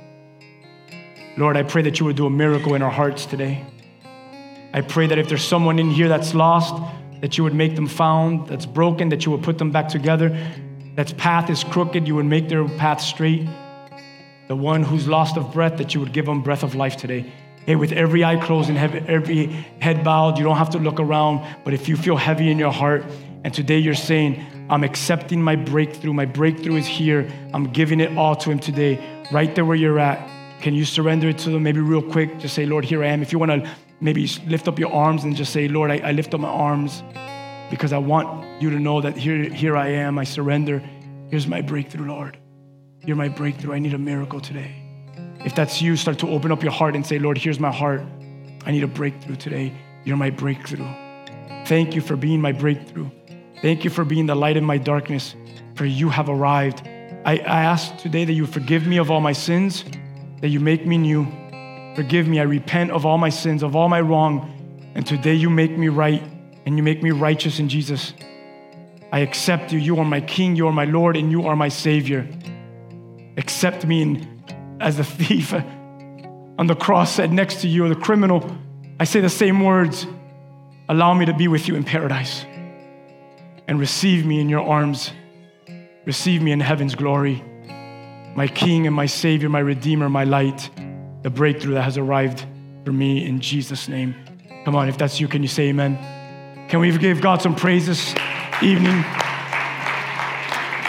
Lord, 1.38 1.58
I 1.58 1.64
pray 1.64 1.82
that 1.82 2.00
you 2.00 2.06
would 2.06 2.16
do 2.16 2.24
a 2.24 2.30
miracle 2.30 2.74
in 2.74 2.80
our 2.80 2.90
hearts 2.90 3.26
today. 3.26 3.62
I 4.72 4.80
pray 4.80 5.06
that 5.06 5.18
if 5.18 5.28
there's 5.28 5.44
someone 5.44 5.78
in 5.78 5.90
here 5.90 6.08
that's 6.08 6.34
lost, 6.34 6.74
that 7.20 7.36
you 7.36 7.44
would 7.44 7.54
make 7.54 7.76
them 7.76 7.86
found, 7.86 8.48
that's 8.48 8.64
broken, 8.64 9.10
that 9.10 9.26
you 9.26 9.32
would 9.32 9.42
put 9.42 9.58
them 9.58 9.70
back 9.70 9.88
together, 9.88 10.34
that's 10.94 11.12
path 11.12 11.50
is 11.50 11.62
crooked, 11.62 12.08
you 12.08 12.14
would 12.14 12.24
make 12.24 12.48
their 12.48 12.66
path 12.66 13.02
straight. 13.02 13.46
The 14.48 14.56
one 14.56 14.82
who's 14.82 15.06
lost 15.06 15.36
of 15.36 15.52
breath, 15.52 15.76
that 15.76 15.92
you 15.92 16.00
would 16.00 16.14
give 16.14 16.24
them 16.24 16.40
breath 16.40 16.62
of 16.62 16.74
life 16.74 16.96
today. 16.96 17.30
Hey, 17.66 17.76
with 17.76 17.92
every 17.92 18.24
eye 18.24 18.36
closed 18.36 18.70
and 18.70 18.78
every 18.78 19.46
head 19.80 20.02
bowed, 20.02 20.38
you 20.38 20.44
don't 20.44 20.56
have 20.56 20.70
to 20.70 20.78
look 20.78 21.00
around, 21.00 21.46
but 21.64 21.74
if 21.74 21.86
you 21.86 21.98
feel 21.98 22.16
heavy 22.16 22.50
in 22.50 22.58
your 22.58 22.72
heart, 22.72 23.04
and 23.44 23.52
today 23.52 23.78
you're 23.78 23.94
saying, 23.94 24.42
I'm 24.70 24.84
accepting 24.84 25.42
my 25.42 25.56
breakthrough, 25.56 26.14
my 26.14 26.24
breakthrough 26.24 26.76
is 26.76 26.86
here, 26.86 27.30
I'm 27.52 27.72
giving 27.72 28.00
it 28.00 28.16
all 28.16 28.36
to 28.36 28.50
Him 28.50 28.58
today, 28.58 29.26
right 29.30 29.54
there 29.54 29.66
where 29.66 29.76
you're 29.76 29.98
at. 29.98 30.30
Can 30.60 30.74
you 30.74 30.84
surrender 30.84 31.28
it 31.28 31.38
to 31.38 31.50
them? 31.50 31.62
Maybe 31.62 31.80
real 31.80 32.02
quick, 32.02 32.38
just 32.38 32.54
say, 32.54 32.66
Lord, 32.66 32.84
here 32.84 33.04
I 33.04 33.08
am. 33.08 33.22
If 33.22 33.32
you 33.32 33.38
want 33.38 33.50
to 33.52 33.70
maybe 34.00 34.26
lift 34.46 34.68
up 34.68 34.78
your 34.78 34.92
arms 34.92 35.24
and 35.24 35.36
just 35.36 35.52
say, 35.52 35.68
Lord, 35.68 35.90
I, 35.90 35.98
I 35.98 36.12
lift 36.12 36.34
up 36.34 36.40
my 36.40 36.48
arms 36.48 37.02
because 37.70 37.92
I 37.92 37.98
want 37.98 38.62
you 38.62 38.70
to 38.70 38.78
know 38.78 39.00
that 39.00 39.16
here, 39.16 39.42
here 39.44 39.76
I 39.76 39.88
am. 39.88 40.18
I 40.18 40.24
surrender. 40.24 40.82
Here's 41.30 41.46
my 41.46 41.60
breakthrough, 41.60 42.06
Lord. 42.08 42.38
You're 43.04 43.16
my 43.16 43.28
breakthrough. 43.28 43.74
I 43.74 43.78
need 43.78 43.94
a 43.94 43.98
miracle 43.98 44.40
today. 44.40 44.82
If 45.44 45.54
that's 45.54 45.80
you, 45.80 45.96
start 45.96 46.18
to 46.20 46.28
open 46.28 46.50
up 46.50 46.62
your 46.62 46.72
heart 46.72 46.96
and 46.96 47.06
say, 47.06 47.18
Lord, 47.18 47.38
here's 47.38 47.60
my 47.60 47.70
heart. 47.70 48.02
I 48.64 48.72
need 48.72 48.82
a 48.82 48.88
breakthrough 48.88 49.36
today. 49.36 49.72
You're 50.04 50.16
my 50.16 50.30
breakthrough. 50.30 50.88
Thank 51.66 51.94
you 51.94 52.00
for 52.00 52.16
being 52.16 52.40
my 52.40 52.52
breakthrough. 52.52 53.10
Thank 53.62 53.84
you 53.84 53.90
for 53.90 54.04
being 54.04 54.26
the 54.26 54.34
light 54.34 54.56
in 54.56 54.64
my 54.64 54.78
darkness, 54.78 55.34
for 55.74 55.84
you 55.84 56.08
have 56.08 56.28
arrived. 56.28 56.82
I, 57.24 57.38
I 57.38 57.62
ask 57.64 57.96
today 57.96 58.24
that 58.24 58.32
you 58.32 58.46
forgive 58.46 58.86
me 58.86 58.98
of 58.98 59.10
all 59.10 59.20
my 59.20 59.32
sins, 59.32 59.84
that 60.40 60.48
you 60.48 60.60
make 60.60 60.86
me 60.86 60.98
new. 60.98 61.26
Forgive 61.94 62.28
me. 62.28 62.40
I 62.40 62.44
repent 62.44 62.90
of 62.90 63.06
all 63.06 63.18
my 63.18 63.30
sins, 63.30 63.62
of 63.62 63.74
all 63.74 63.88
my 63.88 64.00
wrong. 64.00 64.92
And 64.94 65.06
today 65.06 65.34
you 65.34 65.50
make 65.50 65.76
me 65.76 65.88
right 65.88 66.22
and 66.64 66.76
you 66.76 66.82
make 66.82 67.02
me 67.02 67.10
righteous 67.10 67.58
in 67.58 67.68
Jesus. 67.68 68.12
I 69.12 69.20
accept 69.20 69.72
you. 69.72 69.78
You 69.78 69.98
are 69.98 70.04
my 70.04 70.20
King, 70.20 70.56
you 70.56 70.66
are 70.66 70.72
my 70.72 70.84
Lord, 70.84 71.16
and 71.16 71.30
you 71.30 71.46
are 71.46 71.56
my 71.56 71.68
Savior. 71.68 72.28
Accept 73.36 73.86
me 73.86 74.02
in, 74.02 74.42
as 74.80 74.96
the 74.96 75.04
thief 75.18 75.54
on 76.58 76.66
the 76.66 76.74
cross 76.74 77.14
said 77.14 77.32
next 77.32 77.60
to 77.60 77.68
you, 77.68 77.84
or 77.84 77.88
the 77.88 77.94
criminal. 77.94 78.56
I 78.98 79.04
say 79.04 79.20
the 79.20 79.28
same 79.28 79.60
words. 79.60 80.06
Allow 80.88 81.14
me 81.14 81.26
to 81.26 81.34
be 81.34 81.48
with 81.48 81.68
you 81.68 81.74
in 81.76 81.84
paradise 81.84 82.44
and 83.68 83.78
receive 83.78 84.24
me 84.24 84.40
in 84.40 84.48
your 84.48 84.66
arms. 84.66 85.12
Receive 86.04 86.40
me 86.40 86.52
in 86.52 86.60
heaven's 86.60 86.94
glory. 86.94 87.44
My 88.36 88.46
King 88.46 88.86
and 88.86 88.94
my 88.94 89.06
Savior, 89.06 89.48
my 89.48 89.60
Redeemer, 89.60 90.10
my 90.10 90.24
light, 90.24 90.68
the 91.22 91.30
breakthrough 91.30 91.72
that 91.72 91.84
has 91.84 91.96
arrived 91.96 92.44
for 92.84 92.92
me 92.92 93.24
in 93.24 93.40
Jesus' 93.40 93.88
name. 93.88 94.14
Come 94.66 94.76
on, 94.76 94.90
if 94.90 94.98
that's 94.98 95.18
you, 95.18 95.26
can 95.26 95.40
you 95.40 95.48
say 95.48 95.68
amen? 95.68 95.96
Can 96.68 96.80
we 96.80 96.96
give 96.98 97.22
God 97.22 97.40
some 97.40 97.56
praise 97.56 97.86
this 97.86 98.14
evening? 98.60 99.00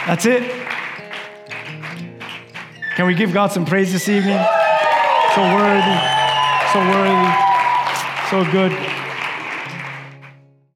That's 0.06 0.26
it. 0.26 0.44
Can 2.98 3.06
we 3.06 3.14
give 3.14 3.32
God 3.32 3.54
some 3.54 3.66
praise 3.66 3.94
this 3.94 4.10
evening? 4.10 4.40
So 5.34 5.42
worthy, 5.42 5.98
so 6.74 6.80
worthy, 6.80 7.32
so 8.30 8.52
good. 8.52 8.97